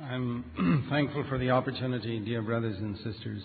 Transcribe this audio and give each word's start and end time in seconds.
I'm 0.00 0.86
thankful 0.90 1.24
for 1.28 1.38
the 1.38 1.50
opportunity, 1.50 2.20
dear 2.20 2.40
brothers 2.40 2.76
and 2.78 2.96
sisters, 2.98 3.42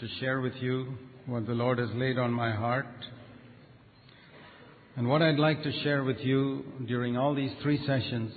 to 0.00 0.08
share 0.18 0.40
with 0.40 0.54
you 0.60 0.94
what 1.26 1.46
the 1.46 1.52
Lord 1.52 1.76
has 1.78 1.90
laid 1.92 2.18
on 2.18 2.32
my 2.32 2.52
heart. 2.52 2.86
And 4.96 5.06
what 5.06 5.20
I'd 5.20 5.38
like 5.38 5.62
to 5.64 5.72
share 5.82 6.04
with 6.04 6.20
you 6.20 6.64
during 6.86 7.18
all 7.18 7.34
these 7.34 7.50
three 7.62 7.84
sessions 7.86 8.32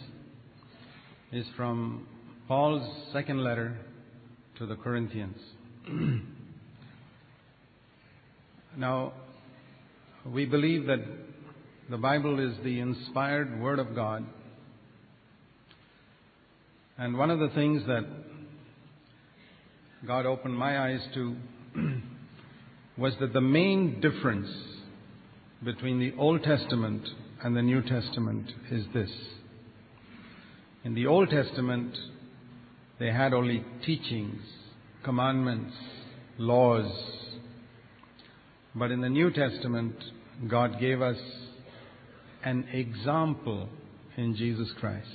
is 1.32 1.46
from 1.56 2.06
Paul's 2.50 2.86
second 3.14 3.42
letter 3.46 3.78
to 4.58 4.66
the 4.66 4.76
Corinthians. 4.76 5.38
now, 8.78 9.14
we 10.26 10.44
believe 10.46 10.86
that 10.88 11.00
the 11.90 11.98
Bible 11.98 12.46
is 12.46 12.62
the 12.66 12.82
inspired 12.82 13.62
Word 13.62 13.80
of 13.80 13.96
God. 13.96 14.26
And 17.02 17.18
one 17.18 17.32
of 17.32 17.40
the 17.40 17.50
things 17.55 17.82
that 17.88 18.05
God 20.05 20.28
opened 20.28 20.55
my 20.55 20.78
eyes 20.88 21.00
to 21.16 21.36
was 22.96 23.14
that 23.20 23.34
the 23.34 23.42
main 23.42 24.00
difference 24.00 24.52
between 25.64 25.98
the 25.98 26.14
Old 26.16 26.44
Testament 26.44 27.09
and 27.44 27.58
the 27.58 27.64
New 27.64 27.82
Testament 27.82 28.52
is 28.70 28.86
this. 28.94 29.09
In 30.84 30.94
the 30.94 31.08
Old 31.08 31.32
Testament, 31.32 31.98
they 33.00 33.12
had 33.12 33.34
only 33.34 33.66
teachings, 33.84 34.44
commandments, 35.04 35.73
laws. 36.38 36.92
But 38.76 38.92
in 38.92 39.02
the 39.02 39.09
New 39.09 39.31
Testament, 39.31 39.95
God 40.48 40.80
gave 40.80 41.02
us 41.02 41.18
an 42.44 42.68
example 42.72 43.70
in 44.18 44.36
Jesus 44.36 44.70
Christ. 44.80 45.08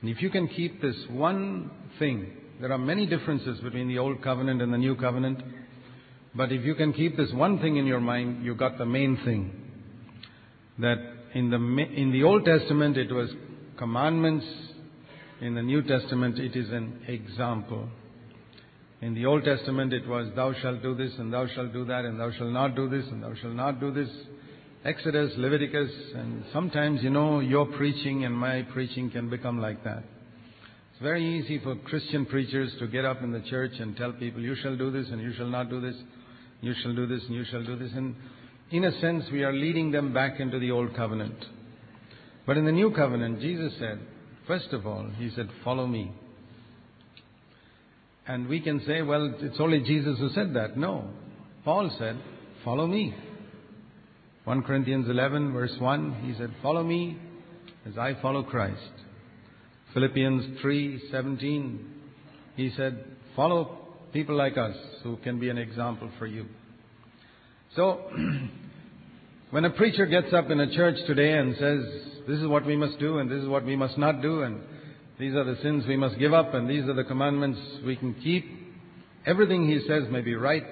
And 0.00 0.10
if 0.10 0.22
you 0.22 0.30
can 0.30 0.48
keep 0.48 0.80
this 0.80 0.96
one 1.10 1.70
thing, 1.98 2.32
there 2.60 2.72
are 2.72 2.78
many 2.78 3.06
differences 3.06 3.60
between 3.60 3.88
the 3.88 3.98
Old 3.98 4.22
Covenant 4.22 4.62
and 4.62 4.72
the 4.72 4.78
New 4.78 4.96
Covenant, 4.96 5.42
but 6.34 6.52
if 6.52 6.64
you 6.64 6.74
can 6.74 6.92
keep 6.92 7.16
this 7.16 7.32
one 7.32 7.58
thing 7.58 7.76
in 7.76 7.86
your 7.86 8.00
mind, 8.00 8.44
you 8.44 8.54
got 8.54 8.78
the 8.78 8.86
main 8.86 9.18
thing. 9.24 9.52
That 10.78 10.98
in 11.34 11.50
the, 11.50 11.56
in 11.56 12.12
the 12.12 12.22
Old 12.22 12.44
Testament 12.44 12.96
it 12.96 13.12
was 13.12 13.30
commandments, 13.76 14.46
in 15.40 15.54
the 15.54 15.62
New 15.62 15.82
Testament 15.82 16.38
it 16.38 16.56
is 16.56 16.70
an 16.70 17.02
example. 17.06 17.88
In 19.02 19.14
the 19.14 19.26
Old 19.26 19.44
Testament 19.44 19.92
it 19.92 20.06
was, 20.06 20.28
thou 20.36 20.52
shalt 20.60 20.82
do 20.82 20.94
this 20.94 21.12
and 21.18 21.32
thou 21.32 21.46
shalt 21.46 21.72
do 21.72 21.84
that 21.86 22.04
and 22.04 22.20
thou 22.20 22.30
shalt 22.32 22.52
not 22.52 22.76
do 22.76 22.88
this 22.88 23.06
and 23.06 23.22
thou 23.22 23.34
shalt 23.34 23.54
not 23.54 23.80
do 23.80 23.90
this. 23.90 24.08
Exodus, 24.82 25.32
Leviticus, 25.36 25.90
and 26.14 26.42
sometimes, 26.54 27.02
you 27.02 27.10
know, 27.10 27.40
your 27.40 27.66
preaching 27.66 28.24
and 28.24 28.34
my 28.34 28.62
preaching 28.72 29.10
can 29.10 29.28
become 29.28 29.60
like 29.60 29.84
that. 29.84 29.98
It's 30.92 31.02
very 31.02 31.38
easy 31.38 31.58
for 31.58 31.76
Christian 31.76 32.24
preachers 32.24 32.72
to 32.78 32.86
get 32.86 33.04
up 33.04 33.20
in 33.22 33.30
the 33.30 33.42
church 33.42 33.72
and 33.78 33.94
tell 33.94 34.12
people, 34.12 34.40
you 34.40 34.54
shall 34.62 34.78
do 34.78 34.90
this 34.90 35.08
and 35.10 35.20
you 35.20 35.34
shall 35.36 35.48
not 35.48 35.68
do 35.68 35.82
this, 35.82 35.96
you 36.62 36.72
shall 36.82 36.94
do 36.94 37.06
this 37.06 37.22
and 37.24 37.34
you 37.34 37.44
shall 37.50 37.62
do 37.62 37.76
this. 37.76 37.90
And 37.94 38.16
in 38.70 38.84
a 38.84 39.00
sense, 39.00 39.24
we 39.30 39.42
are 39.42 39.52
leading 39.52 39.90
them 39.90 40.14
back 40.14 40.40
into 40.40 40.58
the 40.58 40.70
old 40.70 40.96
covenant. 40.96 41.44
But 42.46 42.56
in 42.56 42.64
the 42.64 42.72
new 42.72 42.90
covenant, 42.92 43.40
Jesus 43.40 43.74
said, 43.78 44.00
first 44.46 44.72
of 44.72 44.86
all, 44.86 45.10
He 45.18 45.30
said, 45.36 45.50
follow 45.62 45.86
me. 45.86 46.10
And 48.26 48.48
we 48.48 48.60
can 48.60 48.82
say, 48.86 49.02
well, 49.02 49.34
it's 49.40 49.60
only 49.60 49.80
Jesus 49.80 50.18
who 50.18 50.30
said 50.30 50.54
that. 50.54 50.78
No. 50.78 51.10
Paul 51.66 51.94
said, 51.98 52.18
follow 52.64 52.86
me. 52.86 53.14
1 54.44 54.62
Corinthians 54.62 55.06
11, 55.06 55.52
verse 55.52 55.74
1, 55.78 56.22
he 56.24 56.34
said, 56.38 56.50
Follow 56.62 56.82
me 56.82 57.18
as 57.86 57.98
I 57.98 58.16
follow 58.22 58.42
Christ. 58.42 58.80
Philippians 59.92 60.60
3, 60.62 61.10
17, 61.10 61.86
he 62.56 62.70
said, 62.74 63.04
Follow 63.36 63.78
people 64.14 64.34
like 64.36 64.56
us 64.56 64.74
who 65.02 65.18
can 65.18 65.38
be 65.38 65.50
an 65.50 65.58
example 65.58 66.10
for 66.18 66.26
you. 66.26 66.46
So, 67.76 68.00
when 69.50 69.66
a 69.66 69.70
preacher 69.70 70.06
gets 70.06 70.32
up 70.32 70.48
in 70.48 70.58
a 70.58 70.74
church 70.74 70.96
today 71.06 71.34
and 71.34 71.54
says, 71.56 71.80
This 72.26 72.38
is 72.38 72.46
what 72.46 72.64
we 72.64 72.76
must 72.76 72.98
do 72.98 73.18
and 73.18 73.30
this 73.30 73.42
is 73.42 73.48
what 73.48 73.66
we 73.66 73.76
must 73.76 73.98
not 73.98 74.22
do, 74.22 74.42
and 74.42 74.62
these 75.18 75.34
are 75.34 75.44
the 75.44 75.60
sins 75.60 75.84
we 75.86 75.98
must 75.98 76.18
give 76.18 76.32
up 76.32 76.54
and 76.54 76.68
these 76.68 76.84
are 76.84 76.94
the 76.94 77.04
commandments 77.04 77.60
we 77.84 77.94
can 77.94 78.14
keep, 78.14 78.46
everything 79.26 79.68
he 79.68 79.86
says 79.86 80.04
may 80.10 80.22
be 80.22 80.34
right, 80.34 80.64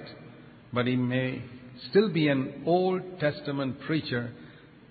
but 0.73 0.87
he 0.87 0.95
may 0.95 1.43
still 1.89 2.09
be 2.09 2.27
an 2.27 2.63
Old 2.65 3.19
Testament 3.19 3.79
preacher 3.81 4.31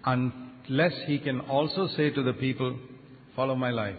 unless 0.05 0.93
he 1.07 1.19
can 1.19 1.41
also 1.41 1.89
say 1.97 2.11
to 2.11 2.23
the 2.23 2.33
people, 2.33 2.79
Follow 3.37 3.55
my 3.55 3.71
life, 3.71 3.97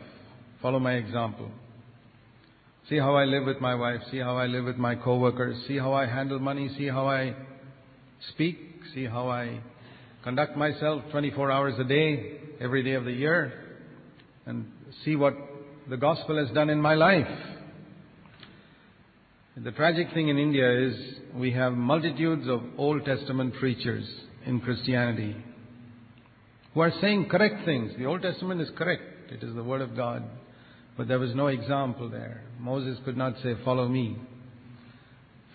follow 0.61 0.79
my 0.79 0.95
example. 0.95 1.49
See 2.89 2.97
how 2.97 3.15
I 3.15 3.23
live 3.23 3.45
with 3.45 3.61
my 3.61 3.75
wife, 3.75 4.01
see 4.11 4.17
how 4.17 4.35
I 4.35 4.47
live 4.47 4.65
with 4.65 4.77
my 4.77 4.95
co-workers, 4.95 5.63
see 5.67 5.77
how 5.77 5.93
I 5.93 6.07
handle 6.07 6.39
money, 6.39 6.69
see 6.77 6.87
how 6.87 7.07
I 7.07 7.35
speak, 8.33 8.57
see 8.93 9.05
how 9.05 9.29
I 9.29 9.61
conduct 10.23 10.57
myself 10.57 11.03
24 11.11 11.51
hours 11.51 11.75
a 11.79 11.83
day, 11.83 12.39
every 12.59 12.83
day 12.83 12.93
of 12.93 13.05
the 13.05 13.11
year, 13.11 13.53
and 14.45 14.65
see 15.05 15.15
what 15.15 15.35
the 15.89 15.97
gospel 15.97 16.37
has 16.43 16.53
done 16.53 16.69
in 16.69 16.81
my 16.81 16.95
life. 16.95 17.27
The 19.61 19.71
tragic 19.71 20.13
thing 20.13 20.29
in 20.29 20.37
India 20.37 20.87
is 20.87 20.95
we 21.35 21.51
have 21.51 21.73
multitudes 21.73 22.47
of 22.47 22.61
Old 22.77 23.03
Testament 23.03 23.53
preachers 23.55 24.07
in 24.45 24.61
Christianity 24.61 25.35
who 26.73 26.79
are 26.79 26.93
saying 27.01 27.27
correct 27.29 27.65
things. 27.65 27.91
The 27.97 28.05
Old 28.05 28.21
Testament 28.21 28.61
is 28.61 28.69
correct, 28.77 29.03
it 29.31 29.43
is 29.43 29.53
the 29.53 29.63
Word 29.63 29.81
of 29.81 29.97
God. 29.97 30.23
But 30.95 31.09
there 31.09 31.19
was 31.19 31.35
no 31.35 31.47
example 31.47 32.09
there. 32.09 32.41
Moses 32.57 32.99
could 33.03 33.17
not 33.17 33.33
say, 33.43 33.55
Follow 33.65 33.89
me. 33.89 34.17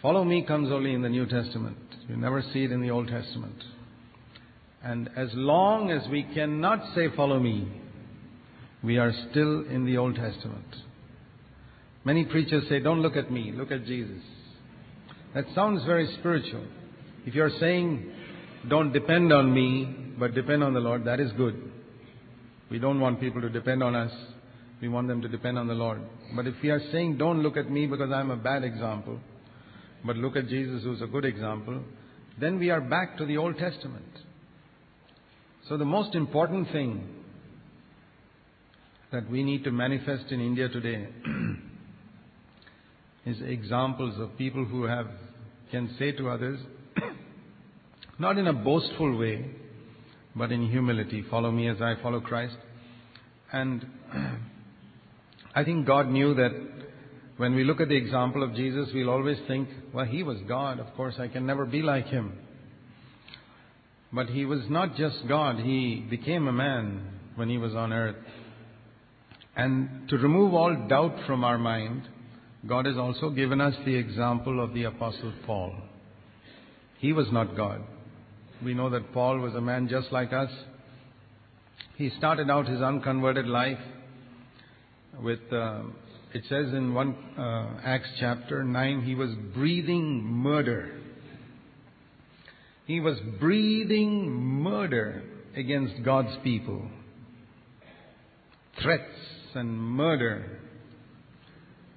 Follow 0.03 0.22
me 0.22 0.43
comes 0.43 0.70
only 0.70 0.93
in 0.93 1.00
the 1.00 1.09
New 1.09 1.25
Testament. 1.25 1.78
You 2.06 2.19
never 2.19 2.43
see 2.53 2.64
it 2.64 2.72
in 2.72 2.82
the 2.82 2.91
Old 2.91 3.09
Testament. 3.09 3.56
And 4.82 5.09
as 5.16 5.31
long 5.32 5.91
as 5.91 6.06
we 6.10 6.25
cannot 6.34 6.94
say, 6.94 7.09
Follow 7.16 7.41
me, 7.41 7.72
we 8.82 8.98
are 8.98 9.14
still 9.31 9.64
in 9.66 9.87
the 9.87 9.97
Old 9.97 10.16
Testament. 10.16 10.66
Many 12.04 12.25
preachers 12.26 12.65
say, 12.69 12.81
Don't 12.81 13.00
look 13.00 13.16
at 13.16 13.31
me, 13.31 13.53
look 13.53 13.72
at 13.72 13.87
Jesus. 13.87 14.22
That 15.34 15.44
sounds 15.54 15.84
very 15.84 16.06
spiritual. 16.19 16.65
If 17.26 17.34
you're 17.34 17.50
saying, 17.59 18.12
Don't 18.69 18.92
depend 18.92 19.32
on 19.32 19.53
me, 19.53 20.14
but 20.19 20.34
depend 20.34 20.62
on 20.62 20.75
the 20.75 20.81
Lord, 20.81 21.04
that 21.06 21.19
is 21.19 21.32
good. 21.32 21.70
We 22.70 22.78
don't 22.78 23.00
want 23.00 23.20
people 23.20 23.41
to 23.41 23.48
depend 23.48 23.82
on 23.82 23.94
us. 23.94 24.12
We 24.81 24.88
want 24.88 25.09
them 25.09 25.22
to 25.22 25.28
depend 25.28 25.59
on 25.59 25.66
the 25.66 25.75
Lord. 25.75 26.00
But 26.37 26.47
if 26.47 26.54
we 26.62 26.70
are 26.70 26.81
saying, 26.93 27.16
Don't 27.16 27.43
look 27.43 27.56
at 27.56 27.70
me 27.70 27.87
because 27.87 28.10
I'm 28.12 28.31
a 28.31 28.37
bad 28.37 28.64
example, 28.64 29.19
but 30.04 30.16
look 30.16 30.37
at 30.37 30.48
Jesus 30.48 30.82
who's 30.82 31.00
a 31.00 31.06
good 31.06 31.25
example, 31.25 31.81
then 32.38 32.59
we 32.59 32.69
are 32.70 32.81
back 32.81 33.16
to 33.19 33.25
the 33.25 33.38
Old 33.38 33.56
Testament. 33.56 34.04
So 35.69 35.78
the 35.78 35.84
most 35.87 36.14
important 36.14 36.70
thing 36.70 37.09
that 39.10 39.31
we 39.31 39.43
need 39.43 39.64
to 39.64 39.70
manifest 39.70 40.31
in 40.31 40.41
India 40.41 40.69
today 40.69 41.09
is 43.27 43.41
examples 43.41 44.19
of 44.21 44.37
people 44.37 44.65
who 44.65 44.85
have 44.85 45.07
can 45.71 45.95
say 45.99 46.12
to 46.12 46.29
others, 46.29 46.61
not 48.19 48.39
in 48.39 48.47
a 48.47 48.53
boastful 48.53 49.17
way, 49.17 49.45
but 50.37 50.53
in 50.53 50.71
humility, 50.71 51.25
follow 51.31 51.51
me 51.51 51.69
as 51.69 51.81
I 51.81 51.95
follow 52.03 52.21
Christ. 52.21 52.57
And 53.53 53.85
I 55.55 55.65
think 55.65 55.87
God 55.87 56.09
knew 56.09 56.35
that 56.35 56.53
when 57.37 57.55
we 57.55 57.65
look 57.65 57.81
at 57.81 57.89
the 57.89 57.97
example 57.97 58.43
of 58.43 58.55
Jesus, 58.55 58.89
we'll 58.95 59.11
always 59.11 59.39
think, 59.49 59.69
well, 59.93 60.05
he 60.05 60.23
was 60.23 60.39
God. 60.47 60.79
Of 60.79 60.95
course, 60.95 61.17
I 61.19 61.29
can 61.29 61.47
never 61.47 61.65
be 61.65 61.83
like 61.83 62.06
him. 62.06 62.39
But 64.12 64.29
he 64.29 64.45
was 64.45 64.61
not 64.69 64.97
just 64.97 65.27
God, 65.27 65.59
he 65.59 66.06
became 66.09 66.47
a 66.47 66.53
man 66.53 67.09
when 67.35 67.49
he 67.49 67.59
was 67.59 67.75
on 67.75 67.93
earth. 67.93 68.17
And 69.56 70.09
to 70.09 70.19
remove 70.19 70.55
all 70.55 70.87
doubt 70.88 71.17
from 71.27 71.43
our 71.43 71.59
mind, 71.59 72.09
God 72.66 72.87
has 72.87 72.96
also 72.96 73.28
given 73.28 73.61
us 73.61 73.75
the 73.84 73.94
example 73.94 74.62
of 74.62 74.72
the 74.72 74.84
Apostle 74.84 75.32
Paul. 75.44 75.75
He 76.99 77.12
was 77.12 77.26
not 77.31 77.56
God. 77.56 77.82
We 78.64 78.72
know 78.72 78.88
that 78.90 79.12
Paul 79.12 79.38
was 79.38 79.55
a 79.55 79.61
man 79.61 79.88
just 79.88 80.11
like 80.12 80.32
us. 80.32 80.50
He 81.96 82.11
started 82.16 82.49
out 82.49 82.66
his 82.66 82.81
unconverted 82.81 83.46
life 83.46 83.78
with, 85.20 85.40
uh, 85.52 85.82
it 86.32 86.44
says 86.49 86.72
in 86.72 86.94
1 86.94 87.16
uh, 87.38 87.81
Acts 87.84 88.08
chapter 88.19 88.64
9, 88.64 89.02
he 89.02 89.14
was 89.14 89.31
breathing 89.52 90.22
murder. 90.25 90.99
He 92.87 93.00
was 93.00 93.19
breathing 93.38 94.31
murder 94.32 95.22
against 95.55 96.02
God's 96.02 96.37
people. 96.43 96.88
Threats 98.81 99.02
and 99.55 99.78
murder 99.78 100.60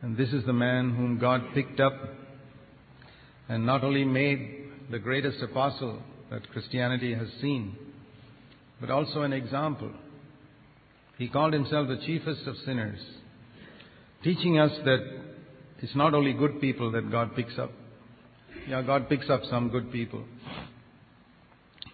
and 0.07 0.15
this 0.15 0.29
is 0.29 0.45
the 0.45 0.53
man 0.53 0.95
whom 0.95 1.19
God 1.19 1.41
picked 1.53 1.81
up 1.81 1.91
and 3.49 3.65
not 3.65 3.83
only 3.83 4.05
made 4.05 4.63
the 4.89 4.99
greatest 4.99 5.43
apostle 5.43 6.01
that 6.31 6.49
Christianity 6.51 7.13
has 7.13 7.27
seen, 7.41 7.75
but 8.79 8.89
also 8.89 9.23
an 9.23 9.33
example. 9.33 9.91
He 11.17 11.27
called 11.27 11.51
himself 11.51 11.89
the 11.89 11.97
chiefest 12.05 12.47
of 12.47 12.55
sinners, 12.65 13.01
teaching 14.23 14.57
us 14.57 14.71
that 14.85 14.99
it's 15.79 15.93
not 15.93 16.13
only 16.13 16.31
good 16.31 16.61
people 16.61 16.89
that 16.93 17.11
God 17.11 17.35
picks 17.35 17.59
up. 17.59 17.73
Yeah, 18.65 18.83
God 18.83 19.09
picks 19.09 19.29
up 19.29 19.41
some 19.49 19.67
good 19.67 19.91
people. 19.91 20.23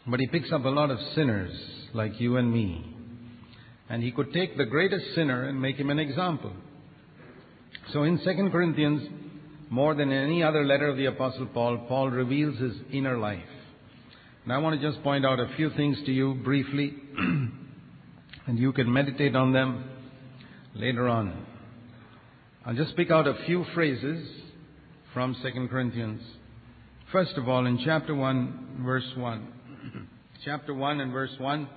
But 0.06 0.19
He 0.19 0.27
picks 0.27 0.51
up 0.51 0.65
a 0.65 0.69
lot 0.69 0.92
of 0.92 1.00
sinners 1.15 1.51
like 1.95 2.21
you 2.21 2.38
and 2.38 2.54
me. 2.54 2.95
And 3.89 4.04
He 4.04 4.12
could 4.12 4.31
take 4.33 4.56
the 4.56 4.65
greatest 4.65 5.15
sinner 5.15 5.45
and 5.45 5.60
make 5.60 5.77
him 5.77 5.89
an 5.89 5.98
example. 5.98 6.54
So 7.93 8.01
in 8.01 8.17
2 8.17 8.49
Corinthians, 8.51 9.07
more 9.69 9.93
than 9.93 10.11
any 10.11 10.41
other 10.41 10.65
letter 10.65 10.89
of 10.89 10.97
the 10.97 11.05
Apostle 11.05 11.45
Paul, 11.45 11.85
Paul 11.87 12.09
reveals 12.09 12.57
his 12.57 12.73
inner 12.91 13.19
life. 13.19 13.43
And 14.43 14.51
I 14.51 14.57
want 14.57 14.81
to 14.81 14.91
just 14.91 15.03
point 15.03 15.23
out 15.27 15.39
a 15.39 15.47
few 15.55 15.69
things 15.77 15.99
to 16.07 16.11
you 16.11 16.33
briefly, 16.33 16.95
and 17.17 18.57
you 18.57 18.73
can 18.73 18.91
meditate 18.91 19.35
on 19.35 19.53
them 19.53 19.87
later 20.73 21.07
on. 21.07 21.45
I'll 22.65 22.73
just 22.73 22.95
pick 22.95 23.11
out 23.11 23.27
a 23.27 23.35
few 23.45 23.63
phrases 23.75 24.27
from 25.13 25.35
2 25.43 25.67
Corinthians. 25.67 26.23
First 27.11 27.37
of 27.37 27.47
all, 27.47 27.67
in 27.67 27.77
chapter 27.85 28.15
1, 28.15 28.81
verse 28.83 29.11
1. 29.15 29.47
chapter 30.45 30.73
1 30.73 30.99
and 30.99 31.13
verse 31.13 31.33
1. 31.37 31.69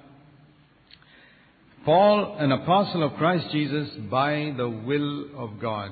Paul, 1.84 2.36
an 2.38 2.52
apostle 2.52 3.02
of 3.02 3.12
Christ 3.18 3.48
Jesus, 3.52 3.90
by 4.10 4.54
the 4.56 4.68
will 4.68 5.26
of 5.36 5.60
God. 5.60 5.90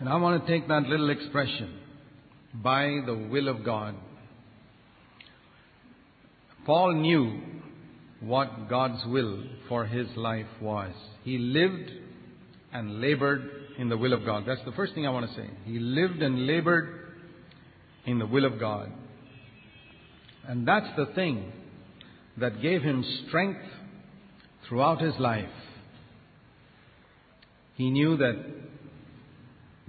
And 0.00 0.08
I 0.08 0.16
want 0.16 0.44
to 0.44 0.52
take 0.52 0.68
that 0.68 0.84
little 0.84 1.10
expression, 1.10 1.78
by 2.54 3.00
the 3.04 3.14
will 3.14 3.48
of 3.48 3.64
God. 3.64 3.94
Paul 6.64 6.94
knew 6.94 7.40
what 8.20 8.68
God's 8.68 9.04
will 9.06 9.44
for 9.68 9.86
his 9.86 10.06
life 10.16 10.46
was. 10.60 10.92
He 11.24 11.38
lived 11.38 11.90
and 12.72 13.00
labored 13.00 13.50
in 13.78 13.88
the 13.88 13.96
will 13.96 14.12
of 14.12 14.24
God. 14.24 14.44
That's 14.46 14.64
the 14.64 14.72
first 14.72 14.94
thing 14.94 15.06
I 15.06 15.10
want 15.10 15.30
to 15.30 15.36
say. 15.36 15.48
He 15.64 15.78
lived 15.78 16.22
and 16.22 16.46
labored 16.46 17.16
in 18.06 18.18
the 18.18 18.26
will 18.26 18.44
of 18.44 18.58
God. 18.58 18.92
And 20.46 20.66
that's 20.66 20.88
the 20.96 21.06
thing 21.14 21.52
that 22.38 22.62
gave 22.62 22.82
him 22.82 23.04
strength 23.26 23.60
throughout 24.68 25.00
his 25.00 25.14
life. 25.18 25.48
He 27.74 27.90
knew 27.90 28.16
that 28.16 28.44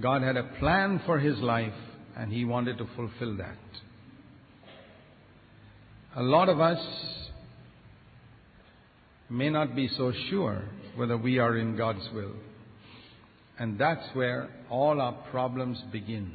God 0.01 0.21
had 0.21 0.37
a 0.37 0.43
plan 0.59 1.01
for 1.05 1.19
his 1.19 1.37
life 1.39 1.73
and 2.17 2.31
he 2.31 2.45
wanted 2.45 2.77
to 2.77 2.87
fulfill 2.95 3.37
that. 3.37 3.57
A 6.15 6.23
lot 6.23 6.49
of 6.49 6.59
us 6.59 6.79
may 9.29 9.49
not 9.49 9.75
be 9.75 9.89
so 9.97 10.11
sure 10.29 10.63
whether 10.95 11.17
we 11.17 11.37
are 11.37 11.57
in 11.57 11.75
God's 11.75 12.07
will. 12.13 12.33
And 13.59 13.77
that's 13.77 14.05
where 14.13 14.49
all 14.69 15.01
our 15.01 15.13
problems 15.31 15.81
begin. 15.91 16.31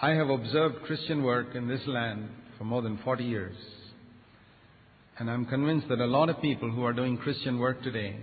I 0.00 0.10
have 0.10 0.30
observed 0.30 0.82
Christian 0.84 1.22
work 1.22 1.54
in 1.54 1.68
this 1.68 1.86
land 1.86 2.28
for 2.58 2.64
more 2.64 2.82
than 2.82 2.98
40 3.04 3.24
years. 3.24 3.56
And 5.18 5.30
I'm 5.30 5.46
convinced 5.46 5.88
that 5.88 6.00
a 6.00 6.06
lot 6.06 6.28
of 6.28 6.42
people 6.42 6.70
who 6.70 6.84
are 6.84 6.92
doing 6.92 7.16
Christian 7.16 7.58
work 7.58 7.82
today 7.82 8.16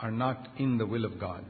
are 0.00 0.10
not 0.10 0.48
in 0.58 0.78
the 0.78 0.86
will 0.86 1.04
of 1.04 1.18
God. 1.18 1.44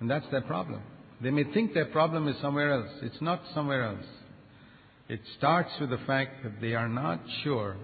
And 0.00 0.10
that's 0.10 0.26
their 0.30 0.42
problem. 0.42 0.82
They 1.22 1.30
may 1.30 1.44
think 1.44 1.74
their 1.74 1.86
problem 1.86 2.28
is 2.28 2.36
somewhere 2.40 2.72
else. 2.72 2.90
It's 3.02 3.20
not 3.20 3.42
somewhere 3.54 3.84
else. 3.84 4.06
It 5.08 5.20
starts 5.36 5.70
with 5.80 5.90
the 5.90 5.98
fact 6.06 6.42
that 6.44 6.60
they 6.60 6.74
are 6.74 6.88
not 6.88 7.20
sure 7.42 7.76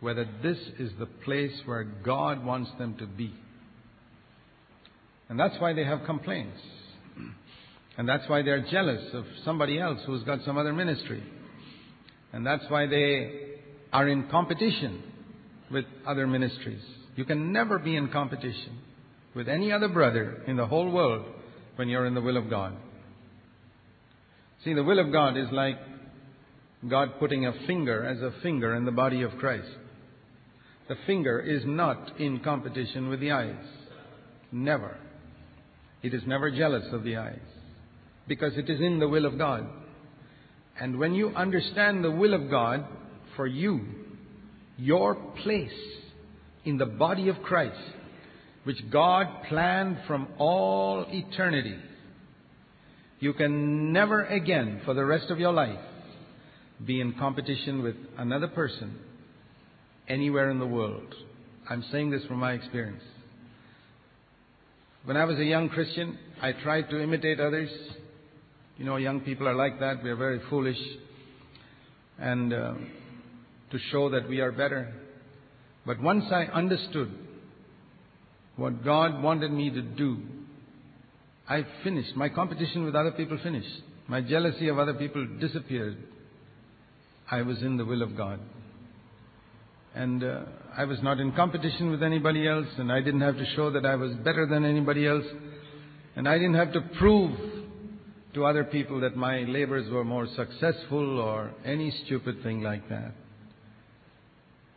whether 0.00 0.26
this 0.42 0.58
is 0.78 0.90
the 0.98 1.06
place 1.06 1.52
where 1.64 1.84
God 1.84 2.44
wants 2.44 2.70
them 2.78 2.96
to 2.98 3.06
be. 3.06 3.32
And 5.28 5.38
that's 5.38 5.58
why 5.60 5.72
they 5.72 5.84
have 5.84 6.04
complaints. 6.06 6.58
And 7.96 8.08
that's 8.08 8.28
why 8.28 8.42
they're 8.42 8.66
jealous 8.70 9.02
of 9.12 9.24
somebody 9.44 9.78
else 9.78 10.00
who's 10.06 10.22
got 10.24 10.40
some 10.44 10.58
other 10.58 10.72
ministry. 10.72 11.22
And 12.32 12.46
that's 12.46 12.64
why 12.68 12.86
they 12.86 13.58
are 13.92 14.08
in 14.08 14.28
competition 14.28 15.02
with 15.70 15.84
other 16.06 16.26
ministries. 16.26 16.82
You 17.20 17.26
can 17.26 17.52
never 17.52 17.78
be 17.78 17.96
in 17.96 18.08
competition 18.08 18.78
with 19.34 19.46
any 19.46 19.70
other 19.72 19.88
brother 19.88 20.42
in 20.46 20.56
the 20.56 20.64
whole 20.64 20.90
world 20.90 21.26
when 21.76 21.86
you're 21.86 22.06
in 22.06 22.14
the 22.14 22.22
will 22.22 22.38
of 22.38 22.48
God. 22.48 22.74
See, 24.64 24.72
the 24.72 24.82
will 24.82 24.98
of 24.98 25.12
God 25.12 25.36
is 25.36 25.48
like 25.52 25.76
God 26.88 27.18
putting 27.18 27.44
a 27.44 27.52
finger 27.66 28.06
as 28.06 28.22
a 28.22 28.32
finger 28.40 28.74
in 28.74 28.86
the 28.86 28.90
body 28.90 29.20
of 29.20 29.32
Christ. 29.32 29.68
The 30.88 30.94
finger 31.06 31.38
is 31.38 31.60
not 31.66 32.18
in 32.18 32.40
competition 32.40 33.10
with 33.10 33.20
the 33.20 33.32
eyes. 33.32 33.66
Never. 34.50 34.96
It 36.02 36.14
is 36.14 36.22
never 36.26 36.50
jealous 36.50 36.86
of 36.90 37.04
the 37.04 37.18
eyes 37.18 37.38
because 38.28 38.56
it 38.56 38.70
is 38.70 38.80
in 38.80 38.98
the 38.98 39.08
will 39.08 39.26
of 39.26 39.36
God. 39.36 39.68
And 40.80 40.98
when 40.98 41.12
you 41.12 41.36
understand 41.36 42.02
the 42.02 42.10
will 42.10 42.32
of 42.32 42.50
God 42.50 42.86
for 43.36 43.46
you, 43.46 43.84
your 44.78 45.16
place 45.42 45.99
in 46.64 46.78
the 46.78 46.86
body 46.86 47.28
of 47.28 47.36
Christ, 47.42 47.80
which 48.64 48.78
God 48.90 49.26
planned 49.48 49.98
from 50.06 50.28
all 50.38 51.06
eternity, 51.08 51.76
you 53.18 53.32
can 53.32 53.92
never 53.92 54.24
again, 54.24 54.80
for 54.84 54.94
the 54.94 55.04
rest 55.04 55.30
of 55.30 55.38
your 55.38 55.52
life, 55.52 55.78
be 56.84 57.00
in 57.00 57.12
competition 57.14 57.82
with 57.82 57.96
another 58.16 58.48
person 58.48 58.98
anywhere 60.08 60.50
in 60.50 60.58
the 60.58 60.66
world. 60.66 61.14
I'm 61.68 61.84
saying 61.92 62.10
this 62.10 62.24
from 62.24 62.38
my 62.38 62.52
experience. 62.52 63.02
When 65.04 65.16
I 65.16 65.24
was 65.24 65.38
a 65.38 65.44
young 65.44 65.68
Christian, 65.68 66.18
I 66.42 66.52
tried 66.52 66.90
to 66.90 67.00
imitate 67.00 67.40
others. 67.40 67.70
You 68.76 68.84
know, 68.84 68.96
young 68.96 69.20
people 69.20 69.48
are 69.48 69.54
like 69.54 69.78
that. 69.80 70.02
We 70.02 70.10
are 70.10 70.16
very 70.16 70.40
foolish. 70.50 70.78
And 72.18 72.52
uh, 72.52 72.74
to 73.70 73.78
show 73.90 74.10
that 74.10 74.28
we 74.28 74.40
are 74.40 74.52
better. 74.52 74.92
But 75.86 76.00
once 76.00 76.24
I 76.30 76.44
understood 76.44 77.10
what 78.56 78.84
God 78.84 79.22
wanted 79.22 79.50
me 79.50 79.70
to 79.70 79.82
do, 79.82 80.18
I 81.48 81.66
finished. 81.82 82.14
My 82.14 82.28
competition 82.28 82.84
with 82.84 82.94
other 82.94 83.12
people 83.12 83.38
finished. 83.42 83.82
My 84.06 84.20
jealousy 84.20 84.68
of 84.68 84.78
other 84.78 84.94
people 84.94 85.26
disappeared. 85.40 85.96
I 87.30 87.42
was 87.42 87.62
in 87.62 87.76
the 87.76 87.84
will 87.84 88.02
of 88.02 88.16
God. 88.16 88.40
And 89.94 90.22
uh, 90.22 90.42
I 90.76 90.84
was 90.84 91.02
not 91.02 91.18
in 91.18 91.32
competition 91.32 91.90
with 91.90 92.02
anybody 92.02 92.46
else, 92.46 92.68
and 92.78 92.92
I 92.92 93.00
didn't 93.00 93.22
have 93.22 93.36
to 93.36 93.46
show 93.56 93.70
that 93.72 93.84
I 93.84 93.96
was 93.96 94.14
better 94.16 94.46
than 94.46 94.64
anybody 94.64 95.06
else. 95.06 95.24
And 96.14 96.28
I 96.28 96.38
didn't 96.38 96.54
have 96.54 96.72
to 96.74 96.80
prove 96.98 97.36
to 98.34 98.44
other 98.44 98.64
people 98.64 99.00
that 99.00 99.16
my 99.16 99.40
labors 99.40 99.90
were 99.90 100.04
more 100.04 100.28
successful 100.36 101.18
or 101.18 101.50
any 101.64 101.90
stupid 102.04 102.42
thing 102.42 102.62
like 102.62 102.88
that. 102.88 103.12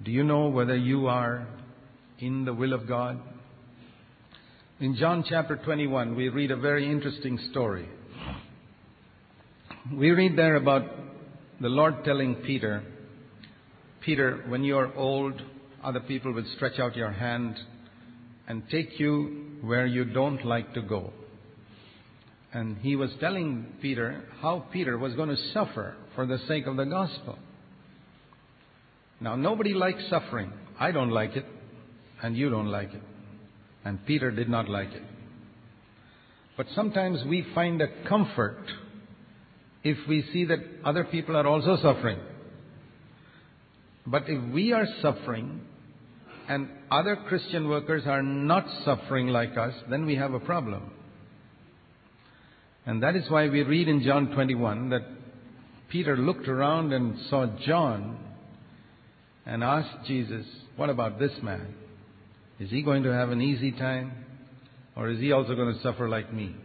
Do 0.03 0.11
you 0.11 0.23
know 0.23 0.49
whether 0.49 0.75
you 0.75 1.07
are 1.07 1.47
in 2.19 2.43
the 2.43 2.53
will 2.53 2.73
of 2.73 2.87
God? 2.87 3.21
In 4.81 4.97
John 4.97 5.23
chapter 5.27 5.55
21, 5.55 6.13
we 6.15 6.27
read 6.27 6.51
a 6.51 6.57
very 6.57 6.91
interesting 6.91 7.39
story. 7.51 7.87
We 9.93 10.11
read 10.11 10.37
there 10.37 10.55
about 10.55 10.83
the 11.61 11.69
Lord 11.69 12.03
telling 12.03 12.35
Peter, 12.35 12.83
Peter, 14.01 14.43
when 14.49 14.65
you 14.65 14.77
are 14.77 14.93
old, 14.93 15.41
other 15.81 16.01
people 16.01 16.33
will 16.33 16.45
stretch 16.57 16.79
out 16.79 16.97
your 16.97 17.11
hand 17.11 17.57
and 18.49 18.63
take 18.69 18.99
you 18.99 19.59
where 19.61 19.85
you 19.85 20.03
don't 20.03 20.43
like 20.45 20.73
to 20.73 20.81
go. 20.81 21.13
And 22.51 22.77
he 22.79 22.97
was 22.97 23.11
telling 23.21 23.67
Peter 23.81 24.21
how 24.41 24.65
Peter 24.73 24.97
was 24.97 25.13
going 25.13 25.29
to 25.29 25.51
suffer 25.53 25.95
for 26.13 26.25
the 26.25 26.39
sake 26.47 26.67
of 26.67 26.75
the 26.75 26.85
gospel. 26.85 27.37
Now, 29.19 29.35
nobody 29.35 29.73
likes 29.73 30.03
suffering. 30.09 30.51
I 30.79 30.91
don't 30.91 31.11
like 31.11 31.35
it, 31.35 31.45
and 32.21 32.35
you 32.35 32.49
don't 32.49 32.67
like 32.67 32.93
it. 32.93 33.01
And 33.85 34.05
Peter 34.05 34.31
did 34.31 34.49
not 34.49 34.69
like 34.69 34.91
it. 34.91 35.03
But 36.55 36.67
sometimes 36.75 37.23
we 37.25 37.45
find 37.55 37.81
a 37.81 37.87
comfort 38.07 38.63
if 39.83 39.97
we 40.07 40.23
see 40.31 40.45
that 40.45 40.59
other 40.85 41.03
people 41.03 41.35
are 41.35 41.47
also 41.47 41.77
suffering. 41.81 42.19
But 44.05 44.23
if 44.27 44.53
we 44.53 44.71
are 44.71 44.85
suffering 45.01 45.61
and 46.47 46.69
other 46.91 47.15
Christian 47.27 47.69
workers 47.69 48.03
are 48.05 48.21
not 48.21 48.65
suffering 48.85 49.27
like 49.27 49.57
us, 49.57 49.73
then 49.89 50.05
we 50.05 50.15
have 50.15 50.33
a 50.33 50.39
problem. 50.39 50.91
And 52.85 53.01
that 53.01 53.15
is 53.15 53.29
why 53.29 53.47
we 53.47 53.63
read 53.63 53.87
in 53.87 54.03
John 54.03 54.31
21 54.31 54.89
that 54.89 55.03
Peter 55.89 56.17
looked 56.17 56.47
around 56.47 56.91
and 56.91 57.17
saw 57.29 57.45
John 57.65 58.17
and 59.45 59.63
asked 59.63 60.05
Jesus, 60.07 60.45
What 60.75 60.89
about 60.89 61.19
this 61.19 61.31
man? 61.41 61.75
Is 62.59 62.69
he 62.69 62.81
going 62.81 63.03
to 63.03 63.13
have 63.13 63.29
an 63.29 63.41
easy 63.41 63.71
time? 63.71 64.13
Or 64.95 65.09
is 65.09 65.19
he 65.19 65.31
also 65.31 65.55
going 65.55 65.73
to 65.73 65.81
suffer 65.81 66.07
like 66.07 66.31
me? 66.33 66.55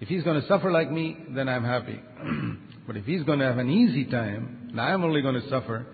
If 0.00 0.08
he's 0.08 0.22
going 0.22 0.40
to 0.40 0.46
suffer 0.48 0.70
like 0.70 0.90
me, 0.90 1.16
then 1.30 1.48
I'm 1.48 1.64
happy. 1.64 2.00
but 2.86 2.96
if 2.96 3.04
he's 3.04 3.22
going 3.22 3.38
to 3.38 3.46
have 3.46 3.58
an 3.58 3.70
easy 3.70 4.04
time, 4.04 4.68
and 4.70 4.80
I'm 4.80 5.04
only 5.04 5.22
going 5.22 5.40
to 5.40 5.48
suffer, 5.48 5.86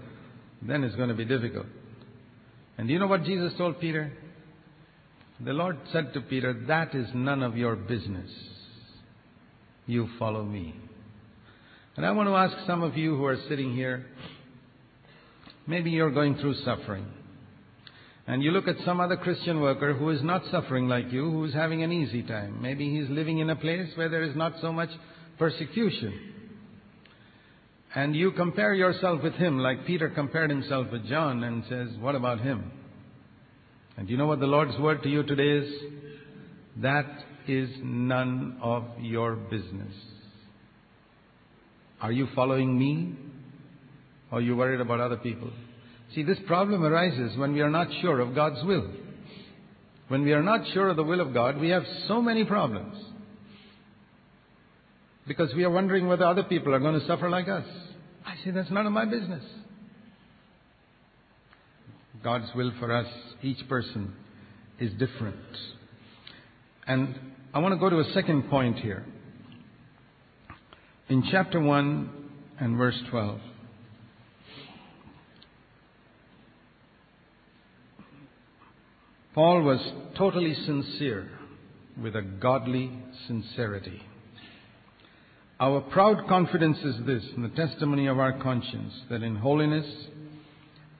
then 0.62 0.82
it's 0.82 0.96
going 0.96 1.10
to 1.10 1.14
be 1.14 1.24
difficult. 1.24 1.66
And 2.78 2.88
do 2.88 2.94
you 2.94 2.98
know 2.98 3.06
what 3.06 3.24
Jesus 3.24 3.52
told 3.56 3.78
Peter? 3.78 4.12
The 5.40 5.52
Lord 5.52 5.78
said 5.92 6.14
to 6.14 6.20
Peter, 6.20 6.64
That 6.66 6.94
is 6.94 7.06
none 7.14 7.42
of 7.42 7.56
your 7.56 7.76
business. 7.76 8.30
You 9.86 10.08
follow 10.18 10.44
me. 10.44 10.74
And 11.96 12.06
I 12.06 12.12
want 12.12 12.28
to 12.28 12.34
ask 12.34 12.66
some 12.66 12.82
of 12.82 12.96
you 12.96 13.16
who 13.16 13.24
are 13.24 13.38
sitting 13.48 13.74
here, 13.74 14.06
maybe 15.66 15.90
you're 15.90 16.10
going 16.10 16.36
through 16.36 16.54
suffering. 16.64 17.06
And 18.26 18.42
you 18.42 18.52
look 18.52 18.68
at 18.68 18.76
some 18.84 19.00
other 19.00 19.16
Christian 19.16 19.60
worker 19.60 19.94
who 19.94 20.10
is 20.10 20.22
not 20.22 20.42
suffering 20.50 20.88
like 20.88 21.10
you, 21.10 21.30
who 21.30 21.44
is 21.44 21.54
having 21.54 21.82
an 21.82 21.92
easy 21.92 22.22
time. 22.22 22.62
Maybe 22.62 22.88
he's 22.96 23.10
living 23.10 23.38
in 23.38 23.50
a 23.50 23.56
place 23.56 23.90
where 23.96 24.08
there 24.08 24.22
is 24.22 24.36
not 24.36 24.54
so 24.60 24.72
much 24.72 24.90
persecution. 25.38 26.32
And 27.94 28.14
you 28.14 28.30
compare 28.32 28.74
yourself 28.74 29.22
with 29.22 29.34
him 29.34 29.58
like 29.58 29.86
Peter 29.86 30.08
compared 30.08 30.50
himself 30.50 30.86
with 30.90 31.06
John 31.06 31.42
and 31.42 31.64
says, 31.68 31.88
What 31.98 32.14
about 32.14 32.40
him? 32.40 32.70
And 33.96 34.08
you 34.08 34.16
know 34.16 34.26
what 34.26 34.40
the 34.40 34.46
Lord's 34.46 34.78
word 34.78 35.02
to 35.02 35.08
you 35.08 35.22
today 35.24 35.66
is? 35.66 35.74
That 36.80 37.06
is 37.46 37.68
none 37.82 38.58
of 38.62 38.84
your 38.98 39.34
business. 39.34 39.92
Are 42.00 42.12
you 42.12 42.28
following 42.34 42.78
me? 42.78 43.14
Or 44.32 44.38
are 44.38 44.40
you 44.40 44.56
worried 44.56 44.80
about 44.80 44.98
other 44.98 45.18
people? 45.18 45.50
See, 46.14 46.22
this 46.22 46.38
problem 46.46 46.82
arises 46.82 47.36
when 47.36 47.52
we 47.52 47.60
are 47.60 47.70
not 47.70 47.88
sure 48.00 48.20
of 48.20 48.34
God's 48.34 48.64
will. 48.64 48.90
When 50.08 50.22
we 50.24 50.32
are 50.32 50.42
not 50.42 50.66
sure 50.72 50.88
of 50.88 50.96
the 50.96 51.04
will 51.04 51.20
of 51.20 51.34
God, 51.34 51.58
we 51.58 51.68
have 51.68 51.84
so 52.08 52.20
many 52.22 52.44
problems. 52.44 52.96
Because 55.26 55.54
we 55.54 55.64
are 55.64 55.70
wondering 55.70 56.08
whether 56.08 56.24
other 56.24 56.42
people 56.42 56.74
are 56.74 56.80
going 56.80 56.98
to 56.98 57.06
suffer 57.06 57.28
like 57.28 57.48
us. 57.48 57.64
I 58.26 58.34
say, 58.42 58.50
that's 58.50 58.70
none 58.70 58.86
of 58.86 58.92
my 58.92 59.04
business. 59.04 59.44
God's 62.24 62.46
will 62.54 62.72
for 62.78 62.92
us, 62.92 63.06
each 63.42 63.68
person, 63.68 64.14
is 64.80 64.92
different. 64.92 65.36
And 66.86 67.18
I 67.52 67.58
want 67.58 67.74
to 67.74 67.78
go 67.78 67.90
to 67.90 67.98
a 67.98 68.12
second 68.12 68.48
point 68.48 68.78
here. 68.78 69.04
In 71.08 71.22
chapter 71.30 71.60
1 71.60 72.10
and 72.60 72.78
verse 72.78 72.98
12. 73.10 73.40
Paul 79.34 79.62
was 79.62 79.80
totally 80.18 80.52
sincere 80.52 81.30
with 82.02 82.14
a 82.14 82.22
godly 82.22 82.92
sincerity. 83.26 84.02
Our 85.58 85.80
proud 85.80 86.28
confidence 86.28 86.76
is 86.84 86.96
this, 87.06 87.24
in 87.34 87.42
the 87.42 87.48
testimony 87.48 88.08
of 88.08 88.18
our 88.18 88.38
conscience, 88.42 88.92
that 89.08 89.22
in 89.22 89.36
holiness 89.36 89.86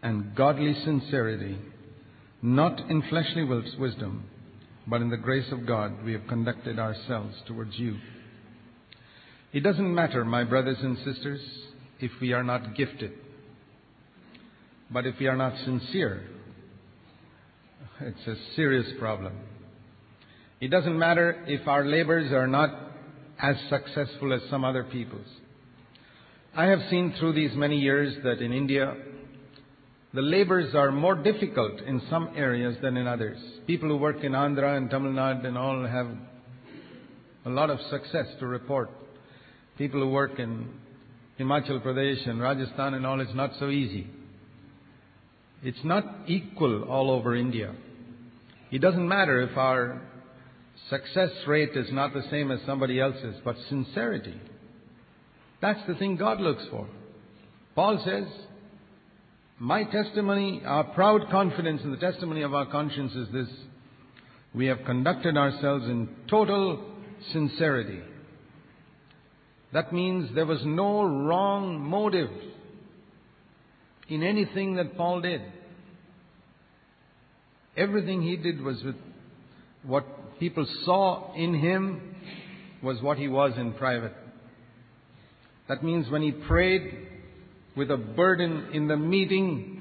and 0.03 0.35
godly 0.35 0.75
sincerity, 0.83 1.59
not 2.41 2.81
in 2.89 3.03
fleshly 3.11 3.45
wisdom, 3.45 4.25
but 4.87 5.03
in 5.03 5.11
the 5.11 5.17
grace 5.19 5.53
of 5.53 5.67
God, 5.67 6.03
we 6.03 6.15
have 6.15 6.27
conducted 6.27 6.79
ourselves 6.79 7.37
towards 7.47 7.79
you. 7.79 7.99
It 9.53 9.61
doesn't 9.61 9.95
matter, 9.95 10.25
my 10.25 10.45
brothers 10.45 10.79
and 10.81 10.97
sisters, 11.05 11.41
if 12.01 12.13
we 12.21 12.33
are 12.33 12.43
not 12.43 12.75
gifted, 12.77 13.13
but 14.91 15.07
if 15.07 15.17
we 15.21 15.27
are 15.27 15.37
not 15.37 15.55
sincere, 15.65 16.25
it's 18.01 18.27
a 18.27 18.35
serious 18.57 18.87
problem. 18.99 19.33
It 20.61 20.69
doesn't 20.71 20.99
matter 20.99 21.45
if 21.47 21.67
our 21.67 21.85
labors 21.85 22.33
are 22.33 22.47
not 22.47 22.71
as 23.41 23.57
successful 23.69 24.33
as 24.33 24.41
some 24.49 24.65
other 24.65 24.85
people's. 24.85 25.27
I 26.55 26.67
have 26.67 26.81
seen 26.91 27.15
through 27.19 27.33
these 27.33 27.55
many 27.55 27.79
years 27.79 28.15
that 28.25 28.41
in 28.41 28.53
India, 28.53 28.95
the 30.15 30.21
labors 30.21 30.75
are 30.75 30.93
more 30.93 31.15
difficult 31.15 31.81
in 31.81 32.03
some 32.11 32.31
areas 32.37 32.77
than 32.83 32.97
in 32.97 33.07
others. 33.07 33.39
People 33.67 33.89
who 33.89 33.97
work 33.97 34.23
in 34.23 34.33
Andhra 34.33 34.77
and 34.77 34.91
Tamil 34.91 35.13
Nadu 35.13 35.47
and 35.47 35.57
all 35.57 35.87
have 35.87 36.09
a 37.47 37.51
lot 37.51 37.71
of 37.71 37.79
success 37.91 38.27
to 38.39 38.47
report. 38.47 38.91
People 39.79 40.01
who 40.01 40.11
work 40.11 40.39
in 40.39 40.69
Himachal 41.41 41.83
Pradesh 41.83 42.29
and 42.29 42.41
Rajasthan 42.41 42.95
and 42.95 43.07
all, 43.07 43.21
it's 43.21 43.35
not 43.35 43.53
so 43.59 43.71
easy. 43.71 44.07
It's 45.63 45.85
not 45.85 46.05
equal 46.27 46.85
all 46.85 47.11
over 47.11 47.37
India. 47.37 47.75
It 48.71 48.81
doesn't 48.81 49.07
matter 49.07 49.43
if 49.43 49.57
our 49.57 50.03
success 50.91 51.31
rate 51.47 51.77
is 51.77 51.93
not 51.93 52.13
the 52.13 52.25
same 52.31 52.51
as 52.51 52.61
somebody 52.67 53.01
else's, 53.01 53.37
but 53.45 53.57
sincerity. 53.69 54.35
That's 55.61 55.81
the 55.87 55.95
thing 55.95 56.17
God 56.17 56.41
looks 56.41 56.65
for. 56.71 56.89
Paul 57.75 58.03
says, 58.05 58.25
My 59.59 59.85
testimony, 59.85 60.63
our 60.65 60.85
proud 60.85 61.31
confidence 61.31 61.83
in 61.85 61.93
the 61.93 61.97
testimony 61.97 62.43
of 62.43 62.55
our 62.55 62.67
conscience 62.67 63.13
is 63.15 63.29
this 63.33 63.49
we 64.55 64.67
have 64.67 64.85
conducted 64.85 65.37
ourselves 65.37 65.85
in 65.85 66.09
total 66.29 66.85
sincerity. 67.33 68.01
That 69.73 69.93
means 69.93 70.35
there 70.35 70.45
was 70.47 70.61
no 70.65 71.05
wrong 71.05 71.81
motive 71.81 72.29
in 74.09 74.23
anything 74.23 74.77
that 74.77 74.97
Paul 74.97 75.21
did. 75.21 75.41
Everything 77.77 78.23
he 78.23 78.37
did 78.37 78.61
was 78.61 78.83
with 78.83 78.97
what 79.85 80.39
people 80.39 80.67
saw 80.85 81.33
in 81.35 81.55
him 81.55 82.15
was 82.83 83.01
what 83.01 83.17
he 83.17 83.29
was 83.29 83.53
in 83.57 83.73
private. 83.75 84.13
That 85.69 85.83
means 85.83 86.11
when 86.11 86.23
he 86.23 86.33
prayed 86.33 87.09
with 87.77 87.91
a 87.91 87.97
burden 87.97 88.71
in 88.75 88.89
the 88.89 88.97
meeting, 88.97 89.81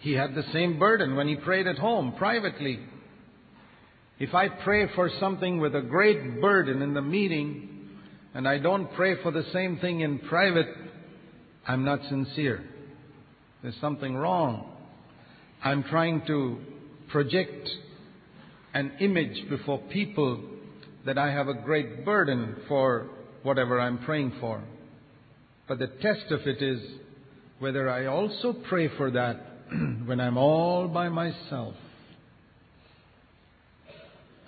he 0.00 0.12
had 0.12 0.34
the 0.34 0.44
same 0.52 0.78
burden 0.78 1.16
when 1.16 1.28
he 1.28 1.36
prayed 1.36 1.66
at 1.66 1.78
home, 1.78 2.14
privately. 2.18 2.80
If 4.18 4.34
I 4.34 4.48
pray 4.48 4.88
for 4.94 5.10
something 5.18 5.60
with 5.60 5.74
a 5.74 5.80
great 5.80 6.40
burden 6.40 6.82
in 6.82 6.92
the 6.92 7.02
meeting, 7.02 7.88
and 8.34 8.46
I 8.46 8.58
don't 8.58 8.92
pray 8.94 9.22
for 9.22 9.30
the 9.30 9.44
same 9.52 9.78
thing 9.78 10.00
in 10.00 10.18
private, 10.18 10.68
I'm 11.66 11.84
not 11.84 12.00
sincere. 12.08 12.62
There's 13.62 13.76
something 13.80 14.14
wrong. 14.14 14.72
I'm 15.62 15.82
trying 15.84 16.24
to 16.26 16.58
project 17.08 17.68
an 18.72 18.92
image 19.00 19.48
before 19.50 19.78
people 19.90 20.42
that 21.04 21.18
I 21.18 21.30
have 21.30 21.48
a 21.48 21.54
great 21.54 22.04
burden 22.04 22.56
for 22.68 23.08
whatever 23.42 23.80
I'm 23.80 23.98
praying 23.98 24.34
for. 24.40 24.62
But 25.68 25.78
the 25.78 25.88
test 25.88 26.30
of 26.30 26.40
it 26.46 26.62
is 26.62 26.80
whether 27.58 27.88
I 27.88 28.06
also 28.06 28.54
pray 28.68 28.88
for 28.96 29.10
that 29.10 29.40
when 30.06 30.20
I'm 30.20 30.36
all 30.36 30.88
by 30.88 31.08
myself. 31.08 31.74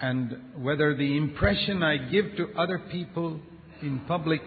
And 0.01 0.37
whether 0.57 0.97
the 0.97 1.17
impression 1.17 1.83
I 1.83 1.97
give 2.11 2.37
to 2.37 2.49
other 2.57 2.79
people 2.91 3.41
in 3.83 4.01
public 4.09 4.41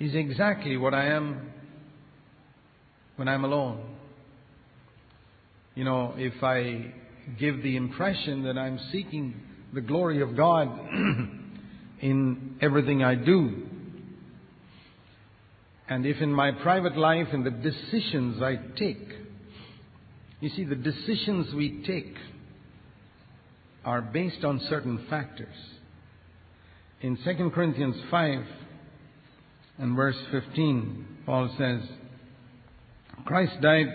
is 0.00 0.14
exactly 0.14 0.76
what 0.76 0.94
I 0.94 1.08
am 1.08 1.52
when 3.18 3.26
I'm 3.26 3.44
alone. 3.44 3.84
You 5.74 5.82
know, 5.82 6.14
if 6.16 6.40
I 6.40 6.92
give 7.38 7.64
the 7.64 7.76
impression 7.76 8.44
that 8.44 8.56
I'm 8.56 8.78
seeking 8.92 9.34
the 9.74 9.80
glory 9.80 10.22
of 10.22 10.36
God 10.36 10.68
in 12.00 12.56
everything 12.62 13.02
I 13.02 13.16
do. 13.16 13.66
And 15.88 16.06
if 16.06 16.22
in 16.22 16.32
my 16.32 16.52
private 16.52 16.96
life 16.96 17.28
in 17.32 17.42
the 17.42 17.50
decisions 17.50 18.40
I 18.40 18.56
take, 18.78 19.08
you 20.40 20.50
see, 20.50 20.62
the 20.62 20.76
decisions 20.76 21.52
we 21.52 21.82
take 21.84 22.14
are 23.84 24.00
based 24.00 24.44
on 24.44 24.60
certain 24.68 25.06
factors. 25.10 25.56
In 27.00 27.16
2 27.16 27.50
Corinthians 27.50 27.96
5 28.12 28.44
and 29.78 29.96
verse 29.96 30.16
15, 30.30 31.06
Paul 31.26 31.52
says, 31.58 31.80
Christ 33.28 33.60
died 33.60 33.88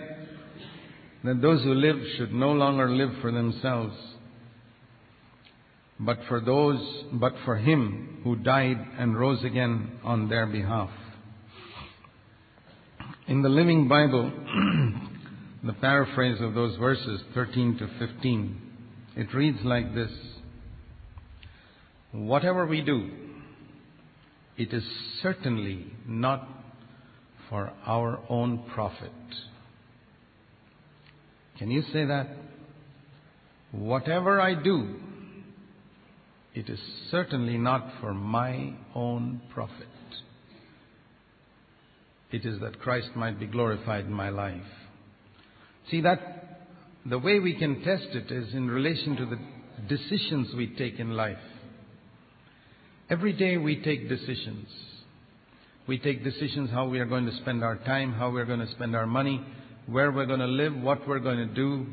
that 1.24 1.42
those 1.42 1.60
who 1.64 1.74
live 1.74 1.96
should 2.16 2.32
no 2.32 2.52
longer 2.52 2.88
live 2.88 3.10
for 3.20 3.32
themselves, 3.32 3.96
but 5.98 6.18
for 6.28 6.40
those, 6.40 6.78
but 7.14 7.32
for 7.44 7.56
him 7.56 8.20
who 8.22 8.36
died 8.36 8.78
and 8.96 9.18
rose 9.18 9.42
again 9.42 9.98
on 10.04 10.28
their 10.28 10.46
behalf. 10.46 10.90
In 13.26 13.42
the 13.42 13.48
Living 13.48 13.88
Bible, 13.88 14.30
the 15.64 15.72
paraphrase 15.80 16.40
of 16.40 16.54
those 16.54 16.76
verses, 16.76 17.20
13 17.34 17.78
to 17.78 18.06
15, 18.06 18.60
it 19.16 19.34
reads 19.34 19.58
like 19.64 19.96
this 19.96 20.12
Whatever 22.12 22.66
we 22.66 22.82
do, 22.82 23.10
it 24.56 24.72
is 24.72 24.84
certainly 25.22 25.86
not 26.06 26.53
for 27.54 27.72
our 27.86 28.18
own 28.28 28.58
profit 28.74 29.12
can 31.58 31.70
you 31.70 31.82
say 31.92 32.04
that? 32.04 32.28
Whatever 33.72 34.40
I 34.40 34.60
do, 34.60 34.96
it 36.54 36.68
is 36.68 36.80
certainly 37.10 37.58
not 37.58 37.92
for 38.00 38.12
my 38.12 38.72
own 38.94 39.40
profit. 39.52 39.88
It 42.32 42.44
is 42.44 42.60
that 42.60 42.80
Christ 42.80 43.10
might 43.14 43.38
be 43.38 43.46
glorified 43.46 44.06
in 44.06 44.12
my 44.12 44.30
life. 44.30 44.62
See 45.90 46.00
that 46.00 46.60
the 47.06 47.18
way 47.18 47.38
we 47.38 47.54
can 47.54 47.82
test 47.82 48.08
it 48.12 48.30
is 48.32 48.52
in 48.54 48.68
relation 48.68 49.16
to 49.16 49.26
the 49.26 49.38
decisions 49.88 50.54
we 50.56 50.74
take 50.74 50.98
in 50.98 51.10
life. 51.10 51.36
Every 53.08 53.32
day 53.32 53.58
we 53.58 53.82
take 53.82 54.08
decisions. 54.08 54.66
We 55.86 55.98
take 55.98 56.24
decisions 56.24 56.70
how 56.70 56.88
we 56.88 56.98
are 56.98 57.04
going 57.04 57.26
to 57.26 57.36
spend 57.36 57.62
our 57.62 57.76
time, 57.76 58.12
how 58.12 58.30
we're 58.30 58.46
going 58.46 58.60
to 58.60 58.70
spend 58.70 58.96
our 58.96 59.06
money, 59.06 59.44
where 59.86 60.10
we're 60.10 60.26
going 60.26 60.40
to 60.40 60.46
live, 60.46 60.74
what 60.74 61.06
we're 61.06 61.18
going 61.18 61.46
to 61.46 61.54
do, 61.54 61.86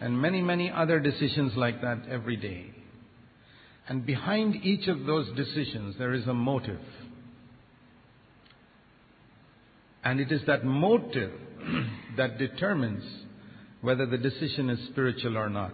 and 0.00 0.20
many, 0.20 0.40
many 0.40 0.70
other 0.70 0.98
decisions 0.98 1.52
like 1.56 1.82
that 1.82 2.02
every 2.10 2.36
day. 2.36 2.70
And 3.86 4.06
behind 4.06 4.56
each 4.64 4.88
of 4.88 5.04
those 5.04 5.34
decisions, 5.36 5.96
there 5.98 6.14
is 6.14 6.26
a 6.26 6.32
motive. 6.32 6.80
And 10.02 10.20
it 10.20 10.32
is 10.32 10.40
that 10.46 10.64
motive 10.64 11.32
that 12.16 12.38
determines 12.38 13.04
whether 13.82 14.06
the 14.06 14.16
decision 14.16 14.70
is 14.70 14.78
spiritual 14.88 15.36
or 15.36 15.50
not. 15.50 15.72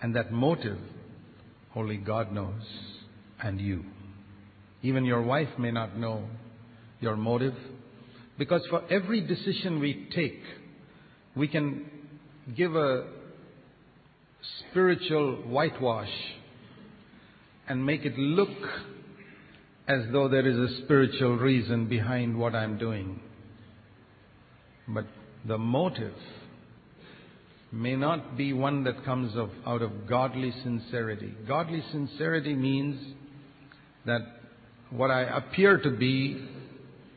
And 0.00 0.16
that 0.16 0.32
motive, 0.32 0.78
only 1.74 1.98
God 1.98 2.32
knows, 2.32 2.62
and 3.42 3.60
you. 3.60 3.84
Even 4.82 5.04
your 5.04 5.22
wife 5.22 5.48
may 5.58 5.70
not 5.70 5.96
know 5.96 6.24
your 7.00 7.16
motive, 7.16 7.54
because 8.38 8.62
for 8.70 8.82
every 8.90 9.20
decision 9.20 9.80
we 9.80 10.08
take, 10.14 10.42
we 11.36 11.48
can 11.48 11.84
give 12.56 12.74
a 12.76 13.06
spiritual 14.70 15.36
whitewash 15.46 16.10
and 17.68 17.84
make 17.84 18.04
it 18.04 18.16
look 18.16 18.48
as 19.86 20.02
though 20.12 20.28
there 20.28 20.46
is 20.46 20.56
a 20.70 20.82
spiritual 20.84 21.36
reason 21.36 21.88
behind 21.88 22.38
what 22.38 22.54
I'm 22.54 22.78
doing. 22.78 23.20
But 24.86 25.06
the 25.46 25.58
motive 25.58 26.14
may 27.72 27.96
not 27.96 28.36
be 28.36 28.52
one 28.52 28.84
that 28.84 29.04
comes 29.04 29.36
of, 29.36 29.50
out 29.66 29.82
of 29.82 30.06
godly 30.08 30.52
sincerity. 30.62 31.34
Godly 31.46 31.82
sincerity 31.90 32.54
means 32.54 33.14
that 34.06 34.20
what 34.90 35.10
I 35.10 35.22
appear 35.22 35.78
to 35.78 35.90
be 35.90 36.48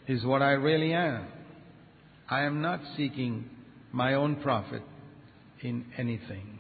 is 0.08 0.24
what 0.26 0.42
I 0.42 0.52
really 0.52 0.94
am. 0.94 1.28
I 2.30 2.44
am 2.44 2.62
not 2.62 2.82
seeking 2.98 3.46
my 3.92 4.14
own 4.14 4.38
profit 4.38 4.82
in 5.62 5.86
anything. 5.98 6.60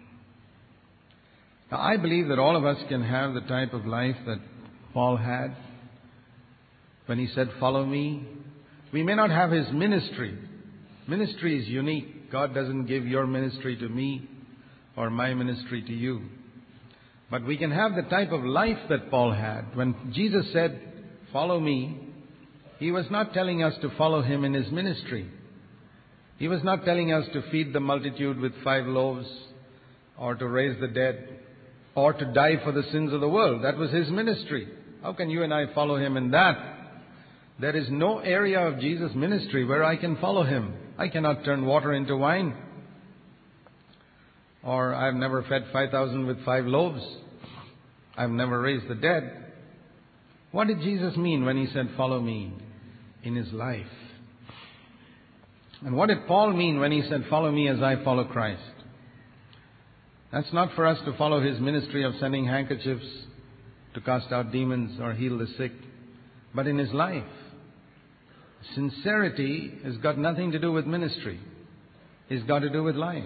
Now, 1.71 1.79
I 1.79 1.97
believe 1.97 2.27
that 2.27 2.39
all 2.39 2.55
of 2.55 2.65
us 2.65 2.77
can 2.89 3.03
have 3.03 3.33
the 3.33 3.41
type 3.41 3.73
of 3.73 3.85
life 3.85 4.17
that 4.25 4.39
Paul 4.93 5.17
had 5.17 5.55
when 7.05 7.17
he 7.17 7.27
said, 7.33 7.49
Follow 7.59 7.85
me. 7.85 8.25
We 8.91 9.03
may 9.03 9.15
not 9.15 9.29
have 9.29 9.51
his 9.51 9.71
ministry. 9.71 10.37
Ministry 11.07 11.61
is 11.61 11.67
unique. 11.67 12.29
God 12.29 12.53
doesn't 12.53 12.85
give 12.85 13.07
your 13.07 13.25
ministry 13.25 13.77
to 13.77 13.87
me 13.87 14.29
or 14.97 15.09
my 15.09 15.33
ministry 15.33 15.81
to 15.81 15.93
you. 15.93 16.21
But 17.29 17.45
we 17.45 17.57
can 17.57 17.71
have 17.71 17.95
the 17.95 18.09
type 18.09 18.33
of 18.33 18.43
life 18.43 18.77
that 18.89 19.09
Paul 19.09 19.31
had. 19.31 19.75
When 19.75 20.11
Jesus 20.13 20.45
said, 20.51 20.90
Follow 21.31 21.59
me, 21.59 21.97
he 22.79 22.91
was 22.91 23.05
not 23.09 23.33
telling 23.33 23.63
us 23.63 23.73
to 23.81 23.89
follow 23.97 24.21
him 24.21 24.43
in 24.43 24.53
his 24.53 24.71
ministry. 24.71 25.29
He 26.37 26.47
was 26.47 26.63
not 26.63 26.83
telling 26.83 27.13
us 27.13 27.25
to 27.33 27.43
feed 27.51 27.73
the 27.73 27.79
multitude 27.79 28.39
with 28.39 28.53
five 28.63 28.87
loaves 28.87 29.27
or 30.17 30.35
to 30.35 30.47
raise 30.47 30.79
the 30.79 30.87
dead 30.87 31.39
or 31.93 32.13
to 32.13 32.33
die 32.33 32.55
for 32.63 32.71
the 32.71 32.83
sins 32.91 33.13
of 33.13 33.21
the 33.21 33.29
world. 33.29 33.63
That 33.63 33.77
was 33.77 33.91
his 33.91 34.09
ministry. 34.09 34.67
How 35.03 35.13
can 35.13 35.29
you 35.29 35.43
and 35.43 35.53
I 35.53 35.73
follow 35.73 35.97
him 35.97 36.17
in 36.17 36.31
that? 36.31 36.71
There 37.59 37.75
is 37.75 37.87
no 37.91 38.19
area 38.19 38.59
of 38.59 38.79
Jesus' 38.79 39.11
ministry 39.13 39.65
where 39.65 39.83
I 39.83 39.95
can 39.95 40.17
follow 40.17 40.43
him. 40.43 40.73
I 40.97 41.07
cannot 41.07 41.45
turn 41.45 41.65
water 41.65 41.93
into 41.93 42.17
wine. 42.17 42.55
Or 44.63 44.93
I've 44.93 45.15
never 45.15 45.43
fed 45.43 45.65
5,000 45.71 46.25
with 46.25 46.43
five 46.43 46.65
loaves. 46.65 47.03
I've 48.17 48.29
never 48.29 48.59
raised 48.59 48.87
the 48.87 48.95
dead. 48.95 49.40
What 50.51 50.67
did 50.67 50.81
Jesus 50.81 51.15
mean 51.15 51.45
when 51.45 51.57
he 51.57 51.71
said, 51.73 51.89
Follow 51.95 52.19
me 52.19 52.53
in 53.23 53.35
his 53.35 53.51
life? 53.53 53.85
And 55.83 55.95
what 55.95 56.07
did 56.07 56.27
Paul 56.27 56.53
mean 56.53 56.79
when 56.79 56.91
he 56.91 57.01
said, 57.09 57.25
Follow 57.29 57.51
me 57.51 57.67
as 57.67 57.81
I 57.81 58.03
follow 58.03 58.25
Christ? 58.25 58.61
That's 60.31 60.51
not 60.53 60.73
for 60.75 60.85
us 60.87 60.99
to 61.05 61.17
follow 61.17 61.41
his 61.41 61.59
ministry 61.59 62.03
of 62.03 62.13
sending 62.19 62.45
handkerchiefs 62.45 63.05
to 63.93 64.01
cast 64.01 64.31
out 64.31 64.51
demons 64.51 64.99
or 65.01 65.13
heal 65.13 65.37
the 65.37 65.47
sick, 65.57 65.73
but 66.53 66.67
in 66.67 66.77
his 66.77 66.91
life. 66.91 67.23
Sincerity 68.75 69.79
has 69.83 69.97
got 69.97 70.17
nothing 70.17 70.51
to 70.51 70.59
do 70.59 70.71
with 70.71 70.85
ministry. 70.85 71.39
It's 72.29 72.45
got 72.45 72.59
to 72.59 72.69
do 72.69 72.83
with 72.83 72.95
life. 72.95 73.23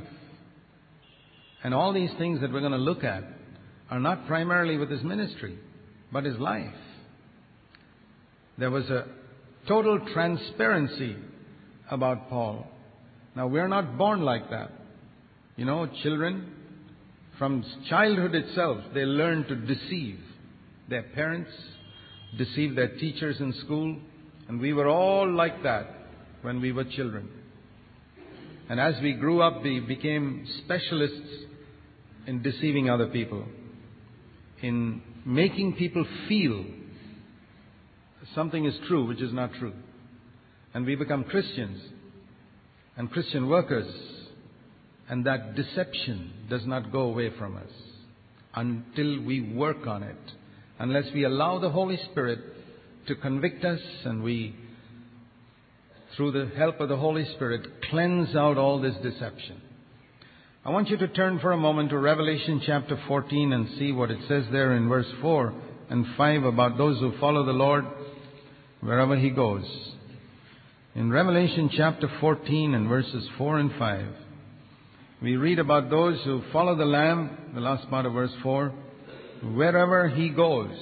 And 1.63 1.73
all 1.73 1.93
these 1.93 2.11
things 2.17 2.41
that 2.41 2.51
we're 2.51 2.61
going 2.61 2.71
to 2.71 2.77
look 2.77 3.03
at 3.03 3.23
are 3.91 3.99
not 3.99 4.25
primarily 4.27 4.77
with 4.77 4.89
his 4.89 5.03
ministry, 5.03 5.59
but 6.11 6.23
his 6.23 6.37
life. 6.37 6.73
There 8.57 8.71
was 8.71 8.89
a 8.89 9.05
total 9.67 9.99
transparency 10.13 11.15
about 11.89 12.29
Paul. 12.29 12.67
Now, 13.35 13.47
we're 13.47 13.67
not 13.67 13.97
born 13.97 14.21
like 14.21 14.49
that. 14.49 14.71
You 15.57 15.65
know, 15.65 15.87
children, 16.03 16.51
from 17.37 17.65
childhood 17.89 18.33
itself, 18.33 18.77
they 18.93 19.03
learn 19.03 19.45
to 19.47 19.55
deceive 19.55 20.19
their 20.89 21.03
parents, 21.03 21.51
deceive 22.37 22.75
their 22.75 22.95
teachers 22.97 23.37
in 23.39 23.53
school, 23.65 23.97
and 24.47 24.59
we 24.59 24.73
were 24.73 24.87
all 24.87 25.29
like 25.29 25.63
that 25.63 25.87
when 26.41 26.61
we 26.61 26.71
were 26.71 26.85
children. 26.85 27.29
And 28.69 28.79
as 28.79 28.95
we 29.01 29.13
grew 29.13 29.41
up, 29.41 29.63
we 29.63 29.79
became 29.79 30.47
specialists 30.63 31.45
in 32.27 32.41
deceiving 32.41 32.89
other 32.89 33.07
people, 33.07 33.45
in 34.61 35.01
making 35.25 35.73
people 35.73 36.05
feel 36.27 36.65
something 38.33 38.65
is 38.65 38.75
true 38.87 39.05
which 39.05 39.21
is 39.21 39.33
not 39.33 39.53
true. 39.53 39.73
And 40.73 40.85
we 40.85 40.95
become 40.95 41.23
Christians 41.23 41.81
and 42.97 43.11
Christian 43.11 43.47
workers, 43.47 43.91
and 45.09 45.25
that 45.25 45.55
deception 45.55 46.31
does 46.49 46.65
not 46.65 46.91
go 46.91 47.01
away 47.01 47.31
from 47.37 47.57
us 47.57 47.71
until 48.55 49.21
we 49.21 49.41
work 49.41 49.85
on 49.85 50.03
it, 50.03 50.17
unless 50.79 51.05
we 51.13 51.23
allow 51.23 51.59
the 51.59 51.69
Holy 51.69 51.99
Spirit 52.11 52.39
to 53.07 53.15
convict 53.15 53.63
us 53.63 53.79
and 54.05 54.23
we, 54.23 54.55
through 56.15 56.31
the 56.31 56.51
help 56.55 56.79
of 56.79 56.89
the 56.89 56.97
Holy 56.97 57.25
Spirit, 57.35 57.67
cleanse 57.89 58.35
out 58.35 58.57
all 58.57 58.81
this 58.81 58.95
deception. 59.03 59.61
I 60.63 60.71
want 60.71 60.89
you 60.89 60.97
to 60.97 61.07
turn 61.09 61.39
for 61.39 61.51
a 61.51 61.57
moment 61.57 61.91
to 61.91 61.97
Revelation 61.99 62.61
chapter 62.65 62.99
14 63.07 63.53
and 63.53 63.69
see 63.77 63.91
what 63.91 64.09
it 64.09 64.19
says 64.27 64.45
there 64.51 64.73
in 64.73 64.89
verse 64.89 65.05
4 65.21 65.53
and 65.89 66.05
5 66.17 66.43
about 66.43 66.77
those 66.77 66.99
who 66.99 67.17
follow 67.19 67.45
the 67.45 67.51
Lord 67.51 67.85
wherever 68.85 69.17
He 69.17 69.31
goes. 69.31 69.65
In 70.93 71.11
Revelation 71.11 71.69
chapter 71.75 72.07
14 72.21 72.75
and 72.75 72.87
verses 72.87 73.27
4 73.37 73.59
and 73.59 73.71
5, 73.77 74.05
we 75.21 75.35
read 75.37 75.59
about 75.59 75.89
those 75.89 76.21
who 76.23 76.43
follow 76.53 76.75
the 76.75 76.85
Lamb, 76.85 77.51
the 77.55 77.61
last 77.61 77.89
part 77.89 78.05
of 78.05 78.13
verse 78.13 78.31
4, 78.43 78.71
wherever 79.55 80.07
He 80.07 80.29
goes. 80.29 80.75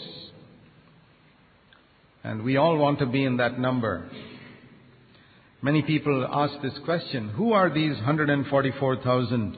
And 2.24 2.44
we 2.44 2.58
all 2.58 2.78
want 2.78 3.00
to 3.00 3.06
be 3.06 3.24
in 3.24 3.38
that 3.38 3.58
number. 3.58 4.10
Many 5.62 5.82
people 5.82 6.28
ask 6.30 6.62
this 6.62 6.78
question 6.84 7.30
Who 7.30 7.54
are 7.54 7.74
these 7.74 7.96
144,000, 7.96 9.58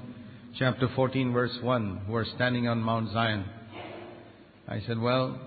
chapter 0.58 0.88
14, 0.96 1.34
verse 1.34 1.58
1, 1.62 2.02
who 2.06 2.16
are 2.16 2.26
standing 2.36 2.68
on 2.68 2.80
Mount 2.80 3.12
Zion? 3.12 3.46
I 4.68 4.82
said, 4.88 5.00
Well, 5.00 5.40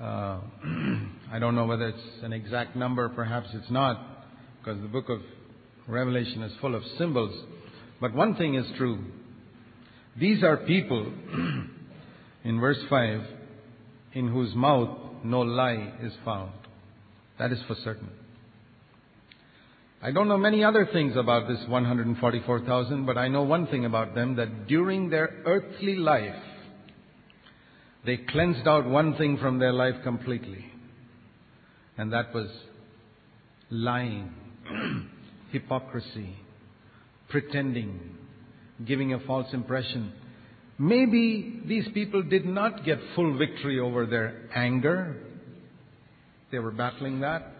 uh, 0.00 0.40
I 1.32 1.38
don't 1.38 1.54
know 1.54 1.66
whether 1.66 1.88
it's 1.88 2.22
an 2.22 2.32
exact 2.32 2.74
number, 2.74 3.08
perhaps 3.08 3.48
it's 3.54 3.70
not, 3.70 4.26
because 4.58 4.80
the 4.80 4.88
book 4.88 5.08
of 5.08 5.20
Revelation 5.86 6.42
is 6.42 6.52
full 6.60 6.74
of 6.74 6.82
symbols. 6.98 7.34
But 8.00 8.14
one 8.14 8.34
thing 8.34 8.56
is 8.56 8.66
true. 8.76 9.04
These 10.18 10.42
are 10.42 10.56
people, 10.56 11.06
in 12.44 12.60
verse 12.60 12.78
5, 12.88 13.20
in 14.14 14.28
whose 14.28 14.54
mouth 14.54 14.98
no 15.22 15.40
lie 15.42 15.92
is 16.02 16.12
found. 16.24 16.52
That 17.38 17.52
is 17.52 17.58
for 17.68 17.76
certain. 17.84 18.10
I 20.02 20.10
don't 20.10 20.28
know 20.28 20.38
many 20.38 20.64
other 20.64 20.88
things 20.92 21.14
about 21.16 21.46
this 21.46 21.60
144,000, 21.68 23.06
but 23.06 23.18
I 23.18 23.28
know 23.28 23.42
one 23.42 23.66
thing 23.66 23.84
about 23.84 24.14
them 24.14 24.36
that 24.36 24.66
during 24.66 25.10
their 25.10 25.42
earthly 25.44 25.94
life, 25.94 26.42
they 28.04 28.16
cleansed 28.16 28.66
out 28.66 28.86
one 28.86 29.16
thing 29.16 29.36
from 29.36 29.58
their 29.58 29.74
life 29.74 29.96
completely, 30.02 30.69
and 32.00 32.12
that 32.12 32.34
was 32.34 32.48
lying, 33.70 34.32
hypocrisy, 35.52 36.34
pretending, 37.28 38.00
giving 38.86 39.12
a 39.12 39.20
false 39.20 39.52
impression, 39.52 40.12
Maybe 40.82 41.60
these 41.66 41.86
people 41.92 42.22
did 42.22 42.46
not 42.46 42.86
get 42.86 42.96
full 43.14 43.36
victory 43.36 43.78
over 43.78 44.06
their 44.06 44.48
anger. 44.54 45.14
They 46.50 46.58
were 46.58 46.70
battling 46.70 47.20
that. 47.20 47.52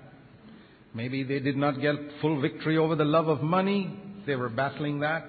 Maybe 0.95 1.23
they 1.23 1.39
did 1.39 1.55
not 1.55 1.83
get 1.83 1.97
full 2.23 2.41
victory 2.41 2.79
over 2.79 2.97
the 2.97 3.05
love 3.05 3.29
of 3.29 3.43
money. 3.43 3.95
They 4.27 4.37
were 4.37 4.49
battling 4.49 5.01
that. 5.01 5.27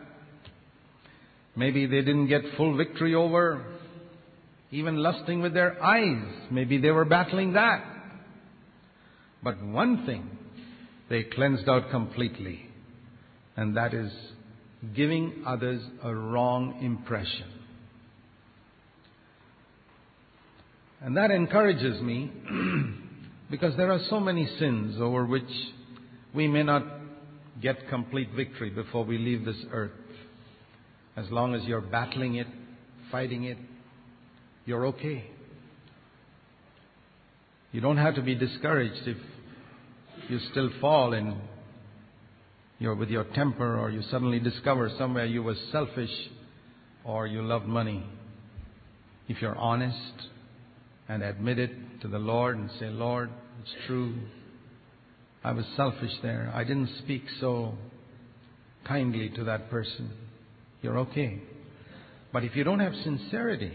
Maybe 1.54 1.86
they 1.86 2.00
didn't 2.00 2.28
get 2.28 2.44
full 2.56 2.78
victory 2.78 3.14
over 3.14 3.66
even 4.72 4.96
lusting 4.96 5.42
with 5.42 5.54
their 5.54 5.84
eyes. 5.84 6.24
Maybe 6.50 6.78
they 6.78 6.92
were 6.92 7.04
battling 7.04 7.52
that. 7.54 7.84
But 9.44 9.64
one 9.64 10.06
thing 10.06 10.30
they 11.10 11.24
cleansed 11.24 11.68
out 11.68 11.90
completely, 11.90 12.70
and 13.56 13.76
that 13.76 13.94
is 13.94 14.12
giving 14.96 15.44
others 15.46 15.82
a 16.04 16.14
wrong 16.14 16.80
impression. 16.82 17.48
And 21.02 21.18
that 21.18 21.32
encourages 21.32 22.00
me 22.02 22.32
because 23.52 23.76
there 23.76 23.92
are 23.92 24.00
so 24.10 24.20
many 24.20 24.48
sins 24.60 25.02
over 25.02 25.26
which 25.26 25.44
we 26.34 26.48
may 26.48 26.64
not 26.64 26.84
get 27.62 27.90
complete 27.90 28.30
victory 28.36 28.70
before 28.70 29.04
we 29.04 29.18
leave 29.18 29.44
this 29.44 29.58
earth. 29.72 29.92
As 31.18 31.26
long 31.30 31.56
as 31.56 31.64
you're 31.64 31.82
battling 31.82 32.36
it, 32.36 32.48
fighting 33.12 33.46
it, 33.46 33.58
you're 34.66 34.86
okay. 34.88 35.26
You 37.72 37.82
don't 37.82 37.98
have 37.98 38.16
to 38.16 38.22
be 38.22 38.36
discouraged 38.36 39.08
if 39.08 39.18
you 40.32 40.40
still 40.52 40.70
fall 40.80 41.14
in 41.14 41.36
your, 42.80 42.96
with 42.96 43.10
your 43.10 43.26
temper 43.36 43.78
or 43.78 43.92
you 43.92 44.02
suddenly 44.10 44.40
discover 44.40 44.90
somewhere 44.98 45.26
you 45.26 45.44
were 45.44 45.56
selfish 45.72 46.10
or 47.04 47.28
you 47.28 47.42
loved 47.42 47.68
money. 47.68 48.04
If 49.28 49.42
you're 49.42 49.58
honest 49.58 50.14
and 51.10 51.22
admit 51.22 51.60
it 51.60 51.72
to 52.02 52.08
the 52.08 52.18
Lord 52.18 52.58
and 52.58 52.70
say, 52.80 52.88
Lord, 52.88 53.30
it's 53.62 53.74
true. 53.88 54.16
I 55.44 55.52
was 55.52 55.66
selfish 55.76 56.14
there. 56.24 56.52
I 56.56 56.64
didn't 56.64 56.90
speak 57.00 57.24
so 57.42 57.74
kindly 58.88 59.30
to 59.36 59.44
that 59.44 59.70
person. 59.70 60.12
You're 60.82 61.00
okay. 61.00 61.42
But 62.32 62.46
if 62.46 62.56
you 62.56 62.64
don't 62.64 62.80
have 62.80 62.94
sincerity, 63.04 63.74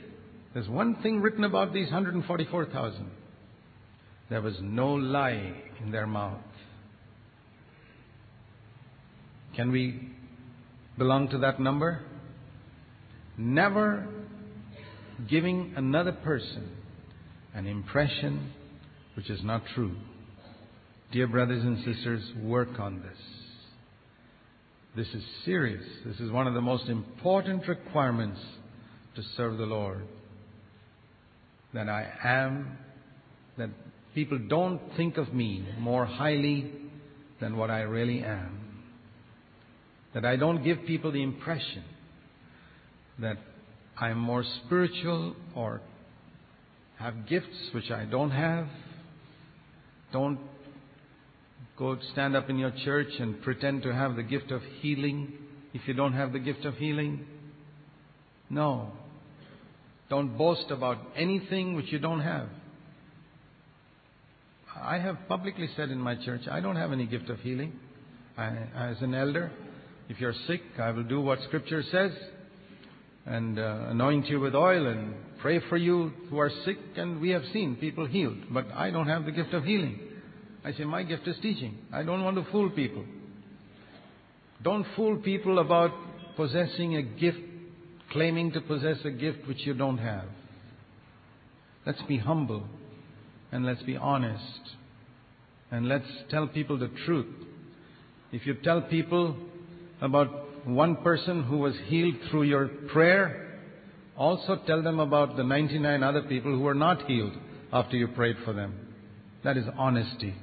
there's 0.54 0.68
one 0.68 0.96
thing 1.02 1.20
written 1.20 1.44
about 1.44 1.74
these 1.74 1.86
144,000. 1.86 3.10
There 4.28 4.42
was 4.42 4.56
no 4.60 4.94
lie 4.94 5.54
in 5.80 5.90
their 5.92 6.06
mouth. 6.06 6.40
Can 9.54 9.70
we 9.70 10.10
belong 10.98 11.28
to 11.30 11.38
that 11.38 11.60
number? 11.60 12.00
Never 13.38 14.06
giving 15.28 15.74
another 15.76 16.12
person 16.12 16.70
an 17.54 17.66
impression 17.66 18.52
which 19.14 19.30
is 19.30 19.42
not 19.42 19.62
true. 19.74 19.94
Dear 21.12 21.28
brothers 21.28 21.62
and 21.62 21.78
sisters, 21.84 22.22
work 22.42 22.78
on 22.78 23.00
this. 23.00 23.18
This 24.96 25.06
is 25.14 25.24
serious. 25.44 25.84
This 26.04 26.18
is 26.20 26.30
one 26.30 26.46
of 26.46 26.54
the 26.54 26.60
most 26.60 26.88
important 26.88 27.66
requirements 27.68 28.40
to 29.14 29.22
serve 29.36 29.56
the 29.56 29.64
Lord. 29.64 30.02
That 31.72 31.88
I 31.88 32.08
am, 32.24 32.76
that 33.58 33.70
people 34.16 34.38
don't 34.48 34.80
think 34.96 35.18
of 35.18 35.34
me 35.34 35.62
more 35.78 36.06
highly 36.06 36.72
than 37.38 37.54
what 37.54 37.70
I 37.70 37.82
really 37.82 38.24
am. 38.24 38.82
That 40.14 40.24
I 40.24 40.36
don't 40.36 40.64
give 40.64 40.78
people 40.86 41.12
the 41.12 41.22
impression 41.22 41.84
that 43.18 43.36
I'm 43.98 44.16
more 44.16 44.42
spiritual 44.64 45.36
or 45.54 45.82
have 46.98 47.28
gifts 47.28 47.58
which 47.74 47.90
I 47.90 48.06
don't 48.06 48.30
have. 48.30 48.68
Don't 50.14 50.38
go 51.78 51.98
stand 52.12 52.34
up 52.34 52.48
in 52.48 52.58
your 52.58 52.72
church 52.86 53.12
and 53.20 53.42
pretend 53.42 53.82
to 53.82 53.92
have 53.92 54.16
the 54.16 54.22
gift 54.22 54.50
of 54.50 54.62
healing 54.80 55.34
if 55.74 55.82
you 55.86 55.92
don't 55.92 56.14
have 56.14 56.32
the 56.32 56.38
gift 56.38 56.64
of 56.64 56.76
healing. 56.76 57.26
No. 58.48 58.92
Don't 60.08 60.38
boast 60.38 60.70
about 60.70 60.96
anything 61.16 61.74
which 61.74 61.92
you 61.92 61.98
don't 61.98 62.20
have. 62.20 62.48
I 64.82 64.98
have 64.98 65.16
publicly 65.28 65.68
said 65.76 65.90
in 65.90 65.98
my 65.98 66.16
church, 66.16 66.42
I 66.50 66.60
don't 66.60 66.76
have 66.76 66.92
any 66.92 67.06
gift 67.06 67.30
of 67.30 67.38
healing. 67.40 67.72
I, 68.36 68.48
as 68.74 69.00
an 69.00 69.14
elder, 69.14 69.50
if 70.08 70.20
you're 70.20 70.34
sick, 70.46 70.60
I 70.78 70.90
will 70.90 71.04
do 71.04 71.20
what 71.20 71.38
Scripture 71.44 71.82
says 71.90 72.12
and 73.24 73.58
uh, 73.58 73.86
anoint 73.88 74.26
you 74.26 74.38
with 74.38 74.54
oil 74.54 74.86
and 74.86 75.14
pray 75.40 75.60
for 75.68 75.76
you 75.76 76.12
who 76.30 76.38
are 76.38 76.50
sick, 76.64 76.78
and 76.96 77.20
we 77.20 77.30
have 77.30 77.42
seen 77.52 77.76
people 77.76 78.06
healed. 78.06 78.36
But 78.50 78.66
I 78.72 78.90
don't 78.90 79.08
have 79.08 79.24
the 79.24 79.32
gift 79.32 79.52
of 79.52 79.64
healing. 79.64 79.98
I 80.64 80.72
say, 80.72 80.84
my 80.84 81.02
gift 81.02 81.26
is 81.26 81.36
teaching. 81.42 81.78
I 81.92 82.02
don't 82.02 82.22
want 82.22 82.36
to 82.36 82.50
fool 82.50 82.70
people. 82.70 83.04
Don't 84.62 84.86
fool 84.94 85.16
people 85.18 85.58
about 85.58 85.90
possessing 86.36 86.96
a 86.96 87.02
gift, 87.02 87.38
claiming 88.12 88.52
to 88.52 88.60
possess 88.60 88.98
a 89.04 89.10
gift 89.10 89.46
which 89.48 89.66
you 89.66 89.74
don't 89.74 89.98
have. 89.98 90.26
Let's 91.84 92.02
be 92.02 92.18
humble 92.18 92.64
and 93.56 93.64
let's 93.64 93.82
be 93.84 93.96
honest 93.96 94.60
and 95.70 95.88
let's 95.88 96.04
tell 96.30 96.46
people 96.46 96.78
the 96.78 96.90
truth. 97.06 97.34
If 98.30 98.46
you 98.46 98.54
tell 98.62 98.82
people 98.82 99.34
about 100.02 100.66
one 100.68 100.96
person 100.96 101.42
who 101.44 101.56
was 101.56 101.74
healed 101.86 102.16
through 102.30 102.42
your 102.42 102.68
prayer, 102.92 103.58
also 104.14 104.60
tell 104.66 104.82
them 104.82 105.00
about 105.00 105.38
the 105.38 105.42
99 105.42 106.02
other 106.02 106.20
people 106.24 106.52
who 106.52 106.60
were 106.60 106.74
not 106.74 107.06
healed 107.06 107.32
after 107.72 107.96
you 107.96 108.08
prayed 108.08 108.36
for 108.44 108.52
them. 108.52 108.74
That 109.42 109.56
is 109.56 109.64
honesty. 109.78 110.34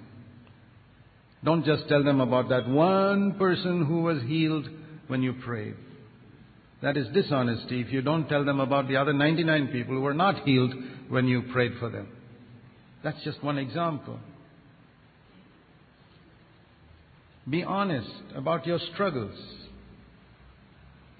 Don't 1.43 1.65
just 1.65 1.87
tell 1.87 2.03
them 2.03 2.19
about 2.19 2.49
that 2.49 2.67
one 2.67 3.35
person 3.37 3.85
who 3.85 4.01
was 4.01 4.23
healed 4.23 4.67
when 5.05 5.21
you 5.21 5.33
prayed. 5.33 5.75
That 6.81 6.97
is 6.97 7.05
dishonesty 7.13 7.79
if 7.79 7.93
you 7.93 8.01
don't 8.01 8.27
tell 8.27 8.43
them 8.43 8.59
about 8.59 8.87
the 8.87 8.95
other 8.95 9.13
99 9.13 9.67
people 9.67 9.93
who 9.93 10.01
were 10.01 10.15
not 10.15 10.43
healed 10.45 10.73
when 11.09 11.27
you 11.27 11.43
prayed 11.53 11.73
for 11.79 11.91
them. 11.91 12.07
That's 13.03 13.21
just 13.23 13.43
one 13.43 13.57
example. 13.57 14.19
Be 17.49 17.63
honest 17.63 18.09
about 18.35 18.65
your 18.65 18.79
struggles. 18.93 19.37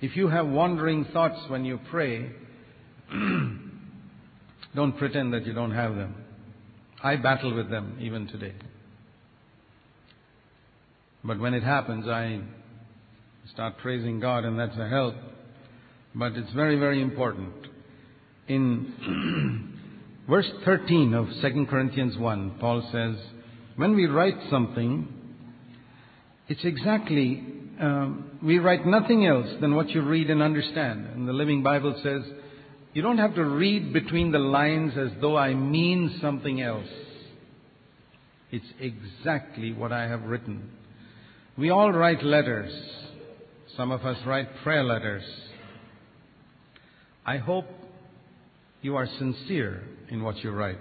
If 0.02 0.16
you 0.16 0.30
have 0.30 0.48
wandering 0.48 1.06
thoughts 1.06 1.40
when 1.50 1.66
you 1.66 1.80
pray, 1.92 2.32
don't 4.76 4.98
pretend 4.98 5.34
that 5.34 5.46
you 5.46 5.54
don't 5.54 5.72
have 5.72 5.96
them. 5.96 6.16
I 7.04 7.18
battle 7.18 7.54
with 7.54 7.70
them 7.70 7.98
even 8.00 8.28
today. 8.28 8.54
But 11.26 11.40
when 11.40 11.54
it 11.54 11.64
happens, 11.64 12.08
I 12.08 12.42
start 13.54 13.78
praising 13.78 14.20
God, 14.20 14.46
and 14.46 14.58
that's 14.58 14.78
a 14.78 14.88
help. 14.88 15.16
But 16.16 16.34
it's 16.34 16.52
very, 16.54 16.78
very 16.78 17.02
important. 17.02 17.54
In 18.48 19.63
verse 20.30 20.50
13 20.66 21.14
of 21.14 21.28
2 21.42 21.66
Corinthians 21.70 22.18
1, 22.18 22.58
Paul 22.60 22.88
says, 22.92 23.16
When 23.76 23.96
we 23.96 24.06
write 24.06 24.38
something, 24.50 25.08
it's 26.48 26.64
exactly, 26.64 27.44
um, 27.80 28.40
we 28.44 28.60
write 28.60 28.86
nothing 28.86 29.26
else 29.26 29.48
than 29.62 29.76
what 29.76 29.90
you 29.90 30.02
read 30.02 30.30
and 30.30 30.42
understand. 30.42 31.08
And 31.08 31.28
the 31.28 31.34
Living 31.34 31.64
Bible 31.64 32.00
says, 32.04 32.24
you 32.94 33.02
don't 33.02 33.18
have 33.18 33.34
to 33.36 33.44
read 33.44 33.92
between 33.92 34.32
the 34.32 34.40
lines 34.40 34.94
as 34.98 35.10
though 35.20 35.36
I 35.36 35.56
mean 35.56 36.20
something 36.22 36.62
else. 36.62 36.88
It's 38.52 38.66
exactly 38.80 39.74
what 39.74 39.92
I 39.92 40.04
have 40.04 40.24
written. 40.24 40.70
We 41.58 41.72
all 41.72 41.92
write 41.92 42.24
letters. 42.24 42.72
Some 43.76 43.92
of 43.92 44.06
us 44.06 44.18
write 44.28 44.48
prayer 44.62 44.84
letters. 44.84 45.24
I 47.26 47.38
hope 47.38 47.66
you 48.84 48.98
are 48.98 49.08
sincere 49.18 49.82
in 50.10 50.24
what 50.24 50.38
you 50.44 50.52
write. 50.52 50.78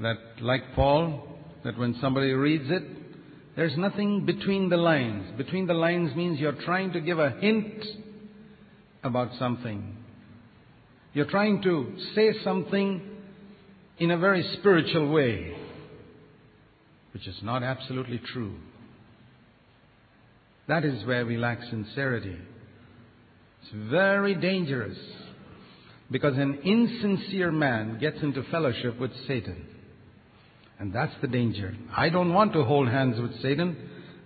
That, 0.00 0.16
like 0.42 0.74
Paul, 0.74 1.38
that 1.64 1.78
when 1.78 1.96
somebody 2.00 2.32
reads 2.32 2.68
it, 2.68 2.82
there's 3.54 3.76
nothing 3.78 4.26
between 4.26 4.68
the 4.68 4.76
lines. 4.76 5.38
Between 5.38 5.66
the 5.66 5.74
lines 5.74 6.14
means 6.14 6.38
you're 6.38 6.60
trying 6.64 6.92
to 6.92 7.00
give 7.00 7.18
a 7.18 7.30
hint 7.30 7.82
about 9.02 9.30
something. 9.38 9.96
You're 11.14 11.30
trying 11.30 11.62
to 11.62 11.96
say 12.14 12.34
something 12.44 13.00
in 13.98 14.10
a 14.10 14.18
very 14.18 14.42
spiritual 14.58 15.08
way, 15.10 15.56
which 17.14 17.26
is 17.26 17.36
not 17.42 17.62
absolutely 17.62 18.20
true. 18.32 18.56
That 20.68 20.84
is 20.84 21.06
where 21.06 21.24
we 21.24 21.38
lack 21.38 21.62
sincerity. 21.70 22.36
It's 23.62 23.90
very 23.90 24.34
dangerous 24.34 24.98
because 26.10 26.36
an 26.36 26.60
insincere 26.64 27.50
man 27.50 27.98
gets 27.98 28.18
into 28.22 28.42
fellowship 28.44 28.98
with 28.98 29.10
Satan. 29.26 29.66
And 30.78 30.92
that's 30.92 31.12
the 31.20 31.26
danger. 31.26 31.74
I 31.96 32.10
don't 32.10 32.32
want 32.32 32.52
to 32.52 32.64
hold 32.64 32.88
hands 32.88 33.20
with 33.20 33.40
Satan, 33.42 33.76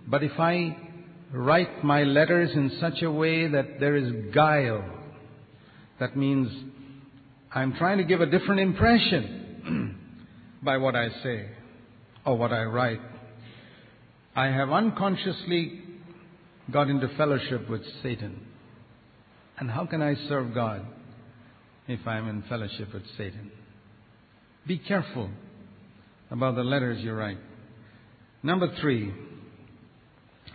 but 0.07 0.23
if 0.23 0.37
I 0.39 0.77
write 1.31 1.83
my 1.83 2.03
letters 2.03 2.51
in 2.53 2.77
such 2.79 3.01
a 3.01 3.11
way 3.11 3.47
that 3.47 3.79
there 3.79 3.95
is 3.95 4.33
guile, 4.33 4.83
that 5.99 6.17
means 6.17 6.51
I'm 7.53 7.73
trying 7.73 7.97
to 7.97 8.03
give 8.03 8.21
a 8.21 8.25
different 8.25 8.61
impression 8.61 9.97
by 10.63 10.77
what 10.77 10.95
I 10.95 11.09
say 11.23 11.49
or 12.25 12.37
what 12.37 12.51
I 12.51 12.63
write. 12.63 13.01
I 14.35 14.47
have 14.47 14.71
unconsciously 14.71 15.81
got 16.71 16.89
into 16.89 17.07
fellowship 17.17 17.69
with 17.69 17.81
Satan. 18.03 18.45
And 19.57 19.69
how 19.69 19.85
can 19.85 20.01
I 20.01 20.15
serve 20.27 20.53
God 20.53 20.85
if 21.91 22.07
I'm 22.07 22.27
in 22.27 22.43
fellowship 22.43 22.93
with 22.93 23.03
Satan? 23.17 23.51
Be 24.67 24.77
careful 24.77 25.29
about 26.29 26.55
the 26.55 26.63
letters 26.63 27.01
you 27.03 27.13
write. 27.13 27.37
Number 28.43 28.73
three, 28.79 29.13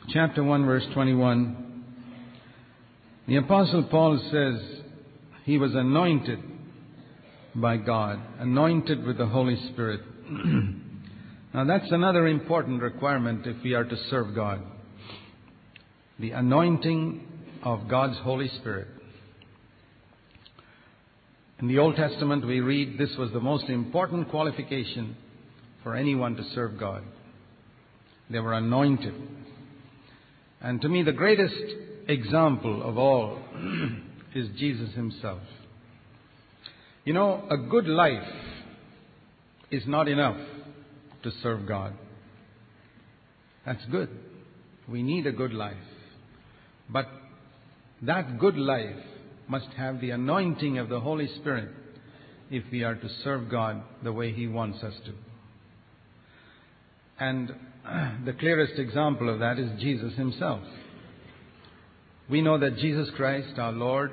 chapter 0.08 0.42
1, 0.42 0.64
verse 0.64 0.84
21. 0.94 1.84
The 3.28 3.36
Apostle 3.36 3.84
Paul 3.90 4.18
says 4.30 4.82
he 5.44 5.58
was 5.58 5.74
anointed 5.74 6.38
by 7.54 7.76
God, 7.76 8.20
anointed 8.38 9.04
with 9.04 9.18
the 9.18 9.26
Holy 9.26 9.56
Spirit. 9.72 10.00
now, 11.54 11.64
that's 11.64 11.90
another 11.90 12.26
important 12.26 12.82
requirement 12.82 13.46
if 13.46 13.56
we 13.62 13.74
are 13.74 13.84
to 13.84 13.96
serve 14.10 14.34
God 14.34 14.62
the 16.18 16.30
anointing 16.30 17.26
of 17.62 17.88
God's 17.88 18.18
Holy 18.18 18.48
Spirit. 18.60 18.88
In 21.58 21.68
the 21.68 21.78
Old 21.78 21.96
Testament, 21.96 22.46
we 22.46 22.60
read 22.60 22.98
this 22.98 23.16
was 23.18 23.32
the 23.32 23.40
most 23.40 23.70
important 23.70 24.28
qualification 24.28 25.16
for 25.82 25.96
anyone 25.96 26.36
to 26.36 26.44
serve 26.54 26.78
God. 26.78 27.02
They 28.28 28.40
were 28.40 28.52
anointed. 28.52 29.14
And 30.60 30.82
to 30.82 30.88
me, 30.88 31.02
the 31.02 31.12
greatest 31.12 31.54
example 32.08 32.82
of 32.82 32.98
all 32.98 33.38
is 34.34 34.48
Jesus 34.58 34.94
Himself. 34.94 35.40
You 37.04 37.14
know, 37.14 37.46
a 37.48 37.56
good 37.56 37.86
life 37.86 38.28
is 39.70 39.84
not 39.86 40.08
enough 40.08 40.36
to 41.22 41.30
serve 41.42 41.66
God. 41.66 41.94
That's 43.64 43.84
good. 43.86 44.10
We 44.88 45.02
need 45.02 45.26
a 45.26 45.32
good 45.32 45.54
life. 45.54 45.76
But 46.90 47.06
that 48.02 48.38
good 48.38 48.58
life 48.58 48.96
must 49.48 49.68
have 49.76 50.00
the 50.00 50.10
anointing 50.10 50.78
of 50.78 50.88
the 50.88 51.00
Holy 51.00 51.28
Spirit 51.40 51.68
if 52.50 52.64
we 52.70 52.82
are 52.84 52.94
to 52.94 53.08
serve 53.24 53.50
God 53.50 53.82
the 54.02 54.12
way 54.12 54.32
He 54.32 54.46
wants 54.46 54.82
us 54.82 54.94
to. 55.04 55.12
And 57.18 57.48
the 58.24 58.32
clearest 58.32 58.78
example 58.78 59.32
of 59.32 59.40
that 59.40 59.58
is 59.58 59.80
Jesus 59.80 60.14
Himself. 60.14 60.62
We 62.28 62.42
know 62.42 62.58
that 62.58 62.76
Jesus 62.78 63.08
Christ, 63.16 63.58
our 63.58 63.72
Lord, 63.72 64.10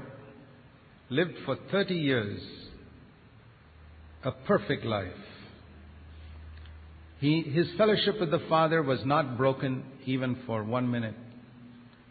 lived 1.10 1.34
for 1.46 1.58
30 1.72 1.96
years 1.96 2.42
a 4.24 4.32
perfect 4.32 4.86
life. 4.86 5.12
He, 7.20 7.42
his 7.42 7.68
fellowship 7.78 8.20
with 8.20 8.32
the 8.32 8.42
Father 8.50 8.84
was 8.84 9.00
not 9.06 9.38
broken 9.38 9.84
even 10.06 10.38
for 10.46 10.64
one 10.64 10.92
minute 10.92 11.16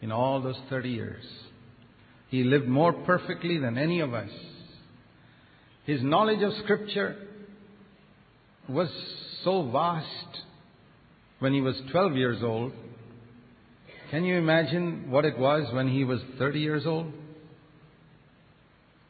in 0.00 0.10
all 0.10 0.40
those 0.42 0.58
30 0.70 0.90
years. 0.90 1.24
He 2.32 2.44
lived 2.44 2.66
more 2.66 2.94
perfectly 2.94 3.58
than 3.58 3.76
any 3.76 4.00
of 4.00 4.14
us. 4.14 4.30
His 5.84 6.02
knowledge 6.02 6.42
of 6.42 6.54
Scripture 6.62 7.14
was 8.66 8.88
so 9.44 9.70
vast 9.70 10.40
when 11.40 11.52
he 11.52 11.60
was 11.60 11.78
12 11.90 12.16
years 12.16 12.42
old. 12.42 12.72
Can 14.10 14.24
you 14.24 14.38
imagine 14.38 15.10
what 15.10 15.26
it 15.26 15.38
was 15.38 15.70
when 15.74 15.88
he 15.88 16.04
was 16.04 16.20
30 16.38 16.58
years 16.58 16.86
old? 16.86 17.12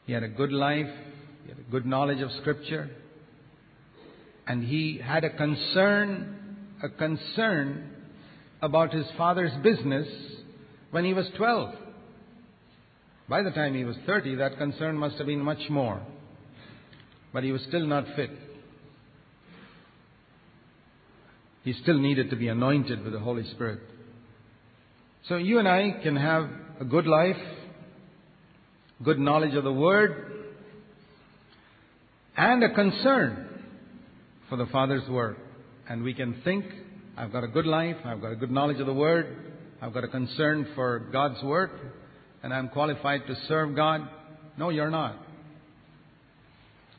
He 0.05 0.11
had 0.11 0.23
a 0.23 0.27
good 0.27 0.51
life, 0.51 0.91
he 1.43 1.49
had 1.49 1.59
a 1.59 1.71
good 1.71 1.85
knowledge 1.85 2.19
of 2.19 2.29
Scripture, 2.41 2.89
and 4.45 4.65
he 4.65 4.99
had 5.01 5.23
a 5.23 5.29
concern, 5.29 6.57
a 6.83 6.89
concern 6.89 7.89
about 8.61 8.93
his 8.93 9.05
father's 9.15 9.53
business 9.63 10.09
when 10.91 11.05
he 11.05 11.13
was 11.13 11.25
12. 11.37 11.75
By 13.29 13.41
the 13.41 13.51
time 13.51 13.73
he 13.73 13.83
was 13.83 13.95
30, 14.05 14.35
that 14.35 14.57
concern 14.57 14.97
must 14.97 15.17
have 15.17 15.27
been 15.27 15.39
much 15.39 15.69
more. 15.69 16.01
But 17.31 17.43
he 17.43 17.51
was 17.51 17.61
still 17.67 17.85
not 17.85 18.05
fit. 18.15 18.31
He 21.63 21.73
still 21.73 21.97
needed 21.97 22.29
to 22.29 22.35
be 22.35 22.49
anointed 22.49 23.03
with 23.03 23.13
the 23.13 23.19
Holy 23.19 23.49
Spirit. 23.51 23.79
So 25.27 25.37
you 25.37 25.59
and 25.59 25.67
I 25.67 25.99
can 26.03 26.17
have 26.17 26.49
a 26.81 26.85
good 26.85 27.07
life, 27.07 27.37
good 29.03 29.19
knowledge 29.19 29.55
of 29.55 29.63
the 29.63 29.71
Word, 29.71 30.31
and 32.35 32.63
a 32.63 32.73
concern 32.73 33.47
for 34.49 34.57
the 34.57 34.65
Father's 34.65 35.07
work. 35.07 35.37
And 35.87 36.03
we 36.03 36.13
can 36.13 36.41
think, 36.43 36.65
I've 37.15 37.31
got 37.31 37.45
a 37.45 37.47
good 37.47 37.65
life, 37.65 37.97
I've 38.03 38.21
got 38.21 38.33
a 38.33 38.35
good 38.35 38.51
knowledge 38.51 38.81
of 38.81 38.85
the 38.85 38.93
Word, 38.93 39.53
I've 39.81 39.93
got 39.93 40.03
a 40.03 40.09
concern 40.09 40.67
for 40.75 40.99
God's 41.11 41.41
work, 41.43 41.71
and 42.43 42.53
I'm 42.53 42.69
qualified 42.69 43.25
to 43.27 43.35
serve 43.47 43.75
God. 43.75 44.07
No, 44.57 44.69
you're 44.69 44.91
not. 44.91 45.17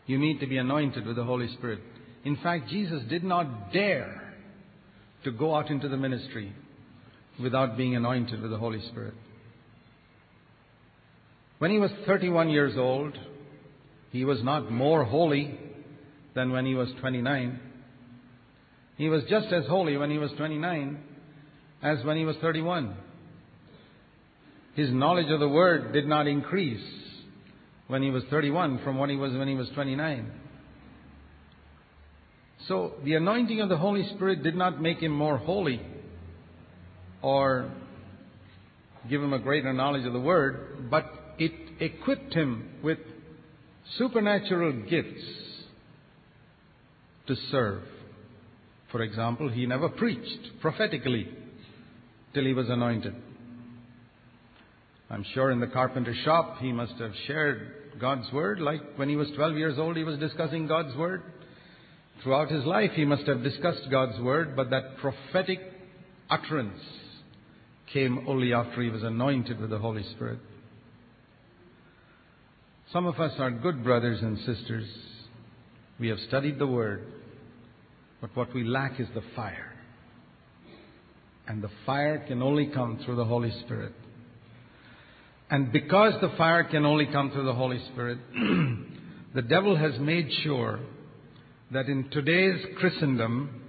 You 0.07 0.19
need 0.19 0.41
to 0.41 0.47
be 0.47 0.57
anointed 0.57 1.07
with 1.07 1.17
the 1.17 1.25
Holy 1.25 1.49
Spirit. 1.55 1.81
In 2.25 2.37
fact, 2.37 2.69
Jesus 2.69 3.03
did 3.09 3.23
not 3.23 3.73
dare 3.73 4.33
to 5.25 5.31
go 5.31 5.55
out 5.55 5.71
into 5.71 5.89
the 5.89 5.97
ministry 5.97 6.53
without 7.41 7.77
being 7.77 7.95
anointed 7.95 8.41
with 8.41 8.51
the 8.51 8.59
Holy 8.59 8.81
Spirit. 8.89 9.15
When 11.59 11.71
he 11.71 11.79
was 11.79 11.91
31 12.07 12.49
years 12.51 12.77
old, 12.77 13.17
he 14.11 14.25
was 14.25 14.43
not 14.43 14.71
more 14.71 15.05
holy 15.05 15.59
than 16.35 16.53
when 16.53 16.67
he 16.67 16.75
was 16.75 16.89
29. 17.01 17.61
He 18.97 19.09
was 19.09 19.23
just 19.29 19.47
as 19.49 19.67
holy 19.67 19.97
when 19.97 20.11
he 20.11 20.19
was 20.19 20.31
29 20.37 21.03
as 21.83 22.05
when 22.05 22.17
he 22.17 22.25
was 22.25 22.37
31. 22.37 22.97
His 24.75 24.91
knowledge 24.91 25.31
of 25.31 25.41
the 25.41 25.49
Word 25.49 25.93
did 25.93 26.07
not 26.07 26.27
increase 26.27 26.85
when 27.87 28.03
he 28.03 28.11
was 28.11 28.25
31 28.31 28.81
from 28.83 28.99
what 28.99 29.09
he 29.09 29.17
was 29.17 29.33
when 29.33 29.49
he 29.49 29.55
was 29.55 29.69
29. 29.71 30.31
So 32.67 32.95
the 33.05 33.15
anointing 33.15 33.61
of 33.61 33.69
the 33.69 33.77
Holy 33.77 34.09
Spirit 34.15 34.43
did 34.43 34.57
not 34.57 34.81
make 34.81 34.99
him 34.99 35.13
more 35.13 35.37
holy 35.37 35.81
or 37.23 37.71
give 39.09 39.23
him 39.23 39.33
a 39.33 39.39
greater 39.39 39.73
knowledge 39.73 40.07
of 40.07 40.13
the 40.13 40.21
Word, 40.21 40.89
but 40.91 41.05
it 41.39 41.53
equipped 41.81 42.33
him 42.33 42.69
with 42.83 42.99
supernatural 43.99 44.73
gifts 44.89 45.23
to 47.27 47.37
serve. 47.51 47.83
For 48.91 49.03
example, 49.03 49.49
he 49.51 49.67
never 49.67 49.89
preached 49.89 50.61
prophetically 50.61 51.29
till 52.33 52.45
he 52.45 52.55
was 52.55 52.69
anointed. 52.71 53.15
I'm 55.11 55.25
sure 55.35 55.51
in 55.51 55.61
the 55.61 55.67
carpenter 55.67 56.15
shop 56.25 56.59
he 56.59 56.73
must 56.73 56.95
have 56.95 57.13
shared 57.27 58.01
God's 58.01 58.31
word, 58.33 58.61
like 58.61 58.81
when 58.97 59.09
he 59.09 59.17
was 59.17 59.29
12 59.37 59.57
years 59.57 59.79
old, 59.79 59.97
he 59.97 60.05
was 60.05 60.19
discussing 60.19 60.67
God's 60.67 60.97
word. 60.97 61.23
Throughout 62.23 62.51
his 62.51 62.65
life, 62.65 62.93
he 62.95 63.05
must 63.05 63.27
have 63.27 63.43
discussed 63.43 63.91
God's 63.91 64.19
word, 64.21 64.57
but 64.57 64.71
that 64.71 64.97
prophetic 64.99 65.61
utterance 66.31 66.81
came 67.93 68.27
only 68.27 68.53
after 68.53 68.83
he 68.83 68.91
was 68.91 69.03
anointed 69.03 69.61
with 69.61 69.71
the 69.71 69.79
Holy 69.79 70.03
Spirit. 70.15 70.39
Some 72.93 73.07
of 73.07 73.21
us 73.21 73.33
are 73.39 73.51
good 73.51 73.85
brothers 73.85 74.21
and 74.23 74.39
sisters. 74.39 74.89
We 75.99 76.09
have 76.09 76.19
studied 76.29 76.59
the 76.59 76.67
word, 76.67 77.07
but 78.21 78.35
what 78.35 78.55
we 78.55 78.65
lack 78.65 78.99
is 78.99 79.09
the 79.15 79.23
fire. 79.37 79.73
And 81.47 81.63
the 81.63 81.71
fire 81.85 82.25
can 82.27 82.43
only 82.43 82.67
come 82.67 83.01
through 83.05 83.17
the 83.17 83.25
Holy 83.25 83.53
Spirit. 83.65 83.93
And 85.51 85.73
because 85.73 86.15
the 86.21 86.33
fire 86.37 86.65
can 86.65 86.85
only 86.85 87.07
come 87.07 87.31
through 87.31 87.45
the 87.45 87.55
Holy 87.55 87.79
Spirit, 87.93 88.19
the 89.35 89.43
devil 89.43 89.77
has 89.77 89.99
made 90.01 90.29
sure 90.43 90.81
that 91.71 91.87
in 91.87 92.09
today's 92.11 92.65
Christendom, 92.79 93.61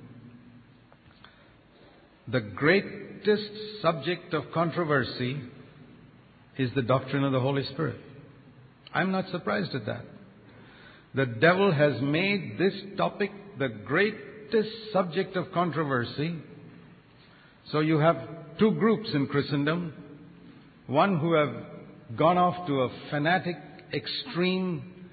the 2.27 2.41
greatest 2.41 3.49
subject 3.81 4.33
of 4.33 4.51
controversy 4.53 5.41
is 6.57 6.71
the 6.75 6.81
doctrine 6.81 7.23
of 7.23 7.31
the 7.31 7.39
Holy 7.39 7.65
Spirit. 7.65 7.97
I'm 8.93 9.11
not 9.11 9.29
surprised 9.31 9.75
at 9.75 9.85
that. 9.85 10.05
The 11.13 11.25
devil 11.25 11.71
has 11.71 12.01
made 12.01 12.57
this 12.57 12.73
topic 12.97 13.31
the 13.59 13.69
greatest 13.69 14.69
subject 14.91 15.35
of 15.35 15.51
controversy 15.51 16.35
so 17.71 17.79
you 17.79 17.97
have 17.97 18.17
two 18.59 18.71
groups 18.71 19.09
in 19.13 19.27
Christendom. 19.27 19.93
One 20.87 21.19
who 21.19 21.33
have 21.33 21.53
gone 22.15 22.37
off 22.37 22.67
to 22.67 22.81
a 22.81 22.89
fanatic 23.09 23.55
extreme 23.91 25.09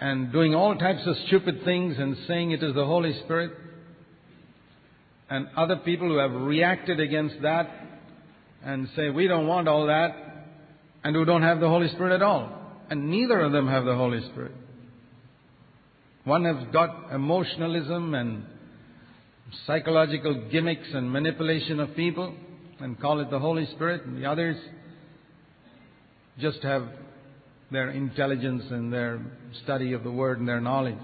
and 0.00 0.32
doing 0.32 0.54
all 0.54 0.76
types 0.76 1.00
of 1.06 1.16
stupid 1.26 1.64
things 1.64 1.96
and 1.98 2.16
saying 2.26 2.50
it 2.50 2.62
is 2.62 2.74
the 2.74 2.84
Holy 2.84 3.18
Spirit. 3.24 3.52
And 5.30 5.46
other 5.56 5.76
people 5.76 6.08
who 6.08 6.18
have 6.18 6.32
reacted 6.32 7.00
against 7.00 7.36
that 7.42 7.70
and 8.64 8.88
say, 8.94 9.08
we 9.08 9.26
don't 9.28 9.46
want 9.46 9.66
all 9.66 9.86
that, 9.86 10.14
and 11.04 11.16
who 11.16 11.24
don't 11.24 11.42
have 11.42 11.58
the 11.58 11.68
Holy 11.68 11.88
Spirit 11.88 12.14
at 12.14 12.22
all. 12.22 12.52
And 12.90 13.08
neither 13.08 13.40
of 13.40 13.52
them 13.52 13.66
have 13.68 13.84
the 13.84 13.94
Holy 13.94 14.20
Spirit. 14.28 14.52
One 16.24 16.44
has 16.44 16.72
got 16.72 17.12
emotionalism 17.12 18.14
and 18.14 18.44
psychological 19.66 20.48
gimmicks 20.50 20.88
and 20.92 21.10
manipulation 21.10 21.80
of 21.80 21.96
people 21.96 22.34
and 22.78 23.00
call 23.00 23.20
it 23.20 23.30
the 23.30 23.38
Holy 23.38 23.66
Spirit, 23.66 24.04
and 24.04 24.20
the 24.20 24.26
others 24.26 24.56
just 26.38 26.62
have 26.62 26.88
their 27.70 27.90
intelligence 27.90 28.64
and 28.70 28.92
their 28.92 29.20
study 29.64 29.92
of 29.92 30.04
the 30.04 30.10
Word 30.10 30.38
and 30.38 30.48
their 30.48 30.60
knowledge. 30.60 30.96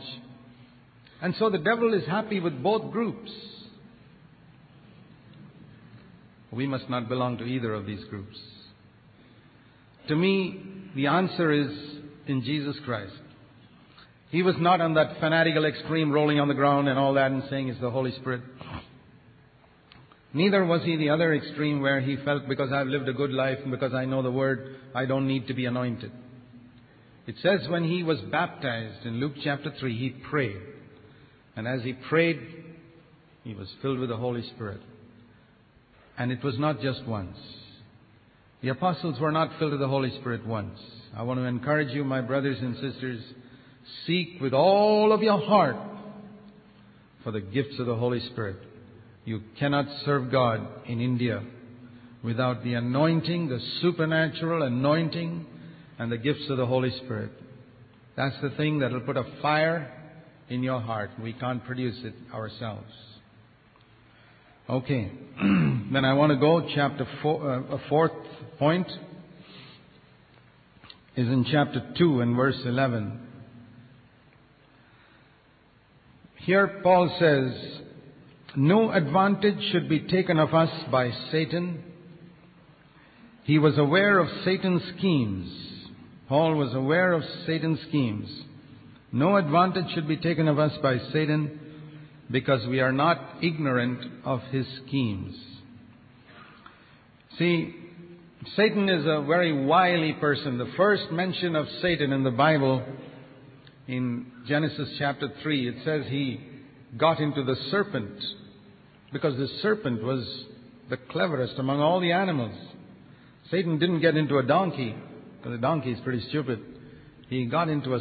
And 1.21 1.35
so 1.39 1.51
the 1.51 1.59
devil 1.59 1.95
is 1.95 2.07
happy 2.07 2.41
with 2.41 2.63
both 2.63 2.93
groups. 2.93 3.31
We 6.53 6.67
must 6.67 6.89
not 6.89 7.09
belong 7.09 7.39
to 7.39 7.45
either 7.45 7.75
of 7.75 7.87
these 7.87 8.05
groups. 8.05 8.39
To 10.09 10.17
me, 10.17 10.63
the 10.95 11.07
answer 11.07 11.53
is 11.53 11.69
in 12.27 12.43
Jesus 12.43 12.77
Christ. 12.85 13.13
He 14.31 14.43
was 14.43 14.55
not 14.59 14.81
on 14.81 14.95
that 14.95 15.19
fanatical 15.21 15.65
extreme, 15.65 16.13
rolling 16.13 16.39
on 16.39 16.49
the 16.49 16.55
ground 16.55 16.89
and 16.89 16.99
all 16.99 17.15
that 17.15 17.31
and 17.31 17.43
saying 17.49 17.69
it's 17.69 17.81
the 17.81 17.91
Holy 17.91 18.13
Spirit. 18.13 18.43
Neither 20.39 20.65
was 20.65 20.85
he 20.85 20.97
the 20.97 21.11
other 21.11 21.35
extreme 21.35 21.81
where 21.81 22.01
he 22.01 22.15
felt 22.25 22.47
because 22.47 22.71
I've 22.71 22.87
lived 22.87 23.09
a 23.09 23.13
good 23.13 23.33
life 23.33 23.59
and 23.61 23.73
because 23.73 23.93
I 23.93 24.05
know 24.05 24.23
the 24.23 24.31
Word, 24.31 24.77
I 24.95 25.05
don't 25.05 25.27
need 25.27 25.49
to 25.49 25.53
be 25.53 25.65
anointed. 25.65 26.13
It 27.27 27.35
says 27.43 27.69
when 27.69 27.83
he 27.83 28.05
was 28.05 28.21
baptized 28.31 29.05
in 29.05 29.19
Luke 29.19 29.33
chapter 29.43 29.73
3, 29.81 29.99
he 29.99 30.11
prayed. 30.11 30.63
And 31.57 31.67
as 31.67 31.83
he 31.83 31.93
prayed, 31.93 32.39
he 33.43 33.53
was 33.55 33.67
filled 33.83 33.99
with 33.99 34.11
the 34.11 34.17
Holy 34.17 34.45
Spirit. 34.55 34.81
And 36.17 36.31
it 36.31 36.45
was 36.45 36.57
not 36.57 36.81
just 36.83 37.05
once. 37.05 37.37
The 38.63 38.69
apostles 38.69 39.19
were 39.19 39.33
not 39.33 39.59
filled 39.59 39.73
with 39.73 39.81
the 39.81 39.89
Holy 39.89 40.17
Spirit 40.21 40.47
once. 40.47 40.79
I 41.17 41.25
want 41.25 41.41
to 41.41 41.47
encourage 41.47 41.93
you, 41.93 42.05
my 42.05 42.21
brothers 42.21 42.59
and 42.61 42.77
sisters, 42.77 43.21
seek 44.07 44.41
with 44.41 44.53
all 44.53 45.13
of 45.13 45.21
your 45.21 45.45
heart 45.45 45.75
for 47.25 47.33
the 47.33 47.41
gifts 47.41 47.81
of 47.81 47.87
the 47.87 47.97
Holy 47.97 48.21
Spirit. 48.21 48.68
You 49.29 49.43
cannot 49.59 49.85
serve 50.07 50.33
God 50.33 50.67
in 50.87 51.03
India 51.03 51.43
without 52.25 52.65
the 52.65 52.73
anointing, 52.73 53.51
the 53.51 53.61
supernatural 53.83 54.63
anointing, 54.63 55.45
and 55.99 56.11
the 56.11 56.17
gifts 56.17 56.47
of 56.49 56.57
the 56.57 56.65
Holy 56.65 56.91
Spirit. 57.05 57.33
That's 58.17 58.35
the 58.41 58.49
thing 58.57 58.79
that 58.79 58.91
will 58.91 59.03
put 59.03 59.19
a 59.19 59.25
fire 59.43 59.93
in 60.49 60.63
your 60.63 60.81
heart. 60.81 61.11
We 61.23 61.35
can't 61.35 61.63
produce 61.63 61.99
it 62.05 62.15
ourselves. 62.33 62.91
Okay, 64.71 65.13
then 65.43 66.07
I 66.07 66.15
want 66.15 66.33
to 66.33 66.39
go. 66.39 66.67
Chapter 66.75 67.07
four, 67.21 67.53
uh, 67.53 67.77
a 67.77 67.81
fourth 67.91 68.13
point 68.59 68.91
is 71.17 71.29
in 71.29 71.45
chapter 71.53 71.87
2 71.99 72.23
and 72.23 72.35
verse 72.35 72.59
11. 72.65 73.21
Here 76.47 76.81
Paul 76.83 77.15
says, 77.21 77.83
no 78.59 78.91
advantage 78.91 79.71
should 79.71 79.89
be 79.89 80.01
taken 80.01 80.41
of 80.41 80.53
us 80.53 80.69
by 80.91 81.13
Satan. 81.31 81.81
He 83.45 83.57
was 83.57 83.79
aware 83.79 84.19
of 84.19 84.27
Satan's 84.45 84.83
schemes. 84.97 85.49
Paul 86.29 86.57
was 86.57 86.75
aware 86.75 87.13
of 87.13 87.23
Satan's 87.47 87.79
schemes. 87.89 88.29
No 89.13 89.37
advantage 89.37 89.87
should 89.95 90.09
be 90.09 90.17
taken 90.17 90.49
of 90.49 90.59
us 90.59 90.73
by 90.83 90.99
Satan 91.13 91.61
because 92.33 92.67
we 92.67 92.81
are 92.81 92.91
not 92.91 93.37
ignorant 93.43 94.25
of 94.25 94.41
his 94.51 94.67
schemes. 94.85 95.37
See, 97.39 97.77
Satan 98.57 98.89
is 98.89 99.07
a 99.07 99.23
very 99.25 99.67
wily 99.67 100.15
person. 100.15 100.59
The 100.59 100.73
first 100.77 101.13
mention 101.13 101.55
of 101.55 101.69
Satan 101.81 102.13
in 102.13 102.25
the 102.25 102.33
Bible, 102.33 102.85
in 103.87 104.27
Genesis 104.49 104.89
chapter 104.99 105.29
3, 105.45 105.69
it 105.69 105.77
says 105.85 106.07
he 106.09 106.41
got 106.97 107.21
into 107.21 107.45
the 107.45 107.55
serpent 107.71 108.21
because 109.13 109.37
the 109.37 109.49
serpent 109.63 110.03
was 110.03 110.27
the 110.91 110.97
cleverest 110.97 111.55
among 111.59 111.81
all 111.81 112.01
the 112.01 112.13
animals. 112.13 112.55
Satan 113.51 113.79
didn't 113.79 114.01
get 114.01 114.17
into 114.17 114.39
a 114.39 114.43
donkey, 114.43 114.95
because 115.39 115.59
a 115.59 115.61
donkey 115.61 115.93
is 115.93 116.01
pretty 116.01 116.27
stupid. 116.29 116.61
He 117.29 117.47
got 117.47 117.69
into 117.69 117.95
a 117.95 118.01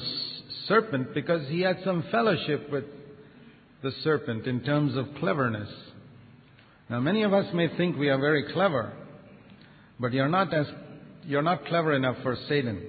serpent 0.68 1.14
because 1.14 1.48
he 1.50 1.62
had 1.62 1.78
some 1.84 2.04
fellowship 2.12 2.70
with 2.70 2.86
the 3.84 3.92
serpent 4.04 4.48
in 4.48 4.62
terms 4.62 4.96
of 4.98 5.08
cleverness. 5.20 5.70
Now, 6.90 7.00
many 7.00 7.24
of 7.24 7.34
us 7.34 7.54
may 7.54 7.76
think 7.78 7.98
we 7.98 8.10
are 8.10 8.20
very 8.20 8.52
clever, 8.54 8.94
but 10.00 10.14
you're 10.14 10.30
not 10.30 10.54
as 10.54 10.66
you're 11.26 11.42
not 11.42 11.66
clever 11.66 11.94
enough 11.94 12.16
for 12.24 12.38
Satan. 12.48 12.82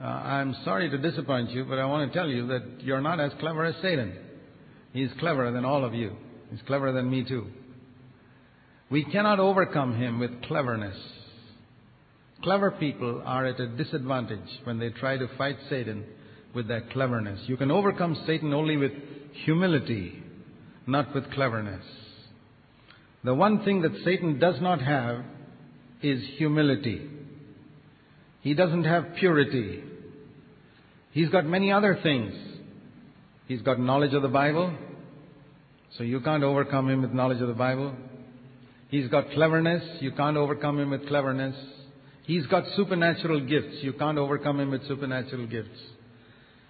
Uh, 0.00 0.04
I'm 0.04 0.54
sorry 0.64 0.88
to 0.88 0.98
disappoint 0.98 1.50
you, 1.50 1.64
but 1.64 1.80
I 1.80 1.84
want 1.86 2.12
to 2.12 2.16
tell 2.16 2.28
you 2.28 2.46
that 2.48 2.62
you're 2.80 3.00
not 3.00 3.18
as 3.18 3.32
clever 3.40 3.64
as 3.64 3.74
Satan. 3.82 4.16
He's 4.92 5.10
cleverer 5.18 5.50
than 5.50 5.64
all 5.64 5.84
of 5.84 5.94
you. 5.94 6.16
He's 6.50 6.60
cleverer 6.66 6.92
than 6.92 7.10
me 7.10 7.24
too. 7.24 7.46
We 8.90 9.04
cannot 9.04 9.38
overcome 9.38 9.96
him 9.96 10.18
with 10.18 10.42
cleverness. 10.44 10.96
Clever 12.42 12.70
people 12.72 13.22
are 13.24 13.46
at 13.46 13.60
a 13.60 13.68
disadvantage 13.68 14.48
when 14.64 14.78
they 14.78 14.90
try 14.90 15.18
to 15.18 15.28
fight 15.36 15.56
Satan 15.68 16.04
with 16.54 16.68
their 16.68 16.82
cleverness. 16.92 17.40
You 17.46 17.56
can 17.56 17.70
overcome 17.70 18.16
Satan 18.26 18.54
only 18.54 18.76
with 18.76 18.92
humility, 19.44 20.22
not 20.86 21.14
with 21.14 21.30
cleverness. 21.32 21.84
The 23.24 23.34
one 23.34 23.64
thing 23.64 23.82
that 23.82 23.92
Satan 24.04 24.38
does 24.38 24.60
not 24.60 24.80
have 24.80 25.24
is 26.02 26.22
humility. 26.38 27.10
He 28.40 28.54
doesn't 28.54 28.84
have 28.84 29.16
purity. 29.18 29.82
He's 31.10 31.28
got 31.28 31.44
many 31.44 31.72
other 31.72 31.98
things. 32.02 32.32
He's 33.48 33.62
got 33.62 33.80
knowledge 33.80 34.14
of 34.14 34.22
the 34.22 34.28
Bible. 34.28 34.72
So 35.96 36.04
you 36.04 36.20
can't 36.20 36.42
overcome 36.42 36.88
him 36.90 37.02
with 37.02 37.12
knowledge 37.12 37.40
of 37.40 37.48
the 37.48 37.54
Bible. 37.54 37.94
He's 38.88 39.08
got 39.08 39.30
cleverness. 39.30 40.00
You 40.00 40.12
can't 40.12 40.36
overcome 40.36 40.78
him 40.78 40.90
with 40.90 41.06
cleverness. 41.08 41.56
He's 42.24 42.46
got 42.46 42.64
supernatural 42.76 43.40
gifts. 43.40 43.78
You 43.80 43.94
can't 43.94 44.18
overcome 44.18 44.60
him 44.60 44.70
with 44.70 44.86
supernatural 44.86 45.46
gifts. 45.46 45.80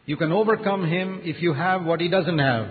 You 0.06 0.16
can 0.16 0.32
overcome 0.32 0.86
him 0.86 1.20
if 1.24 1.42
you 1.42 1.52
have 1.52 1.84
what 1.84 2.00
he 2.00 2.08
doesn't 2.08 2.38
have. 2.38 2.68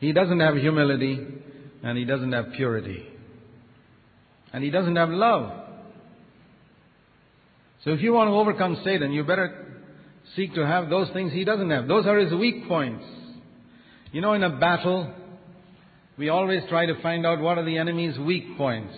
He 0.00 0.12
doesn't 0.12 0.40
have 0.40 0.56
humility 0.56 1.26
and 1.82 1.96
he 1.96 2.04
doesn't 2.04 2.32
have 2.32 2.46
purity. 2.56 3.06
And 4.52 4.64
he 4.64 4.70
doesn't 4.70 4.96
have 4.96 5.10
love. 5.10 5.52
So 7.84 7.90
if 7.90 8.00
you 8.00 8.12
want 8.12 8.28
to 8.28 8.32
overcome 8.32 8.80
Satan, 8.84 9.12
you 9.12 9.24
better 9.24 9.82
seek 10.36 10.54
to 10.54 10.66
have 10.66 10.90
those 10.90 11.08
things 11.12 11.32
he 11.32 11.44
doesn't 11.44 11.70
have. 11.70 11.88
Those 11.88 12.06
are 12.06 12.18
his 12.18 12.32
weak 12.32 12.68
points. 12.68 13.04
You 14.10 14.22
know, 14.22 14.32
in 14.32 14.42
a 14.42 14.58
battle, 14.58 15.12
we 16.16 16.30
always 16.30 16.62
try 16.68 16.86
to 16.86 17.00
find 17.02 17.26
out 17.26 17.40
what 17.40 17.58
are 17.58 17.64
the 17.64 17.76
enemy's 17.76 18.18
weak 18.18 18.56
points 18.56 18.94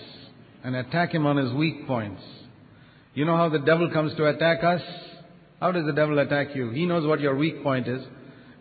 and 0.62 0.76
attack 0.76 1.12
him 1.12 1.26
on 1.26 1.36
his 1.36 1.52
weak 1.52 1.86
points. 1.86 2.22
You 3.14 3.24
know 3.24 3.36
how 3.36 3.48
the 3.48 3.58
devil 3.58 3.90
comes 3.92 4.14
to 4.16 4.26
attack 4.26 4.62
us? 4.62 4.82
How 5.58 5.72
does 5.72 5.84
the 5.84 5.92
devil 5.92 6.18
attack 6.20 6.54
you? 6.54 6.70
He 6.70 6.86
knows 6.86 7.06
what 7.06 7.20
your 7.20 7.36
weak 7.36 7.62
point 7.62 7.88
is 7.88 8.02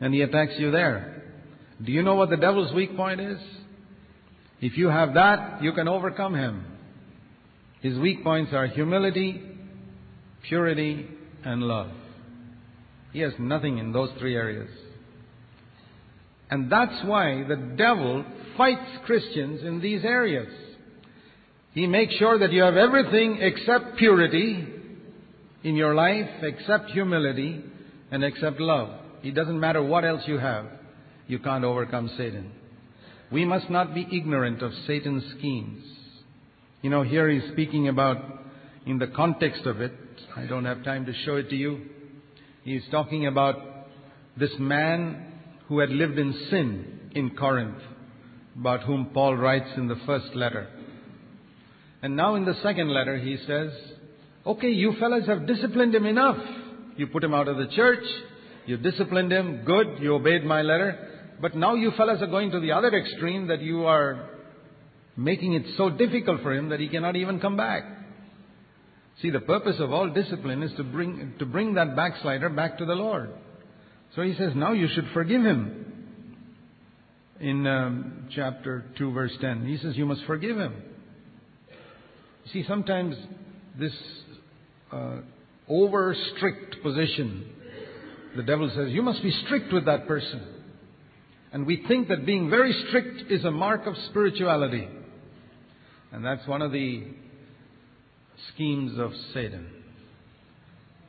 and 0.01 0.13
he 0.13 0.21
attacks 0.21 0.53
you 0.57 0.71
there. 0.71 1.23
Do 1.83 1.91
you 1.91 2.01
know 2.01 2.15
what 2.15 2.29
the 2.29 2.37
devil's 2.37 2.73
weak 2.73 2.95
point 2.95 3.21
is? 3.21 3.37
If 4.59 4.77
you 4.77 4.87
have 4.87 5.13
that, 5.13 5.61
you 5.61 5.71
can 5.73 5.87
overcome 5.87 6.33
him. 6.33 6.65
His 7.81 7.97
weak 7.97 8.23
points 8.23 8.51
are 8.53 8.67
humility, 8.67 9.41
purity, 10.47 11.07
and 11.45 11.61
love. 11.61 11.91
He 13.13 13.19
has 13.19 13.33
nothing 13.39 13.77
in 13.77 13.93
those 13.93 14.09
three 14.19 14.35
areas. 14.35 14.69
And 16.49 16.71
that's 16.71 17.05
why 17.05 17.43
the 17.47 17.55
devil 17.55 18.25
fights 18.57 18.89
Christians 19.05 19.61
in 19.63 19.81
these 19.81 20.03
areas. 20.03 20.47
He 21.73 21.85
makes 21.85 22.15
sure 22.15 22.39
that 22.39 22.51
you 22.51 22.63
have 22.63 22.75
everything 22.75 23.37
except 23.41 23.97
purity 23.97 24.67
in 25.63 25.75
your 25.75 25.93
life, 25.93 26.29
except 26.41 26.89
humility, 26.91 27.63
and 28.11 28.23
except 28.23 28.59
love. 28.59 28.89
It 29.23 29.35
doesn't 29.35 29.59
matter 29.59 29.83
what 29.83 30.05
else 30.05 30.23
you 30.25 30.37
have, 30.39 30.65
you 31.27 31.39
can't 31.39 31.63
overcome 31.63 32.09
Satan. 32.17 32.51
We 33.31 33.45
must 33.45 33.69
not 33.69 33.93
be 33.93 34.07
ignorant 34.11 34.63
of 34.63 34.71
Satan's 34.87 35.23
schemes. 35.37 35.83
You 36.81 36.89
know, 36.89 37.03
here 37.03 37.29
he's 37.29 37.51
speaking 37.51 37.87
about, 37.87 38.17
in 38.85 38.97
the 38.97 39.07
context 39.07 39.65
of 39.65 39.81
it, 39.81 39.93
I 40.35 40.45
don't 40.47 40.65
have 40.65 40.83
time 40.83 41.05
to 41.05 41.13
show 41.25 41.35
it 41.35 41.49
to 41.49 41.55
you. 41.55 41.81
He's 42.63 42.83
talking 42.89 43.27
about 43.27 43.57
this 44.37 44.51
man 44.57 45.28
who 45.69 45.79
had 45.79 45.89
lived 45.89 46.17
in 46.17 46.33
sin 46.49 47.11
in 47.13 47.29
Corinth, 47.35 47.77
about 48.59 48.81
whom 48.81 49.11
Paul 49.13 49.37
writes 49.37 49.69
in 49.77 49.87
the 49.87 49.99
first 50.05 50.35
letter. 50.35 50.67
And 52.01 52.15
now 52.15 52.35
in 52.35 52.43
the 52.43 52.59
second 52.63 52.89
letter 52.89 53.17
he 53.17 53.37
says, 53.45 53.71
okay, 54.45 54.69
you 54.69 54.93
fellas 54.99 55.27
have 55.27 55.45
disciplined 55.45 55.93
him 55.93 56.05
enough. 56.05 56.37
You 56.97 57.07
put 57.07 57.23
him 57.23 57.33
out 57.33 57.47
of 57.47 57.57
the 57.57 57.67
church, 57.67 58.03
you 58.65 58.77
disciplined 58.77 59.31
him, 59.31 59.63
good, 59.63 59.99
you 60.01 60.15
obeyed 60.15 60.43
my 60.43 60.63
letter, 60.63 61.35
but 61.39 61.55
now 61.55 61.75
you 61.75 61.91
fellas 61.95 62.21
are 62.21 62.27
going 62.27 62.51
to 62.51 62.59
the 62.59 62.71
other 62.71 62.89
extreme 62.89 63.47
that 63.47 63.61
you 63.61 63.85
are 63.85 64.27
making 65.15 65.53
it 65.53 65.63
so 65.77 65.89
difficult 65.89 66.41
for 66.41 66.53
him 66.53 66.69
that 66.69 66.79
he 66.79 66.89
cannot 66.89 67.15
even 67.15 67.39
come 67.39 67.57
back. 67.57 67.83
See, 69.21 69.29
the 69.29 69.39
purpose 69.39 69.75
of 69.79 69.93
all 69.93 70.09
discipline 70.09 70.63
is 70.63 70.71
to 70.77 70.83
bring, 70.83 71.35
to 71.39 71.45
bring 71.45 71.75
that 71.75 71.95
backslider 71.95 72.49
back 72.49 72.79
to 72.79 72.85
the 72.85 72.95
Lord. 72.95 73.31
So 74.15 74.21
he 74.23 74.33
says, 74.35 74.53
now 74.55 74.73
you 74.73 74.87
should 74.93 75.07
forgive 75.13 75.43
him. 75.43 75.85
in 77.39 77.65
um, 77.67 78.27
chapter 78.35 78.85
2, 78.97 79.11
verse 79.11 79.31
10. 79.39 79.65
He 79.65 79.77
says, 79.77 79.95
You 79.95 80.05
must 80.05 80.23
forgive 80.25 80.57
him. 80.57 80.73
See, 82.51 82.65
sometimes 82.67 83.15
this 83.77 83.93
uh, 84.91 85.17
over 85.67 86.15
strict 86.35 86.81
position, 86.81 87.47
the 88.35 88.43
devil 88.43 88.69
says, 88.75 88.89
You 88.89 89.03
must 89.03 89.21
be 89.21 89.31
strict 89.45 89.71
with 89.71 89.85
that 89.85 90.07
person. 90.07 90.41
And 91.51 91.65
we 91.65 91.83
think 91.87 92.09
that 92.09 92.25
being 92.25 92.49
very 92.49 92.73
strict 92.87 93.31
is 93.31 93.43
a 93.43 93.51
mark 93.51 93.87
of 93.87 93.95
spirituality. 94.09 94.87
And 96.11 96.25
that's 96.25 96.47
one 96.47 96.61
of 96.61 96.71
the 96.71 97.03
schemes 98.53 98.99
of 98.99 99.11
Satan. 99.33 99.67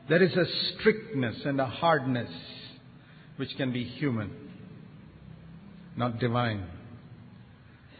There 0.09 0.23
is 0.23 0.33
a 0.33 0.45
strictness 0.75 1.37
and 1.45 1.61
a 1.61 1.67
hardness 1.67 2.31
which 3.41 3.57
can 3.57 3.73
be 3.73 3.85
human, 3.85 4.31
not 5.97 6.19
divine. 6.19 6.63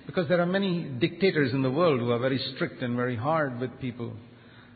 Because 0.05 0.29
there 0.29 0.39
are 0.39 0.45
many 0.45 0.83
dictators 0.83 1.55
in 1.55 1.63
the 1.63 1.71
world 1.71 1.99
who 1.99 2.11
are 2.11 2.19
very 2.19 2.39
strict 2.55 2.83
and 2.83 2.95
very 2.95 3.17
hard 3.17 3.59
with 3.59 3.71
people. 3.81 4.13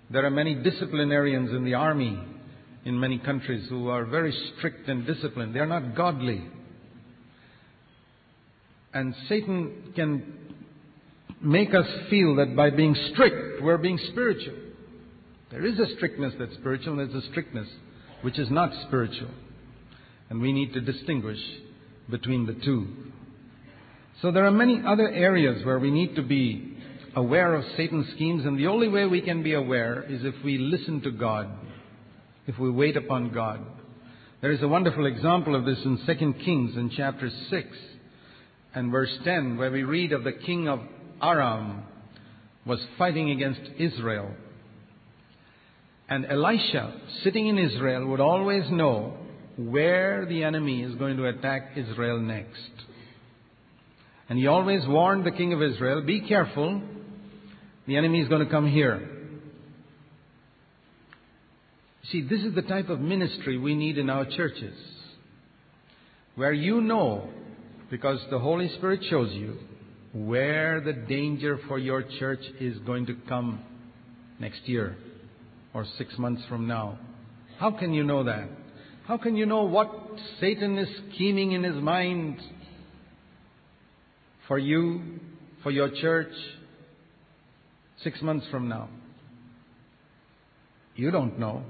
There 0.09 0.25
are 0.25 0.31
many 0.31 0.55
disciplinarians 0.55 1.51
in 1.51 1.65
the 1.65 1.75
army 1.75 2.19
in 2.87 2.99
many 2.99 3.19
countries 3.19 3.67
who 3.69 3.89
are 3.89 4.07
very 4.07 4.35
strict 4.57 4.89
and 4.89 5.07
disciplined. 5.07 5.55
They 5.55 5.61
are 5.61 5.67
not 5.67 5.95
godly. 5.95 6.49
And 8.95 9.15
Satan 9.29 9.93
can 9.95 10.55
make 11.43 11.75
us 11.75 11.87
feel 12.09 12.37
that 12.37 12.57
by 12.57 12.71
being 12.71 12.97
strict, 13.13 13.63
we're 13.63 13.77
being 13.77 13.99
spiritual. 14.13 14.57
There 15.51 15.67
is 15.67 15.79
a 15.79 15.95
strictness 15.97 16.33
that's 16.39 16.55
spiritual, 16.55 16.99
and 16.99 17.13
there's 17.13 17.23
a 17.23 17.29
strictness 17.29 17.69
which 18.23 18.39
is 18.39 18.51
not 18.51 18.71
spiritual. 18.87 19.29
And 20.31 20.41
we 20.41 20.53
need 20.53 20.73
to 20.75 20.81
distinguish 20.81 21.39
between 22.11 22.47
the 22.47 22.55
two. 22.55 22.89
So 24.23 24.31
there 24.31 24.47
are 24.47 24.51
many 24.51 24.83
other 24.87 25.09
areas 25.09 25.65
where 25.65 25.79
we 25.79 25.91
need 25.91 26.17
to 26.17 26.23
be 26.23 26.77
aware 27.17 27.55
of 27.55 27.65
Satan's 27.77 28.11
schemes, 28.15 28.45
and 28.45 28.59
the 28.59 28.67
only 28.67 28.89
way 28.89 29.07
we 29.07 29.21
can 29.21 29.43
be 29.43 29.55
aware 29.55 30.03
is 30.09 30.25
if 30.25 30.35
we 30.45 30.59
listen 30.59 31.01
to 31.03 31.11
God, 31.11 31.49
if 32.47 32.59
we 32.59 32.71
wait 32.71 32.97
upon 32.97 33.33
God. 33.33 33.65
There 34.41 34.53
is 34.53 34.63
a 34.63 34.69
wonderful 34.69 35.07
example 35.07 35.55
of 35.55 35.65
this 35.65 35.79
in 35.85 35.99
2 36.07 36.35
Kings 36.45 36.77
in 36.77 36.91
chapter 36.91 37.31
6 37.51 37.69
and 38.75 38.91
verse 38.91 39.13
10, 39.25 39.57
where 39.57 39.71
we 39.71 39.85
read 39.85 40.13
of 40.13 40.25
the 40.25 40.33
king 40.33 40.69
of 40.69 40.81
Aram 41.23 41.85
was 42.67 42.81
fighting 42.99 43.31
against 43.31 43.61
Israel. 43.79 44.35
And 46.09 46.27
Elisha, 46.27 47.01
sitting 47.23 47.47
in 47.47 47.59
Israel, 47.59 48.07
would 48.07 48.21
always 48.21 48.65
know 48.71 49.17
where 49.57 50.27
the 50.27 50.43
enemy 50.45 50.83
is 50.83 50.95
going 50.97 51.17
to 51.17 51.27
attack 51.27 51.73
Israel 51.77 52.19
next. 52.19 52.71
And 54.29 54.39
he 54.39 54.47
always 54.47 54.87
warned 54.87 55.25
the 55.25 55.31
king 55.31 55.53
of 55.53 55.63
Israel 55.63 56.03
be 56.03 56.21
careful, 56.21 56.83
the 57.87 57.97
enemy 57.97 58.21
is 58.21 58.29
going 58.29 58.45
to 58.45 58.51
come 58.51 58.69
here. 58.69 59.11
See, 62.11 62.23
this 62.23 62.41
is 62.41 62.55
the 62.55 62.63
type 62.63 62.89
of 62.89 63.01
ministry 63.01 63.59
we 63.59 63.75
need 63.75 63.99
in 63.99 64.11
our 64.11 64.25
churches, 64.25 64.77
where 66.35 66.53
you 66.53 66.81
know, 66.81 67.29
because 67.91 68.21
the 68.31 68.39
Holy 68.39 68.69
Spirit 68.77 69.01
shows 69.09 69.33
you, 69.33 69.57
where 70.13 70.81
the 70.81 70.93
danger 70.93 71.59
for 71.67 71.79
your 71.79 72.03
church 72.19 72.43
is 72.61 72.79
going 72.81 73.07
to 73.07 73.17
come 73.29 73.61
next 74.39 74.69
year 74.69 74.97
or 75.73 75.85
six 75.99 76.17
months 76.19 76.43
from 76.49 76.67
now. 76.67 76.99
How 77.59 77.71
can 77.73 77.93
you 77.93 78.05
know 78.05 78.25
that? 78.25 78.49
How 79.07 79.19
can 79.19 79.37
you 79.37 79.45
know 79.45 79.65
what 79.65 79.91
Satan 80.41 80.79
is 80.79 80.89
scheming 81.13 81.53
in 81.53 81.63
his 81.63 81.77
mind 81.77 82.41
for 84.49 84.59
you, 84.59 85.21
for 85.63 85.71
your 85.71 85.91
church, 85.91 86.33
six 88.03 88.23
months 88.23 88.47
from 88.51 88.69
now? 88.69 88.89
You 90.97 91.11
don't 91.11 91.39
know 91.39 91.65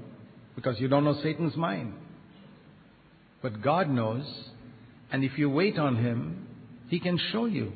because 0.55 0.79
you 0.79 0.87
don't 0.87 1.03
know 1.03 1.19
Satan's 1.21 1.55
mind. 1.57 1.93
But 3.41 3.61
God 3.61 3.89
knows, 3.89 4.25
and 5.11 5.23
if 5.23 5.37
you 5.37 5.49
wait 5.49 5.77
on 5.77 5.97
Him, 5.97 6.47
He 6.87 6.99
can 6.99 7.19
show 7.31 7.45
you. 7.45 7.73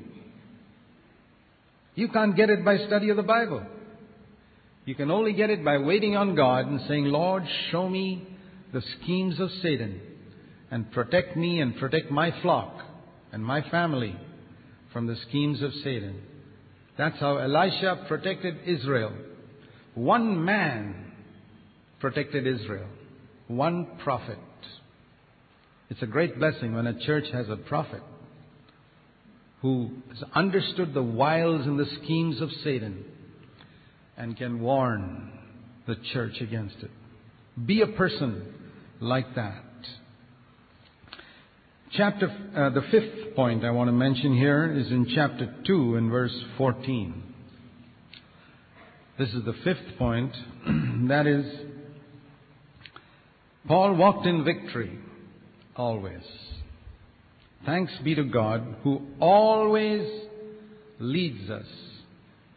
You 1.96 2.08
can't 2.08 2.36
get 2.36 2.50
it 2.50 2.64
by 2.64 2.78
study 2.88 3.10
of 3.10 3.18
the 3.18 3.24
Bible. 3.24 3.62
You 4.86 4.96
can 4.96 5.12
only 5.12 5.34
get 5.34 5.50
it 5.50 5.66
by 5.66 5.78
waiting 5.78 6.16
on 6.16 6.34
God 6.36 6.66
and 6.66 6.80
saying, 6.88 7.06
Lord, 7.06 7.44
show 7.72 7.90
me 7.90 8.29
the 8.74 8.82
schemes 9.02 9.40
of 9.40 9.50
Satan 9.62 10.00
and 10.72 10.92
protect 10.92 11.36
me 11.36 11.62
and 11.62 11.76
protect 11.78 12.12
my 12.12 12.34
flock 12.42 12.82
and 13.32 13.44
my 13.44 13.68
family 13.70 14.16
from 14.94 15.08
the 15.08 15.16
schemes 15.28 15.62
of 15.62 15.74
Satan. 15.84 16.22
That's 16.98 17.20
how 17.20 17.38
Elisha 17.38 18.06
protected 18.08 18.58
Israel. 18.66 19.14
One 19.96 20.44
man 20.44 21.14
protected 22.00 22.46
Israel. 22.46 22.88
One 23.48 23.88
prophet. 24.04 24.38
It's 25.90 26.02
a 26.02 26.08
great 26.08 26.38
blessing 26.38 26.76
when 26.76 26.86
a 26.86 27.00
church 27.06 27.26
has 27.34 27.50
a 27.50 27.56
prophet 27.56 28.02
who 29.62 29.90
has 30.10 30.24
understood 30.36 30.94
the 30.94 31.04
wiles 31.04 31.66
and 31.66 31.80
the 31.80 31.90
schemes 32.04 32.42
of 32.42 32.50
Satan 32.64 33.04
and 34.16 34.38
can 34.38 34.62
warn 34.62 35.32
the 35.88 35.96
church 36.14 36.40
against 36.42 36.78
it. 36.82 36.92
Be 37.66 37.82
a 37.82 37.88
person 37.88 38.54
like 39.00 39.36
that. 39.36 39.64
Chapter, 41.92 42.28
uh, 42.56 42.70
the 42.70 42.84
fifth 42.92 43.36
point 43.36 43.66
I 43.66 43.72
want 43.72 43.88
to 43.88 43.94
mention 43.94 44.36
here 44.36 44.72
is 44.72 44.92
in 44.92 45.08
chapter 45.16 45.54
2 45.66 45.96
in 45.96 46.10
verse 46.10 46.38
14. 46.58 47.24
This 49.18 49.30
is 49.30 49.44
the 49.44 49.56
fifth 49.64 49.98
point. 49.98 50.32
that 51.10 51.26
is, 51.26 51.46
Paul 53.68 53.96
walked 53.96 54.28
in 54.28 54.44
victory 54.44 55.00
always. 55.76 56.22
Thanks 57.66 57.92
be 58.04 58.16
to 58.16 58.24
God 58.24 58.76
who 58.84 59.02
always 59.20 60.08
leads 61.00 61.50
us 61.50 61.66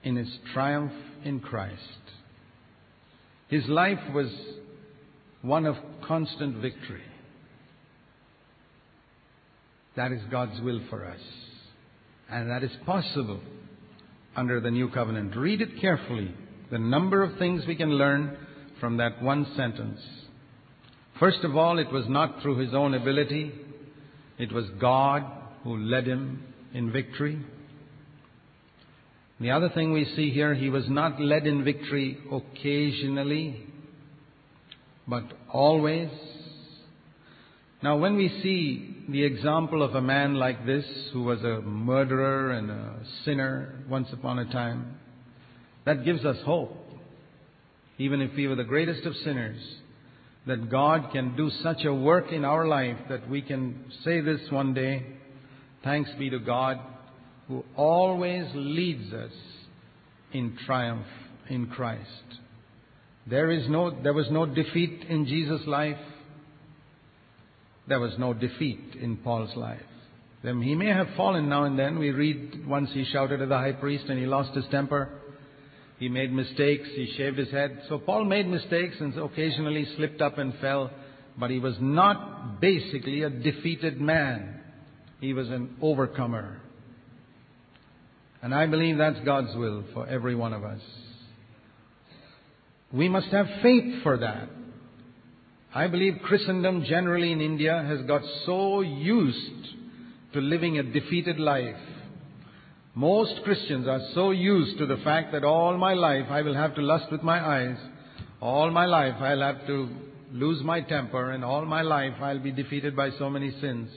in 0.05 0.17
his 0.17 0.29
triumph 0.53 0.93
in 1.25 1.41
Christ. 1.41 1.81
His 3.49 3.67
life 3.67 3.99
was 4.15 4.31
one 5.43 5.67
of 5.67 5.77
constant 6.07 6.57
victory. 6.57 7.03
That 9.97 10.13
is 10.13 10.21
God's 10.31 10.61
will 10.61 10.81
for 10.89 11.05
us. 11.05 11.21
And 12.31 12.51
that 12.51 12.63
is 12.63 12.71
possible 12.87 13.41
under 14.35 14.61
the 14.61 14.71
new 14.71 14.89
covenant. 14.89 15.37
Read 15.37 15.61
it 15.61 15.81
carefully. 15.81 16.35
The 16.71 16.79
number 16.79 17.23
of 17.23 17.39
things 17.39 17.65
we 17.67 17.77
can 17.77 17.91
learn 17.91 18.37
from 18.81 18.97
that 18.97 19.23
one 19.23 19.47
sentence. 19.57 20.01
First 21.21 21.45
of 21.45 21.57
all, 21.57 21.79
it 21.79 21.93
was 21.93 22.07
not 22.09 22.41
through 22.41 22.59
his 22.59 22.75
own 22.75 22.95
ability. 22.95 23.53
It 24.39 24.51
was 24.51 24.65
God 24.81 25.23
who 25.63 25.77
led 25.77 26.07
him 26.07 26.43
in 26.73 26.91
victory. 26.91 27.39
The 29.41 29.51
other 29.51 29.69
thing 29.69 29.93
we 29.93 30.05
see 30.17 30.31
here, 30.31 30.55
he 30.55 30.71
was 30.71 30.89
not 30.89 31.21
led 31.21 31.47
in 31.47 31.65
victory 31.65 32.19
occasionally, 32.33 33.67
but 35.07 35.25
always. 35.51 36.11
Now, 37.83 37.97
when 37.97 38.17
we 38.17 38.29
see 38.43 39.05
the 39.09 39.25
example 39.25 39.83
of 39.83 39.95
a 39.95 40.01
man 40.01 40.35
like 40.35 40.65
this, 40.65 40.85
who 41.13 41.25
was 41.25 41.43
a 41.43 41.61
murderer 41.61 42.53
and 42.53 42.71
a 42.71 43.01
sinner 43.25 43.85
once 43.89 44.09
upon 44.13 44.39
a 44.39 44.53
time, 44.53 44.99
that 45.85 46.05
gives 46.05 46.25
us 46.25 46.37
hope. 46.45 46.77
Even 47.99 48.21
if 48.21 48.31
we 48.37 48.47
were 48.47 48.55
the 48.55 48.65
greatest 48.65 49.05
of 49.05 49.15
sinners, 49.17 49.61
that 50.47 50.71
God 50.71 51.11
can 51.13 51.37
do 51.37 51.51
such 51.63 51.85
a 51.85 51.95
work 51.95 52.33
in 52.33 52.45
our 52.45 52.67
life 52.67 52.97
that 53.09 53.29
we 53.29 53.43
can 53.43 53.85
say 54.05 54.21
this 54.21 54.41
one 54.51 54.75
day, 54.75 55.05
thanks 55.85 56.11
be 56.19 56.31
to 56.31 56.39
God 56.39 56.79
who 57.49 57.65
always 57.77 58.47
leads 58.55 59.13
us 59.13 59.33
in 60.33 60.57
triumph 60.65 61.07
in 61.49 61.67
Christ. 61.67 62.41
There 63.27 63.51
is 63.51 63.69
no, 63.69 64.03
there 64.03 64.13
was 64.13 64.31
no 64.31 64.47
defeat 64.47 65.05
in 65.09 65.27
Jesus' 65.27 65.67
life. 65.67 65.99
There 67.89 68.01
was 68.01 68.13
no 68.19 68.33
defeat 68.35 68.97
in 69.01 69.17
Paul's 69.19 69.55
life. 69.57 69.81
He 70.43 70.75
may 70.75 70.89
have 70.89 71.09
fallen 71.17 71.49
now 71.49 71.65
and 71.65 71.79
then. 71.79 71.99
We 71.99 72.11
read 72.11 72.67
once 72.67 72.91
he 72.93 73.05
shouted 73.05 73.41
at 73.41 73.49
the 73.49 73.59
high 73.59 73.73
priest 73.73 74.07
and 74.09 74.19
he 74.19 74.27
lost 74.27 74.55
his 74.57 74.65
temper. 74.71 75.09
He 75.99 76.09
made 76.09 76.33
mistakes. 76.33 76.89
He 76.97 77.15
shaved 77.17 77.39
his 77.39 77.51
head. 77.51 77.83
So 77.89 77.99
Paul 77.99 78.25
made 78.25 78.49
mistakes 78.49 78.97
and 78.99 79.17
occasionally 79.17 79.87
slipped 79.97 80.21
up 80.21 80.39
and 80.39 80.53
fell. 80.61 80.91
But 81.39 81.51
he 81.51 81.61
was 81.61 81.77
not 81.81 82.61
basically 82.61 83.23
a 83.23 83.31
defeated 83.31 84.01
man. 84.01 84.61
He 85.21 85.33
was 85.33 85.49
an 85.49 85.77
overcomer. 85.81 86.61
And 88.43 88.53
I 88.53 88.67
believe 88.67 88.99
that's 88.99 89.21
God's 89.25 89.55
will 89.55 89.85
for 89.95 90.09
every 90.09 90.35
one 90.35 90.53
of 90.53 90.65
us. 90.65 90.81
We 92.93 93.09
must 93.09 93.29
have 93.29 93.47
faith 93.63 94.03
for 94.03 94.19
that. 94.19 94.49
I 95.75 95.87
believe 95.87 96.21
Christendom 96.25 96.85
generally 96.85 97.33
in 97.33 97.41
India 97.41 97.83
has 97.87 98.03
got 98.07 98.23
so 98.45 98.83
used 98.83 99.69
to 100.35 100.41
living 100.41 100.79
a 100.79 100.83
defeated 100.83 101.39
life. 101.39 101.77
Most 102.95 103.43
Christians 103.45 103.89
are 103.89 104.01
so 104.15 104.33
used 104.33 104.77
to 104.79 104.87
the 104.87 104.99
fact 104.99 105.33
that 105.33 105.45
all 105.45 105.79
my 105.79 105.95
life 105.95 106.27
I 106.29 106.43
will 106.43 106.55
have 106.55 106.75
to 106.75 106.83
lust 106.83 107.11
with 107.11 107.23
my 107.23 107.41
eyes, 107.41 107.79
all 108.43 108.71
my 108.71 108.85
life 108.85 109.15
I'll 109.19 109.41
have 109.41 109.67
to 109.67 109.89
lose 110.31 110.63
my 110.63 110.83
temper, 110.83 111.31
and 111.31 111.43
all 111.43 111.65
my 111.65 111.81
life 111.81 112.15
I'll 112.21 112.39
be 112.39 112.53
defeated 112.53 112.95
by 112.95 113.11
so 113.19 113.31
many 113.31 113.51
sins. 113.61 113.89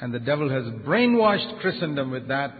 And 0.00 0.12
the 0.12 0.18
devil 0.18 0.50
has 0.50 0.64
brainwashed 0.84 1.60
Christendom 1.60 2.10
with 2.10 2.28
that. 2.28 2.52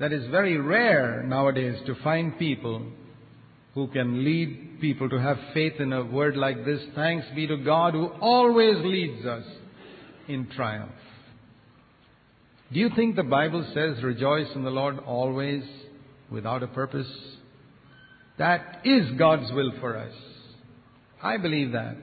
That 0.00 0.12
is 0.12 0.28
very 0.30 0.56
rare 0.56 1.22
nowadays 1.22 1.80
to 1.86 1.94
find 2.02 2.36
people 2.36 2.84
who 3.74 3.88
can 3.88 4.24
lead 4.24 4.80
people 4.80 5.08
to 5.08 5.20
have 5.20 5.38
faith 5.52 5.74
in 5.80 5.92
a 5.92 6.04
word 6.04 6.36
like 6.36 6.64
this. 6.64 6.80
Thanks 6.94 7.26
be 7.34 7.46
to 7.48 7.56
God 7.56 7.94
who 7.94 8.06
always 8.06 8.76
leads 8.84 9.26
us 9.26 9.44
in 10.28 10.48
triumph. 10.54 10.92
Do 12.72 12.80
you 12.80 12.90
think 12.94 13.16
the 13.16 13.22
Bible 13.24 13.68
says 13.74 14.02
rejoice 14.02 14.48
in 14.54 14.64
the 14.64 14.70
Lord 14.70 14.98
always 15.00 15.64
without 16.30 16.62
a 16.62 16.68
purpose? 16.68 17.10
That 18.38 18.82
is 18.84 19.10
God's 19.18 19.52
will 19.52 19.72
for 19.80 19.96
us. 19.96 20.12
I 21.22 21.36
believe 21.36 21.72
that. 21.72 21.96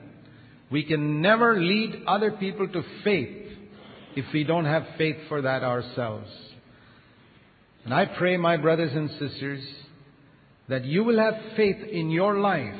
We 0.70 0.84
can 0.84 1.20
never 1.20 1.60
lead 1.60 2.04
other 2.06 2.32
people 2.32 2.68
to 2.68 2.82
faith 3.04 3.48
if 4.16 4.24
we 4.32 4.44
don't 4.44 4.64
have 4.64 4.86
faith 4.98 5.16
for 5.28 5.42
that 5.42 5.62
ourselves. 5.62 6.30
And 7.84 7.92
I 7.92 8.06
pray, 8.06 8.36
my 8.36 8.56
brothers 8.56 8.92
and 8.94 9.10
sisters, 9.10 9.62
that 10.68 10.84
you 10.84 11.04
will 11.04 11.18
have 11.18 11.34
faith 11.56 11.82
in 11.90 12.10
your 12.10 12.38
life. 12.38 12.74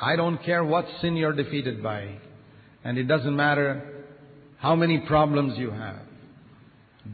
I 0.00 0.16
don't 0.16 0.42
care 0.44 0.64
what 0.64 0.86
sin 1.00 1.16
you're 1.16 1.32
defeated 1.32 1.82
by. 1.82 2.18
And 2.84 2.98
it 2.98 3.04
doesn't 3.04 3.34
matter 3.34 4.04
how 4.58 4.76
many 4.76 4.98
problems 5.00 5.58
you 5.58 5.70
have. 5.70 6.00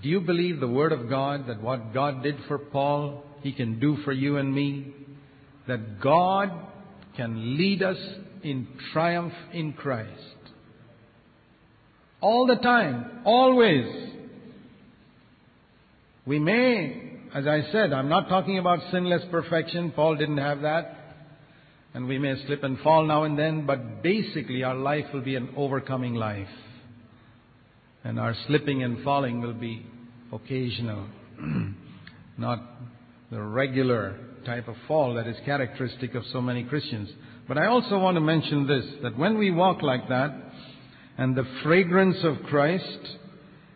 Do 0.03 0.09
you 0.09 0.20
believe 0.20 0.61
the 0.61 0.68
Word 0.68 0.93
of 0.93 1.09
God 1.09 1.47
that 1.49 1.62
what 1.62 1.93
God 1.93 2.22
did 2.22 2.36
for 2.49 2.59
Paul, 2.59 3.24
He 3.43 3.53
can 3.53 3.78
do 3.78 3.99
for 4.05 4.12
you 4.12 4.38
and 4.38 4.55
me? 4.55 4.95
That 5.68 6.01
God 6.01 6.51
can 7.16 7.57
lead 7.59 7.82
us 7.82 7.99
in 8.43 8.66
triumph 8.93 9.34
in 9.53 9.74
Christ. 9.74 10.11
All 12.20 12.47
the 12.47 12.57
time, 12.57 13.22
always. 13.24 14.12
We 16.24 16.38
may, 16.38 17.11
as 17.35 17.47
I 17.47 17.62
said, 17.72 17.93
I'm 17.93 18.09
not 18.09 18.28
talking 18.28 18.59
about 18.59 18.80
sinless 18.91 19.22
perfection. 19.30 19.93
Paul 19.93 20.16
didn't 20.16 20.39
have 20.39 20.62
that. 20.62 20.99
And 21.95 22.07
we 22.07 22.18
may 22.18 22.35
slip 22.47 22.62
and 22.62 22.78
fall 22.80 23.05
now 23.05 23.24
and 23.24 23.39
then, 23.39 23.66
but 23.66 24.03
basically 24.03 24.62
our 24.62 24.74
life 24.74 25.07
will 25.12 25.22
be 25.22 25.37
an 25.37 25.51
overcoming 25.57 26.14
life. 26.14 26.49
And 28.05 28.18
our 28.18 28.35
slipping 28.47 28.83
and 28.83 29.03
falling 29.05 29.41
will 29.41 29.55
be 29.55 29.87
occasional, 30.33 31.07
not 32.39 32.61
the 33.30 33.41
regular 33.41 34.18
type 34.45 34.68
of 34.68 34.74
fall 34.89 35.14
that 35.14 35.26
is 35.26 35.37
characteristic 35.45 36.14
of 36.14 36.24
so 36.33 36.41
many 36.41 36.64
Christians. 36.64 37.09
But 37.49 37.59
I 37.59 37.66
also 37.66 37.99
want 37.99 38.16
to 38.16 38.20
mention 38.20 38.66
this 38.66 38.85
that 39.03 39.16
when 39.16 39.39
we 39.39 39.51
walk 39.51 39.83
like 39.83 40.09
that, 40.09 40.35
and 41.18 41.37
the 41.37 41.47
fragrance 41.62 42.16
of 42.24 42.37
Christ 42.49 42.99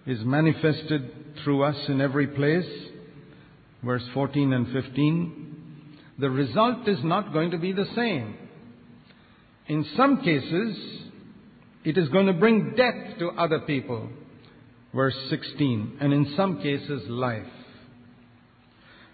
is 0.06 0.24
manifested 0.24 1.10
through 1.44 1.62
us 1.62 1.76
in 1.88 2.00
every 2.00 2.26
place, 2.26 2.85
verse 3.86 4.02
14 4.12 4.52
and 4.52 4.66
15, 4.72 5.46
the 6.18 6.28
result 6.28 6.88
is 6.88 6.98
not 7.02 7.32
going 7.32 7.52
to 7.52 7.58
be 7.58 7.72
the 7.72 7.86
same. 7.94 8.36
In 9.68 9.86
some 9.96 10.22
cases, 10.22 10.76
it 11.84 11.96
is 11.96 12.08
going 12.08 12.26
to 12.26 12.32
bring 12.32 12.74
death 12.76 13.18
to 13.18 13.28
other 13.30 13.60
people. 13.60 14.08
Verse 14.94 15.16
16. 15.30 15.98
And 16.00 16.12
in 16.12 16.34
some 16.36 16.60
cases, 16.60 17.02
life. 17.08 17.46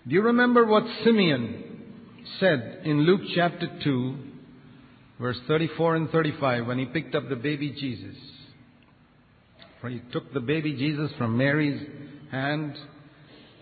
Do 0.07 0.15
you 0.15 0.23
remember 0.23 0.67
what 0.67 0.85
Simeon 1.05 1.83
said 2.41 2.81
in 2.85 3.03
Luke 3.03 3.21
chapter 3.35 3.69
2, 3.85 4.17
verse 5.21 5.39
34 5.47 5.97
and 5.97 6.11
35, 6.11 6.67
when 6.67 6.79
he 6.79 6.87
picked 6.87 7.15
up 7.15 7.29
the 7.29 7.37
baby 7.37 7.71
Jesus? 7.71 8.17
For 9.81 9.91
he 9.91 10.01
took 10.13 10.33
the 10.33 10.41
baby 10.41 10.73
Jesus 10.75 11.11
from 11.19 11.37
Mary's 11.37 11.81
hand, 12.31 12.77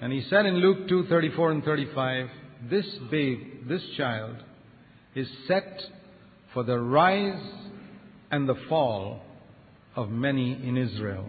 and 0.00 0.12
he 0.12 0.22
said 0.30 0.46
in 0.46 0.56
Luke 0.56 0.88
2, 0.88 1.06
34 1.08 1.52
and 1.52 1.64
35, 1.64 2.28
This 2.70 2.86
babe, 3.10 3.68
this 3.68 3.82
child, 3.96 4.36
is 5.14 5.28
set 5.46 5.82
for 6.54 6.64
the 6.64 6.78
rise 6.78 7.42
and 8.30 8.48
the 8.48 8.54
fall 8.68 9.20
of 9.94 10.08
many 10.08 10.52
in 10.52 10.78
Israel. 10.78 11.26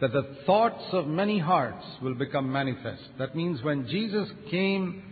That 0.00 0.12
the 0.12 0.36
thoughts 0.46 0.84
of 0.92 1.06
many 1.06 1.38
hearts 1.38 1.84
will 2.00 2.14
become 2.14 2.50
manifest. 2.50 3.02
That 3.18 3.36
means 3.36 3.62
when 3.62 3.86
Jesus 3.88 4.28
came 4.50 5.02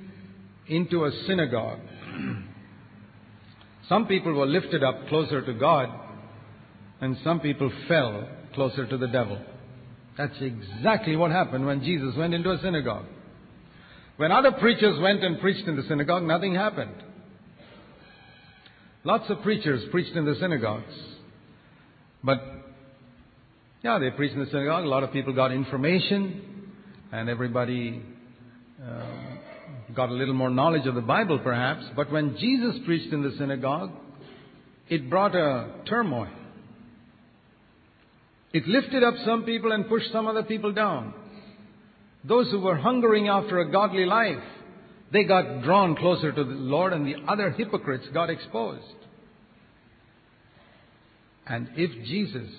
into 0.67 1.05
a 1.05 1.11
synagogue, 1.27 1.81
some 3.89 4.07
people 4.07 4.33
were 4.33 4.47
lifted 4.47 4.83
up 4.83 5.09
closer 5.09 5.45
to 5.45 5.53
God, 5.53 5.89
and 7.03 7.19
some 7.23 7.41
people 7.41 7.71
fell 7.87 8.27
closer 8.55 8.87
to 8.87 8.97
the 8.97 9.09
devil. 9.09 9.39
That's 10.19 10.35
exactly 10.41 11.15
what 11.15 11.31
happened 11.31 11.65
when 11.65 11.83
Jesus 11.85 12.15
went 12.17 12.35
into 12.35 12.51
a 12.51 12.59
synagogue. 12.61 13.07
When 14.17 14.33
other 14.33 14.51
preachers 14.51 14.99
went 15.01 15.23
and 15.23 15.39
preached 15.39 15.69
in 15.69 15.77
the 15.77 15.85
synagogue, 15.85 16.25
nothing 16.25 16.57
happened. 16.57 17.05
Lots 19.05 19.31
of 19.31 19.43
preachers 19.43 19.81
preached 19.93 20.17
in 20.17 20.25
the 20.25 20.35
synagogues. 20.41 20.93
But, 22.25 22.43
yeah, 23.85 24.01
they 24.01 24.11
preached 24.11 24.35
in 24.35 24.41
the 24.41 24.51
synagogue. 24.51 24.85
A 24.85 24.89
lot 24.89 25.05
of 25.05 25.13
people 25.13 25.33
got 25.33 25.53
information, 25.53 26.73
and 27.13 27.29
everybody 27.29 28.03
um, 28.85 29.39
got 29.95 30.09
a 30.09 30.13
little 30.13 30.35
more 30.35 30.51
knowledge 30.51 30.87
of 30.89 30.97
the 30.97 31.01
Bible, 31.01 31.39
perhaps. 31.39 31.85
But 31.95 32.11
when 32.11 32.37
Jesus 32.39 32.75
preached 32.85 33.13
in 33.13 33.23
the 33.23 33.37
synagogue, 33.39 33.93
it 34.89 35.09
brought 35.09 35.37
a 35.37 35.75
turmoil. 35.89 36.29
It 38.53 38.67
lifted 38.67 39.03
up 39.05 39.15
some 39.25 39.45
people 39.45 39.73
and 39.73 39.89
pushed 39.89 40.11
some 40.13 40.27
other 40.27 40.43
people 40.43 40.73
down. 40.73 41.13
Those 42.25 42.51
who 42.51 42.61
were 42.61 42.77
hungering 42.77 43.29
after 43.29 43.61
a 43.61 43.71
godly 43.71 44.07
life, 44.07 44.43
they 45.13 45.25
got 45.25 45.63
drawn 45.63 45.97
closer 45.97 46.33
to 46.33 46.45
the 46.45 46.51
Lord, 46.51 46.93
and 46.93 47.07
the 47.07 47.17
other 47.27 47.51
hypocrites 47.51 48.07
got 48.13 48.31
exposed. 48.31 48.85
And 51.47 51.69
if 51.77 51.91
Jesus 52.07 52.51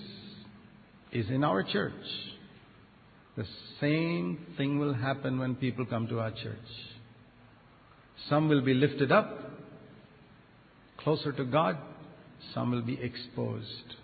is 1.12 1.28
in 1.28 1.44
our 1.44 1.62
church, 1.62 1.92
the 3.36 3.46
same 3.80 4.46
thing 4.56 4.78
will 4.78 4.94
happen 4.94 5.38
when 5.38 5.54
people 5.54 5.86
come 5.86 6.08
to 6.08 6.20
our 6.20 6.30
church. 6.30 6.58
Some 8.28 8.48
will 8.48 8.62
be 8.62 8.74
lifted 8.74 9.12
up 9.12 9.50
closer 10.98 11.32
to 11.32 11.44
God, 11.44 11.78
some 12.54 12.70
will 12.70 12.82
be 12.82 12.98
exposed. 13.00 13.96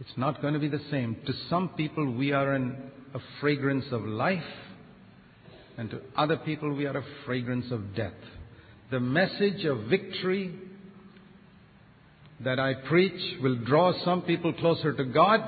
It's 0.00 0.16
not 0.16 0.42
going 0.42 0.54
to 0.54 0.60
be 0.60 0.68
the 0.68 0.82
same. 0.90 1.16
To 1.26 1.32
some 1.48 1.70
people, 1.70 2.10
we 2.10 2.32
are 2.32 2.52
an, 2.52 2.76
a 3.14 3.18
fragrance 3.40 3.86
of 3.92 4.04
life, 4.04 4.42
and 5.78 5.90
to 5.90 6.00
other 6.16 6.36
people, 6.36 6.72
we 6.74 6.86
are 6.86 6.96
a 6.96 7.04
fragrance 7.24 7.70
of 7.70 7.94
death. 7.94 8.12
The 8.90 9.00
message 9.00 9.64
of 9.64 9.84
victory 9.84 10.54
that 12.40 12.60
I 12.60 12.74
preach 12.74 13.40
will 13.42 13.56
draw 13.56 13.92
some 14.04 14.22
people 14.22 14.52
closer 14.52 14.92
to 14.92 15.04
God 15.04 15.40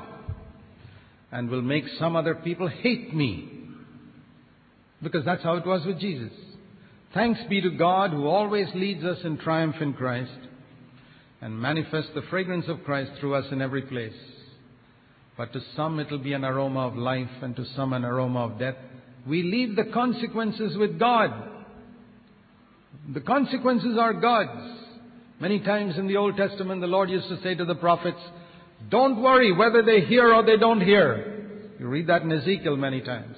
and 1.30 1.50
will 1.50 1.62
make 1.62 1.84
some 1.98 2.16
other 2.16 2.34
people 2.34 2.68
hate 2.68 3.14
me. 3.14 3.52
Because 5.02 5.24
that's 5.24 5.42
how 5.42 5.56
it 5.56 5.66
was 5.66 5.86
with 5.86 6.00
Jesus. 6.00 6.32
Thanks 7.14 7.40
be 7.48 7.60
to 7.60 7.70
God 7.70 8.10
who 8.10 8.26
always 8.26 8.68
leads 8.74 9.04
us 9.04 9.18
in 9.24 9.38
triumph 9.38 9.76
in 9.80 9.92
Christ 9.92 10.32
and 11.40 11.58
manifests 11.58 12.10
the 12.14 12.22
fragrance 12.22 12.66
of 12.68 12.82
Christ 12.84 13.12
through 13.20 13.34
us 13.34 13.46
in 13.52 13.62
every 13.62 13.82
place. 13.82 14.12
But 15.38 15.52
to 15.52 15.60
some 15.76 16.00
it 16.00 16.10
will 16.10 16.18
be 16.18 16.32
an 16.32 16.44
aroma 16.44 16.88
of 16.88 16.96
life 16.96 17.30
and 17.42 17.54
to 17.56 17.64
some 17.76 17.92
an 17.92 18.04
aroma 18.04 18.46
of 18.46 18.58
death. 18.58 18.74
We 19.24 19.44
leave 19.44 19.76
the 19.76 19.84
consequences 19.84 20.76
with 20.76 20.98
God. 20.98 21.30
The 23.14 23.20
consequences 23.20 23.96
are 23.96 24.12
God's. 24.14 24.80
Many 25.40 25.60
times 25.60 25.96
in 25.96 26.08
the 26.08 26.16
Old 26.16 26.36
Testament, 26.36 26.80
the 26.80 26.88
Lord 26.88 27.08
used 27.08 27.28
to 27.28 27.40
say 27.42 27.54
to 27.54 27.64
the 27.64 27.76
prophets, 27.76 28.18
Don't 28.90 29.22
worry 29.22 29.52
whether 29.52 29.82
they 29.84 30.00
hear 30.00 30.34
or 30.34 30.44
they 30.44 30.56
don't 30.56 30.80
hear. 30.80 31.70
You 31.78 31.86
read 31.86 32.08
that 32.08 32.22
in 32.22 32.32
Ezekiel 32.32 32.76
many 32.76 33.00
times. 33.00 33.36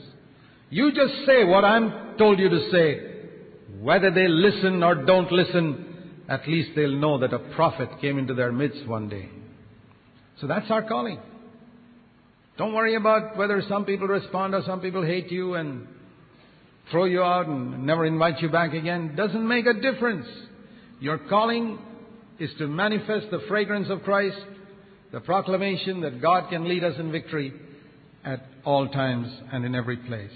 You 0.71 0.93
just 0.93 1.27
say 1.27 1.45
what 1.45 1.67
I'm 1.67 2.17
told 2.17 2.39
you 2.39 2.49
to 2.49 2.71
say. 2.71 3.11
Whether 3.79 4.11
they 4.11 4.27
listen 4.27 4.83
or 4.83 4.95
don't 4.95 5.31
listen, 5.31 6.23
at 6.31 6.49
least 6.49 6.71
they'll 6.75 6.97
know 6.97 7.19
that 7.19 7.35
a 7.35 7.39
prophet 7.55 7.91
came 8.01 8.19
into 8.19 8.33
their 8.33 8.53
midst 8.53 8.87
one 8.87 9.11
day. 9.11 9.29
So 10.41 10.47
that's 10.47 10.71
our 10.71 10.83
calling. 10.83 11.21
Don't 12.61 12.75
worry 12.75 12.95
about 12.95 13.39
whether 13.39 13.63
some 13.71 13.87
people 13.87 14.07
respond 14.07 14.55
or 14.55 14.61
some 14.67 14.83
people 14.83 15.03
hate 15.03 15.33
you 15.33 15.55
and 15.55 15.89
throw 16.91 17.07
you 17.07 17.23
out 17.23 17.47
and 17.47 17.87
never 17.87 18.05
invite 18.05 18.43
you 18.43 18.51
back 18.51 18.75
again. 18.75 19.15
Doesn't 19.17 19.49
make 19.49 19.65
a 19.65 19.73
difference. 19.73 20.27
Your 21.01 21.17
calling 21.17 21.79
is 22.39 22.51
to 22.59 22.69
manifest 22.69 23.31
the 23.31 23.41
fragrance 23.49 23.89
of 23.89 24.03
Christ 24.03 24.37
the 25.11 25.21
proclamation 25.21 26.03
that 26.03 26.21
God 26.21 26.51
can 26.51 26.69
lead 26.69 26.85
us 26.85 26.97
in 26.99 27.11
victory 27.11 27.55
at 28.27 28.45
all 28.67 28.89
times 28.89 29.33
and 29.51 29.65
in 29.65 29.75
every 29.75 29.97
place. 29.97 30.31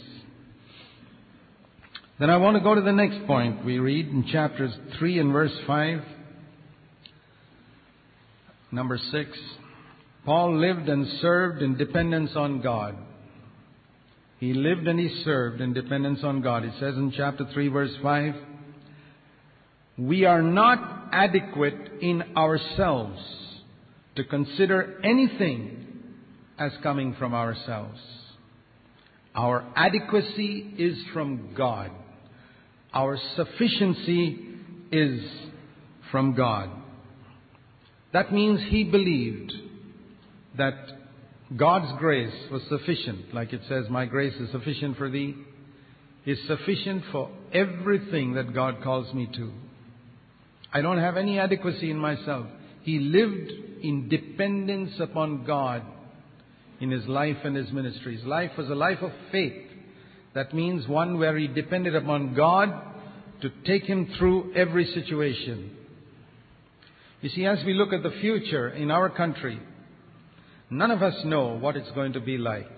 Then 2.19 2.31
I 2.31 2.39
want 2.39 2.57
to 2.57 2.63
go 2.63 2.75
to 2.75 2.81
the 2.81 2.91
next 2.91 3.27
point. 3.27 3.67
We 3.67 3.79
read 3.79 4.09
in 4.09 4.25
chapters 4.33 4.73
3 4.99 5.19
and 5.19 5.31
verse 5.31 5.53
5. 5.67 6.01
Number 8.73 8.97
6. 9.13 9.39
Paul 10.25 10.59
lived 10.59 10.89
and 10.89 11.07
served 11.21 11.63
in 11.63 11.77
dependence 11.77 12.31
on 12.35 12.63
God. 12.63 12.97
He 14.41 14.55
lived 14.55 14.87
and 14.87 14.99
he 14.99 15.23
served 15.25 15.61
in 15.61 15.75
dependence 15.75 16.21
on 16.23 16.41
God. 16.41 16.65
It 16.65 16.73
says 16.81 16.97
in 16.97 17.13
chapter 17.17 17.47
3 17.53 17.69
verse 17.69 17.93
5, 18.03 18.35
We 19.99 20.25
are 20.25 20.43
not 20.43 21.09
adequate 21.13 21.93
in 22.01 22.37
ourselves 22.37 23.21
to 24.17 24.25
consider 24.25 25.01
anything 25.05 25.85
as 26.59 26.73
coming 26.83 27.15
from 27.19 27.35
ourselves. 27.35 28.01
Our 29.35 29.67
adequacy 29.77 30.75
is 30.79 30.97
from 31.13 31.55
God. 31.57 31.91
Our 32.93 33.19
sufficiency 33.35 34.39
is 34.93 35.21
from 36.11 36.35
God. 36.35 36.71
That 38.13 38.33
means 38.33 38.61
he 38.69 38.85
believed 38.85 39.53
that 40.57 40.75
God's 41.57 41.99
grace 41.99 42.35
was 42.51 42.63
sufficient, 42.69 43.35
like 43.35 43.53
it 43.53 43.61
says, 43.69 43.85
My 43.91 44.07
grace 44.07 44.35
is 44.41 44.51
sufficient 44.51 44.97
for 44.97 45.11
thee, 45.11 45.35
is 46.27 46.39
sufficient 46.47 47.05
for 47.13 47.31
everything 47.53 48.35
that 48.35 48.55
God 48.55 48.83
calls 48.83 49.13
me 49.15 49.29
to. 49.37 49.53
I 50.73 50.81
don't 50.81 50.99
have 50.99 51.17
any 51.17 51.39
adequacy 51.39 51.91
in 51.91 51.99
myself. 51.99 52.47
He 52.83 52.99
lived 52.99 53.51
in 53.83 54.09
dependence 54.09 54.93
upon 54.99 55.45
God 55.45 55.83
in 56.81 56.91
his 56.91 57.07
life 57.07 57.37
and 57.45 57.55
his 57.55 57.71
ministry. 57.71 58.17
His 58.17 58.25
life 58.25 58.51
was 58.59 58.69
a 58.69 58.75
life 58.75 58.99
of 59.01 59.13
faith. 59.31 59.71
That 60.35 60.53
means 60.53 60.89
one 60.89 61.19
where 61.19 61.37
he 61.39 61.47
depended 61.47 61.95
upon 61.95 62.35
God 62.35 62.73
to 63.43 63.51
take 63.65 63.85
him 63.85 64.13
through 64.19 64.55
every 64.55 64.87
situation. 64.87 65.77
You 67.21 67.31
see, 67.31 67.47
as 67.47 67.65
we 67.65 67.75
look 67.75 67.93
at 67.93 68.03
the 68.03 68.19
future 68.21 68.69
in 68.69 68.91
our 68.91 69.09
country, 69.09 69.61
none 70.71 70.91
of 70.91 71.03
us 71.03 71.15
know 71.25 71.57
what 71.57 71.77
it's 71.77 71.91
going 71.93 72.15
to 72.15 72.21
be 72.21 72.39
like. 72.39 72.71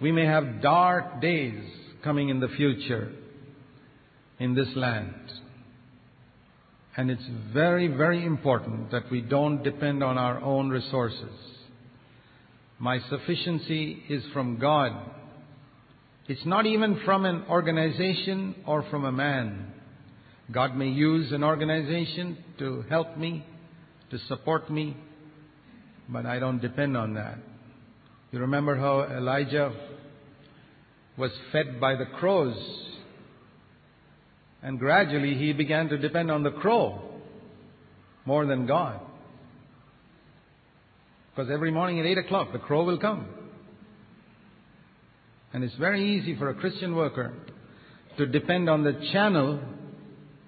We 0.00 0.12
may 0.12 0.26
have 0.26 0.60
dark 0.60 1.20
days 1.20 1.62
coming 2.04 2.28
in 2.28 2.40
the 2.40 2.48
future 2.48 3.12
in 4.38 4.54
this 4.54 4.68
land. 4.74 5.14
And 6.96 7.10
it's 7.10 7.26
very, 7.52 7.88
very 7.88 8.24
important 8.24 8.90
that 8.90 9.10
we 9.10 9.20
don't 9.20 9.62
depend 9.62 10.02
on 10.02 10.16
our 10.16 10.40
own 10.40 10.70
resources. 10.70 11.32
My 12.78 13.00
sufficiency 13.08 14.02
is 14.08 14.22
from 14.32 14.58
God. 14.58 14.92
It's 16.28 16.44
not 16.44 16.66
even 16.66 17.00
from 17.04 17.24
an 17.24 17.44
organization 17.48 18.54
or 18.66 18.82
from 18.90 19.04
a 19.04 19.12
man. 19.12 19.72
God 20.50 20.76
may 20.76 20.88
use 20.88 21.32
an 21.32 21.42
organization 21.42 22.38
to 22.58 22.84
help 22.88 23.16
me, 23.16 23.44
to 24.10 24.18
support 24.20 24.70
me, 24.70 24.96
but 26.08 26.26
I 26.26 26.38
don't 26.38 26.60
depend 26.60 26.96
on 26.96 27.14
that. 27.14 27.38
You 28.32 28.40
remember 28.40 28.76
how 28.76 29.02
Elijah 29.02 29.72
was 31.16 31.30
fed 31.52 31.80
by 31.80 31.96
the 31.96 32.06
crows, 32.06 32.56
and 34.62 34.78
gradually 34.78 35.34
he 35.34 35.52
began 35.52 35.88
to 35.88 35.98
depend 35.98 36.30
on 36.30 36.42
the 36.42 36.50
crow 36.50 37.00
more 38.24 38.44
than 38.46 38.66
God. 38.66 39.00
Because 41.34 41.50
every 41.50 41.70
morning 41.70 42.00
at 42.00 42.06
8 42.06 42.18
o'clock, 42.18 42.52
the 42.52 42.58
crow 42.58 42.84
will 42.84 42.98
come. 42.98 43.28
And 45.52 45.62
it's 45.62 45.74
very 45.76 46.16
easy 46.18 46.36
for 46.36 46.50
a 46.50 46.54
Christian 46.54 46.94
worker 46.94 47.32
to 48.18 48.26
depend 48.26 48.68
on 48.68 48.84
the 48.84 48.94
channel 49.12 49.60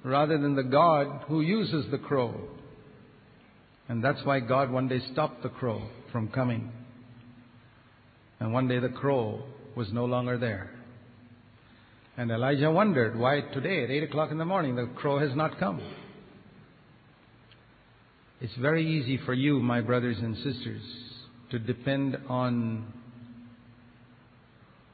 rather 0.03 0.39
than 0.39 0.55
the 0.55 0.63
God 0.63 1.25
who 1.29 1.41
uses 1.41 1.91
the 1.91 1.99
crow. 1.99 2.35
And 3.89 4.05
that's 4.05 4.25
why 4.25 4.41
God 4.41 4.71
one 4.71 4.89
day 4.89 5.01
stopped 5.13 5.43
the 5.43 5.49
crow 5.49 5.83
from 6.13 6.29
coming. 6.29 6.71
And 8.39 8.53
one 8.53 8.69
day 8.69 8.79
the 8.79 8.91
crow 8.91 9.43
was 9.75 9.93
no 9.93 10.05
longer 10.05 10.39
there. 10.39 10.71
And 12.17 12.31
Elijah 12.31 12.71
wondered 12.71 13.19
why 13.19 13.41
today 13.53 13.85
at 13.85 13.91
8 13.91 14.03
o'clock 14.05 14.31
in 14.31 14.39
the 14.39 14.45
morning 14.45 14.77
the 14.77 14.91
crow 14.97 15.19
has 15.19 15.35
not 15.35 15.59
come. 15.59 15.81
It's 18.41 18.55
very 18.57 18.87
easy 18.87 19.19
for 19.25 19.35
you, 19.35 19.61
my 19.61 19.81
brothers 19.81 20.19
and 20.19 20.37
sisters, 20.37 20.83
to 21.51 21.59
depend 21.59 22.17
on 22.29 22.93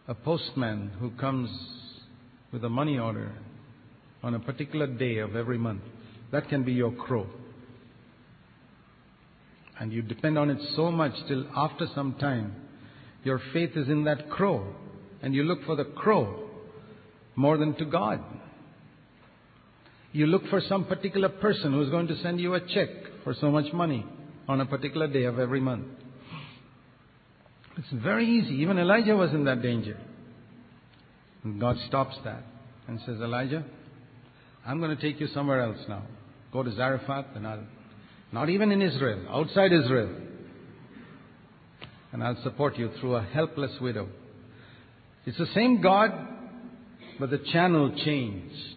a 0.06 0.14
postman 0.14 0.92
who 1.00 1.10
comes 1.12 1.50
with 2.52 2.64
a 2.64 2.68
money 2.68 2.98
order 2.98 3.32
on 4.22 4.34
a 4.34 4.38
particular 4.38 4.86
day 4.86 5.18
of 5.18 5.34
every 5.34 5.58
month. 5.58 5.82
That 6.30 6.48
can 6.48 6.62
be 6.62 6.72
your 6.72 6.92
crow. 6.92 7.26
And 9.80 9.92
you 9.92 10.02
depend 10.02 10.38
on 10.38 10.50
it 10.50 10.58
so 10.76 10.90
much 10.90 11.12
till 11.26 11.44
after 11.56 11.86
some 11.94 12.14
time, 12.14 12.54
your 13.24 13.40
faith 13.52 13.70
is 13.76 13.88
in 13.88 14.04
that 14.04 14.30
crow. 14.30 14.74
And 15.22 15.34
you 15.34 15.42
look 15.42 15.64
for 15.64 15.74
the 15.76 15.84
crow 15.84 16.48
more 17.34 17.56
than 17.56 17.74
to 17.76 17.84
God. 17.84 18.22
You 20.12 20.26
look 20.26 20.46
for 20.48 20.60
some 20.60 20.84
particular 20.84 21.28
person 21.28 21.72
who's 21.72 21.90
going 21.90 22.06
to 22.08 22.16
send 22.22 22.40
you 22.40 22.54
a 22.54 22.60
check 22.60 22.88
for 23.24 23.34
so 23.34 23.50
much 23.50 23.72
money 23.72 24.06
on 24.46 24.60
a 24.60 24.66
particular 24.66 25.08
day 25.08 25.24
of 25.24 25.38
every 25.38 25.60
month. 25.60 25.86
It's 27.76 27.88
very 27.92 28.28
easy. 28.28 28.54
Even 28.56 28.78
Elijah 28.78 29.16
was 29.16 29.32
in 29.32 29.44
that 29.44 29.62
danger. 29.62 29.98
And 31.42 31.60
God 31.60 31.76
stops 31.88 32.16
that 32.24 32.44
and 32.86 33.00
says, 33.00 33.16
Elijah, 33.20 33.64
I'm 34.66 34.78
going 34.78 34.96
to 34.96 35.02
take 35.02 35.20
you 35.20 35.26
somewhere 35.28 35.62
else 35.62 35.78
now. 35.88 36.02
Go 36.52 36.62
to 36.62 36.74
Zarephath 36.74 37.26
and 37.34 37.46
I'll, 37.46 37.64
not 38.34 38.50
even 38.50 38.72
in 38.72 38.82
Israel, 38.82 39.24
outside 39.30 39.72
Israel. 39.72 40.12
And 42.12 42.22
I'll 42.22 42.42
support 42.42 42.76
you 42.76 42.90
through 43.00 43.14
a 43.14 43.22
helpless 43.22 43.70
widow. 43.80 44.08
It's 45.24 45.38
the 45.38 45.46
same 45.54 45.80
God, 45.80 46.10
but 47.20 47.30
the 47.30 47.38
channel 47.52 47.94
changed. 48.04 48.76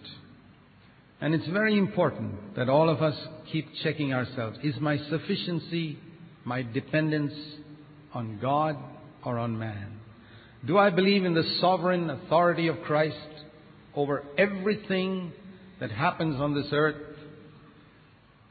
And 1.19 1.33
it's 1.33 1.47
very 1.47 1.75
important 1.75 2.55
that 2.55 2.69
all 2.69 2.87
of 2.87 3.01
us 3.01 3.15
keep 3.51 3.67
checking 3.81 4.13
ourselves. 4.13 4.59
Is 4.63 4.75
my 4.79 4.99
sufficiency, 5.09 5.97
my 6.45 6.61
dependence 6.61 7.33
on 8.13 8.37
God 8.39 8.77
or 9.25 9.39
on 9.39 9.57
man? 9.57 9.99
Do 10.67 10.77
I 10.77 10.91
believe 10.91 11.25
in 11.25 11.33
the 11.33 11.57
sovereign 11.59 12.11
authority 12.11 12.67
of 12.67 12.81
Christ 12.81 13.17
over 13.95 14.23
everything 14.37 15.31
that 15.79 15.89
happens 15.89 16.39
on 16.39 16.53
this 16.53 16.67
earth? 16.71 17.16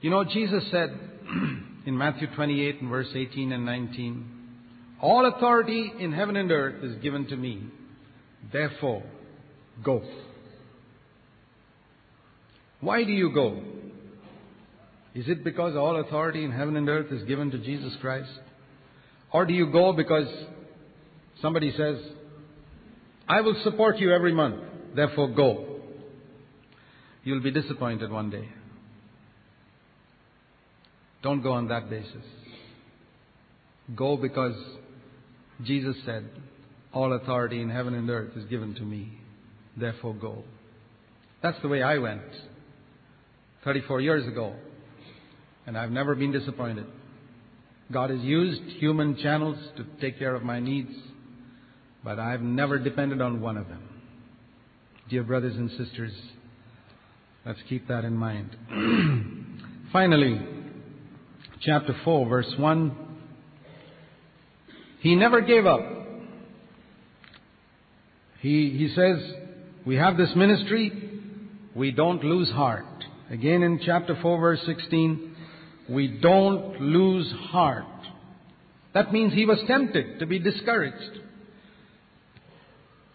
You 0.06 0.12
know, 0.12 0.22
Jesus 0.22 0.62
said 0.70 0.96
in 1.84 1.98
Matthew 1.98 2.28
28 2.36 2.80
and 2.80 2.90
verse 2.90 3.08
18 3.12 3.50
and 3.50 3.66
19, 3.66 4.30
All 5.02 5.26
authority 5.26 5.92
in 5.98 6.12
heaven 6.12 6.36
and 6.36 6.48
earth 6.52 6.84
is 6.84 7.02
given 7.02 7.26
to 7.26 7.36
me. 7.36 7.64
Therefore, 8.52 9.02
go. 9.84 10.04
Why 12.80 13.02
do 13.02 13.10
you 13.10 13.34
go? 13.34 13.60
Is 15.16 15.24
it 15.26 15.42
because 15.42 15.74
all 15.74 15.98
authority 15.98 16.44
in 16.44 16.52
heaven 16.52 16.76
and 16.76 16.88
earth 16.88 17.10
is 17.10 17.24
given 17.24 17.50
to 17.50 17.58
Jesus 17.58 17.92
Christ? 18.00 18.30
Or 19.32 19.44
do 19.44 19.54
you 19.54 19.72
go 19.72 19.92
because 19.92 20.28
somebody 21.42 21.74
says, 21.76 21.96
I 23.28 23.40
will 23.40 23.60
support 23.64 23.98
you 23.98 24.12
every 24.12 24.32
month, 24.32 24.62
therefore 24.94 25.34
go? 25.34 25.80
You'll 27.24 27.42
be 27.42 27.50
disappointed 27.50 28.12
one 28.12 28.30
day. 28.30 28.48
Don't 31.26 31.42
go 31.42 31.54
on 31.54 31.66
that 31.66 31.90
basis. 31.90 32.22
Go 33.96 34.16
because 34.16 34.54
Jesus 35.64 35.96
said, 36.04 36.24
All 36.92 37.14
authority 37.14 37.60
in 37.60 37.68
heaven 37.68 37.94
and 37.94 38.08
earth 38.08 38.36
is 38.36 38.44
given 38.44 38.76
to 38.76 38.82
me. 38.82 39.18
Therefore 39.76 40.14
go. 40.14 40.44
That's 41.42 41.60
the 41.62 41.68
way 41.68 41.82
I 41.82 41.98
went 41.98 42.22
34 43.64 44.02
years 44.02 44.24
ago. 44.28 44.54
And 45.66 45.76
I've 45.76 45.90
never 45.90 46.14
been 46.14 46.30
disappointed. 46.30 46.86
God 47.90 48.10
has 48.10 48.20
used 48.20 48.62
human 48.78 49.16
channels 49.16 49.58
to 49.78 49.84
take 50.00 50.20
care 50.20 50.36
of 50.36 50.44
my 50.44 50.60
needs, 50.60 50.92
but 52.04 52.20
I've 52.20 52.40
never 52.40 52.78
depended 52.78 53.20
on 53.20 53.40
one 53.40 53.56
of 53.56 53.66
them. 53.66 53.82
Dear 55.10 55.24
brothers 55.24 55.56
and 55.56 55.70
sisters, 55.72 56.12
let's 57.44 57.58
keep 57.68 57.88
that 57.88 58.04
in 58.04 58.14
mind. 58.14 58.56
Finally, 59.92 60.55
chapter 61.66 61.96
4, 62.04 62.28
verse 62.28 62.54
1. 62.56 62.96
He 65.00 65.16
never 65.16 65.40
gave 65.40 65.66
up. 65.66 65.80
He, 68.40 68.70
he 68.70 68.92
says, 68.94 69.18
We 69.84 69.96
have 69.96 70.16
this 70.16 70.30
ministry, 70.36 71.20
we 71.74 71.90
don't 71.90 72.22
lose 72.22 72.48
heart. 72.50 72.84
Again 73.30 73.64
in 73.64 73.80
chapter 73.84 74.16
4, 74.22 74.40
verse 74.40 74.60
16, 74.64 75.34
we 75.90 76.06
don't 76.06 76.80
lose 76.80 77.30
heart. 77.50 77.84
That 78.94 79.12
means 79.12 79.34
he 79.34 79.44
was 79.44 79.58
tempted 79.66 80.20
to 80.20 80.26
be 80.26 80.38
discouraged. 80.38 81.20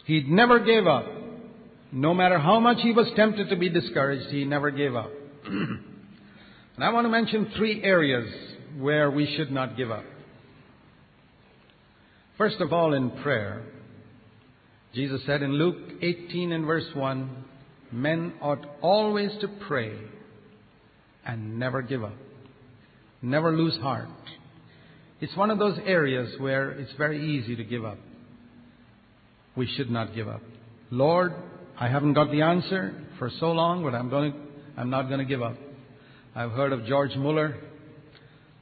He 0.05 0.23
never 0.27 0.59
gave 0.59 0.85
up. 0.85 1.05
No 1.93 2.13
matter 2.13 2.37
how 2.37 2.59
much 2.59 2.77
he 2.81 2.91
was 2.91 3.07
tempted 3.15 3.49
to 3.49 3.55
be 3.55 3.69
discouraged, 3.69 4.29
he 4.29 4.43
never 4.43 4.71
gave 4.71 4.95
up. 4.95 5.11
and 6.75 6.83
I 6.83 6.89
want 6.91 7.05
to 7.05 7.09
mention 7.09 7.51
three 7.57 7.83
areas 7.83 8.27
where 8.79 9.11
we 9.11 9.35
should 9.35 9.51
not 9.51 9.75
give 9.77 9.91
up. 9.91 10.05
First 12.37 12.59
of 12.61 12.73
all, 12.73 12.93
in 12.93 13.11
prayer. 13.21 13.63
Jesus 14.93 15.21
said 15.25 15.41
in 15.41 15.53
Luke 15.53 15.77
18 16.01 16.51
and 16.51 16.65
verse 16.65 16.87
1, 16.93 17.45
men 17.91 18.33
ought 18.41 18.65
always 18.81 19.31
to 19.41 19.47
pray 19.67 19.97
and 21.25 21.59
never 21.59 21.81
give 21.81 22.03
up. 22.03 22.15
Never 23.21 23.55
lose 23.55 23.77
heart. 23.77 24.09
It's 25.19 25.35
one 25.37 25.51
of 25.51 25.59
those 25.59 25.77
areas 25.85 26.33
where 26.39 26.71
it's 26.71 26.91
very 26.97 27.37
easy 27.37 27.55
to 27.55 27.63
give 27.63 27.85
up. 27.85 27.99
We 29.55 29.67
should 29.67 29.91
not 29.91 30.15
give 30.15 30.27
up. 30.27 30.41
Lord, 30.89 31.33
I 31.79 31.87
haven't 31.89 32.13
got 32.13 32.31
the 32.31 32.41
answer 32.41 32.93
for 33.19 33.29
so 33.39 33.51
long, 33.51 33.83
but 33.83 33.93
I'm 33.93 34.09
going 34.09 34.31
to, 34.31 34.39
I'm 34.77 34.89
not 34.89 35.03
going 35.03 35.19
to 35.19 35.25
give 35.25 35.41
up. 35.41 35.57
I've 36.33 36.51
heard 36.51 36.71
of 36.71 36.85
George 36.85 37.13
Muller 37.15 37.57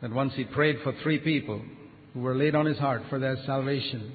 that 0.02 0.12
once 0.12 0.34
he 0.36 0.44
prayed 0.44 0.78
for 0.84 0.94
three 1.04 1.20
people 1.20 1.62
who 2.14 2.22
were 2.22 2.36
laid 2.36 2.56
on 2.56 2.66
his 2.66 2.80
heart 2.80 3.04
for 3.10 3.20
their 3.20 3.38
salvation. 3.46 4.12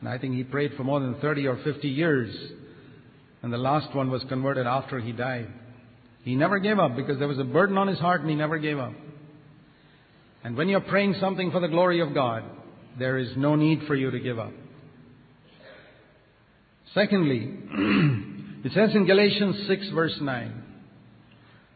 And 0.00 0.08
I 0.08 0.18
think 0.18 0.34
he 0.34 0.44
prayed 0.44 0.72
for 0.76 0.84
more 0.84 1.00
than 1.00 1.14
30 1.20 1.46
or 1.46 1.56
50 1.64 1.88
years. 1.88 2.34
And 3.42 3.52
the 3.52 3.58
last 3.58 3.94
one 3.94 4.10
was 4.10 4.22
converted 4.28 4.66
after 4.66 5.00
he 5.00 5.12
died. 5.12 5.48
He 6.22 6.36
never 6.36 6.58
gave 6.58 6.78
up 6.78 6.94
because 6.94 7.18
there 7.18 7.28
was 7.28 7.38
a 7.38 7.44
burden 7.44 7.78
on 7.78 7.88
his 7.88 7.98
heart 7.98 8.20
and 8.20 8.28
he 8.28 8.36
never 8.36 8.58
gave 8.58 8.78
up. 8.78 8.92
And 10.44 10.56
when 10.56 10.68
you're 10.68 10.80
praying 10.80 11.16
something 11.18 11.50
for 11.50 11.60
the 11.60 11.68
glory 11.68 12.00
of 12.00 12.12
God, 12.12 12.44
there 12.98 13.16
is 13.16 13.30
no 13.36 13.54
need 13.54 13.84
for 13.86 13.94
you 13.94 14.10
to 14.10 14.20
give 14.20 14.38
up. 14.38 14.52
Secondly, 16.94 17.48
it 18.64 18.72
says 18.72 18.94
in 18.94 19.06
Galatians 19.06 19.66
6 19.66 19.88
verse 19.94 20.16
9, 20.20 20.61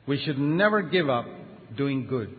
we 0.07 0.23
should 0.25 0.39
never 0.39 0.83
give 0.83 1.09
up 1.09 1.27
doing 1.77 2.07
good. 2.07 2.35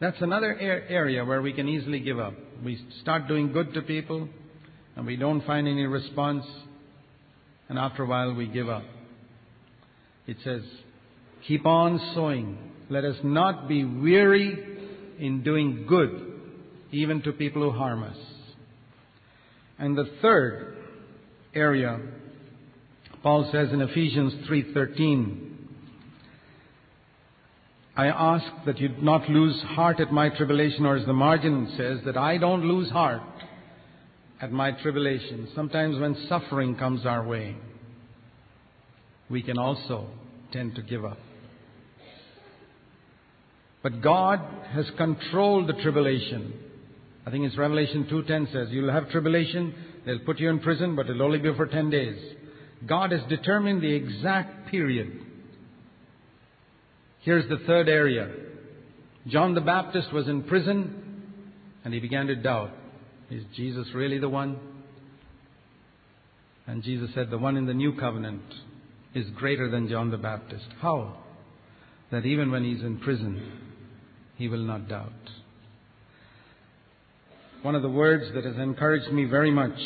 That's 0.00 0.20
another 0.20 0.56
area 0.58 1.24
where 1.24 1.40
we 1.40 1.52
can 1.52 1.68
easily 1.68 2.00
give 2.00 2.18
up. 2.18 2.34
We 2.64 2.78
start 3.02 3.28
doing 3.28 3.52
good 3.52 3.72
to 3.74 3.82
people 3.82 4.28
and 4.96 5.06
we 5.06 5.16
don't 5.16 5.44
find 5.46 5.68
any 5.68 5.86
response 5.86 6.44
and 7.68 7.78
after 7.78 8.02
a 8.02 8.06
while 8.06 8.34
we 8.34 8.46
give 8.46 8.68
up. 8.68 8.84
It 10.26 10.36
says, 10.44 10.62
keep 11.46 11.66
on 11.66 12.00
sowing. 12.14 12.58
Let 12.90 13.04
us 13.04 13.16
not 13.22 13.68
be 13.68 13.84
weary 13.84 14.74
in 15.18 15.42
doing 15.42 15.86
good, 15.88 16.32
even 16.92 17.22
to 17.22 17.32
people 17.32 17.62
who 17.62 17.70
harm 17.70 18.02
us. 18.02 18.16
And 19.78 19.96
the 19.96 20.10
third 20.20 20.76
area, 21.54 22.00
Paul 23.22 23.48
says 23.52 23.72
in 23.72 23.80
Ephesians 23.80 24.34
3:13, 24.48 25.53
I 27.96 28.06
ask 28.06 28.44
that 28.66 28.78
you 28.80 28.88
not 29.00 29.28
lose 29.28 29.60
heart 29.62 30.00
at 30.00 30.12
my 30.12 30.28
tribulation, 30.28 30.84
or 30.84 30.96
as 30.96 31.06
the 31.06 31.12
margin 31.12 31.72
says, 31.76 32.00
that 32.04 32.16
I 32.16 32.38
don't 32.38 32.64
lose 32.64 32.90
heart 32.90 33.22
at 34.40 34.50
my 34.50 34.72
tribulation. 34.72 35.48
Sometimes 35.54 35.98
when 36.00 36.16
suffering 36.28 36.76
comes 36.76 37.06
our 37.06 37.24
way, 37.24 37.56
we 39.30 39.42
can 39.42 39.58
also 39.58 40.08
tend 40.52 40.74
to 40.74 40.82
give 40.82 41.04
up. 41.04 41.18
But 43.82 44.00
God 44.00 44.40
has 44.72 44.86
controlled 44.96 45.68
the 45.68 45.74
tribulation. 45.74 46.52
I 47.26 47.30
think 47.30 47.44
it's 47.44 47.56
Revelation 47.56 48.08
2.10 48.10 48.52
says, 48.52 48.68
you'll 48.70 48.92
have 48.92 49.10
tribulation, 49.10 49.74
they'll 50.04 50.18
put 50.20 50.40
you 50.40 50.50
in 50.50 50.58
prison, 50.58 50.96
but 50.96 51.08
it'll 51.08 51.22
only 51.22 51.38
be 51.38 51.54
for 51.54 51.66
10 51.66 51.90
days. 51.90 52.18
God 52.86 53.12
has 53.12 53.20
determined 53.28 53.82
the 53.82 53.92
exact 53.92 54.68
period. 54.68 55.20
Here's 57.24 57.48
the 57.48 57.58
third 57.66 57.88
area. 57.88 58.30
John 59.26 59.54
the 59.54 59.62
Baptist 59.62 60.12
was 60.12 60.28
in 60.28 60.42
prison 60.42 61.22
and 61.82 61.94
he 61.94 62.00
began 62.00 62.26
to 62.26 62.34
doubt. 62.34 62.70
Is 63.30 63.42
Jesus 63.56 63.86
really 63.94 64.18
the 64.18 64.28
one? 64.28 64.58
And 66.66 66.82
Jesus 66.82 67.10
said, 67.14 67.30
the 67.30 67.38
one 67.38 67.56
in 67.56 67.64
the 67.64 67.72
new 67.72 67.96
covenant 67.98 68.42
is 69.14 69.26
greater 69.36 69.70
than 69.70 69.88
John 69.88 70.10
the 70.10 70.18
Baptist. 70.18 70.66
How? 70.80 71.16
That 72.10 72.26
even 72.26 72.50
when 72.50 72.62
he's 72.62 72.82
in 72.82 72.98
prison, 72.98 73.52
he 74.36 74.48
will 74.48 74.62
not 74.62 74.88
doubt. 74.88 75.12
One 77.62 77.74
of 77.74 77.80
the 77.80 77.88
words 77.88 78.24
that 78.34 78.44
has 78.44 78.56
encouraged 78.56 79.10
me 79.10 79.24
very 79.24 79.50
much 79.50 79.78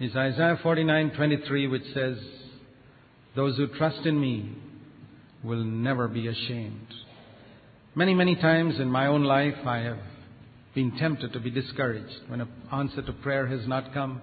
is 0.00 0.16
Isaiah 0.16 0.58
49:23 0.62 1.70
which 1.70 1.82
says 1.92 2.16
those 3.36 3.58
who 3.58 3.66
trust 3.66 4.06
in 4.06 4.18
me 4.18 4.56
will 5.42 5.62
never 5.64 6.08
be 6.08 6.28
ashamed. 6.28 6.86
Many 7.94 8.14
many 8.14 8.36
times 8.36 8.78
in 8.78 8.90
my 8.90 9.06
own 9.06 9.24
life 9.24 9.66
I 9.66 9.78
have 9.78 9.98
been 10.74 10.96
tempted 10.96 11.32
to 11.32 11.40
be 11.40 11.50
discouraged 11.50 12.28
when 12.28 12.40
an 12.40 12.48
answer 12.72 13.02
to 13.02 13.12
prayer 13.12 13.46
has 13.46 13.66
not 13.66 13.92
come, 13.92 14.20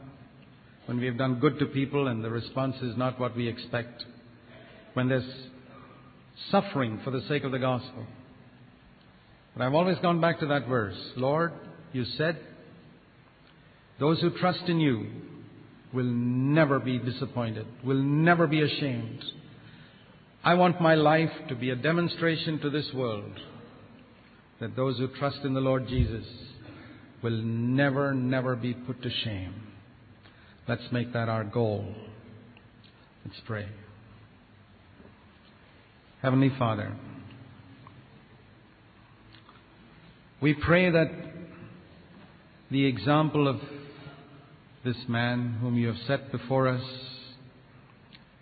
when 0.86 1.00
we 1.00 1.06
have 1.06 1.18
done 1.18 1.40
good 1.40 1.60
to 1.60 1.66
people 1.66 2.08
and 2.08 2.24
the 2.24 2.30
response 2.30 2.76
is 2.82 2.96
not 2.96 3.20
what 3.20 3.36
we 3.36 3.48
expect, 3.48 4.06
when 4.94 5.10
there's 5.10 5.30
suffering 6.52 7.00
for 7.04 7.12
the 7.12 7.22
sake 7.28 7.44
of 7.44 7.52
the 7.52 7.60
gospel. 7.60 8.06
But 9.56 9.64
I've 9.64 9.74
always 9.74 9.98
gone 10.00 10.22
back 10.22 10.40
to 10.40 10.48
that 10.48 10.68
verse. 10.68 10.98
Lord, 11.16 11.54
you 11.94 12.06
said, 12.18 12.38
those 14.00 14.20
who 14.20 14.30
trust 14.38 14.64
in 14.68 14.80
you 14.80 15.08
will 15.94 16.04
never 16.04 16.80
be 16.80 17.00
disappointed, 17.00 17.66
will 17.84 18.02
never 18.02 18.48
be 18.48 18.62
ashamed. 18.62 19.24
I 20.46 20.54
want 20.54 20.80
my 20.80 20.96
life 20.96 21.32
to 21.50 21.56
be 21.56 21.72
a 21.72 21.76
demonstration 21.76 22.60
to 22.60 22.70
this 22.70 22.90
world 22.94 23.40
that 24.62 24.76
those 24.76 24.98
who 24.98 25.08
trust 25.08 25.40
in 25.44 25.54
the 25.54 25.60
Lord 25.60 25.88
Jesus 25.88 26.26
will 27.22 27.42
never, 27.42 28.14
never 28.14 28.56
be 28.56 28.74
put 28.74 29.02
to 29.02 29.10
shame. 29.10 29.54
Let's 30.68 30.84
make 30.92 31.12
that 31.14 31.28
our 31.28 31.44
goal. 31.44 31.94
Let's 33.26 33.40
pray. 33.46 33.68
Heavenly 36.22 36.52
Father, 36.58 36.96
We 40.42 40.54
pray 40.54 40.92
that 40.92 41.10
the 42.70 42.86
example 42.86 43.48
of 43.48 43.56
this 44.84 44.98
man 45.08 45.58
whom 45.62 45.76
you 45.76 45.88
have 45.88 45.98
set 46.06 46.32
before 46.32 46.68
us 46.68 46.84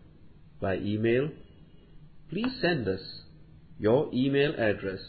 by 0.61 0.77
email, 0.77 1.29
please 2.29 2.53
send 2.61 2.87
us 2.87 3.24
your 3.77 4.09
email 4.13 4.53
address 4.55 5.01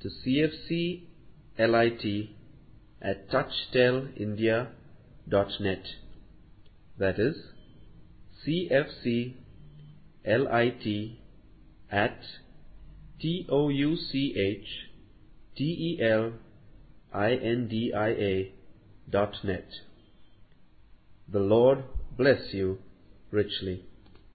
to 0.00 0.10
cfclit 0.24 2.28
at 3.02 3.28
touchtellindia.net. 3.30 5.84
That 6.98 7.18
is 7.18 7.36
cfclit 8.46 9.34
at 11.90 12.20
net. 19.44 19.68
The 21.28 21.38
Lord 21.38 21.84
bless 22.16 22.52
you 22.52 22.78
richly. 23.30 23.84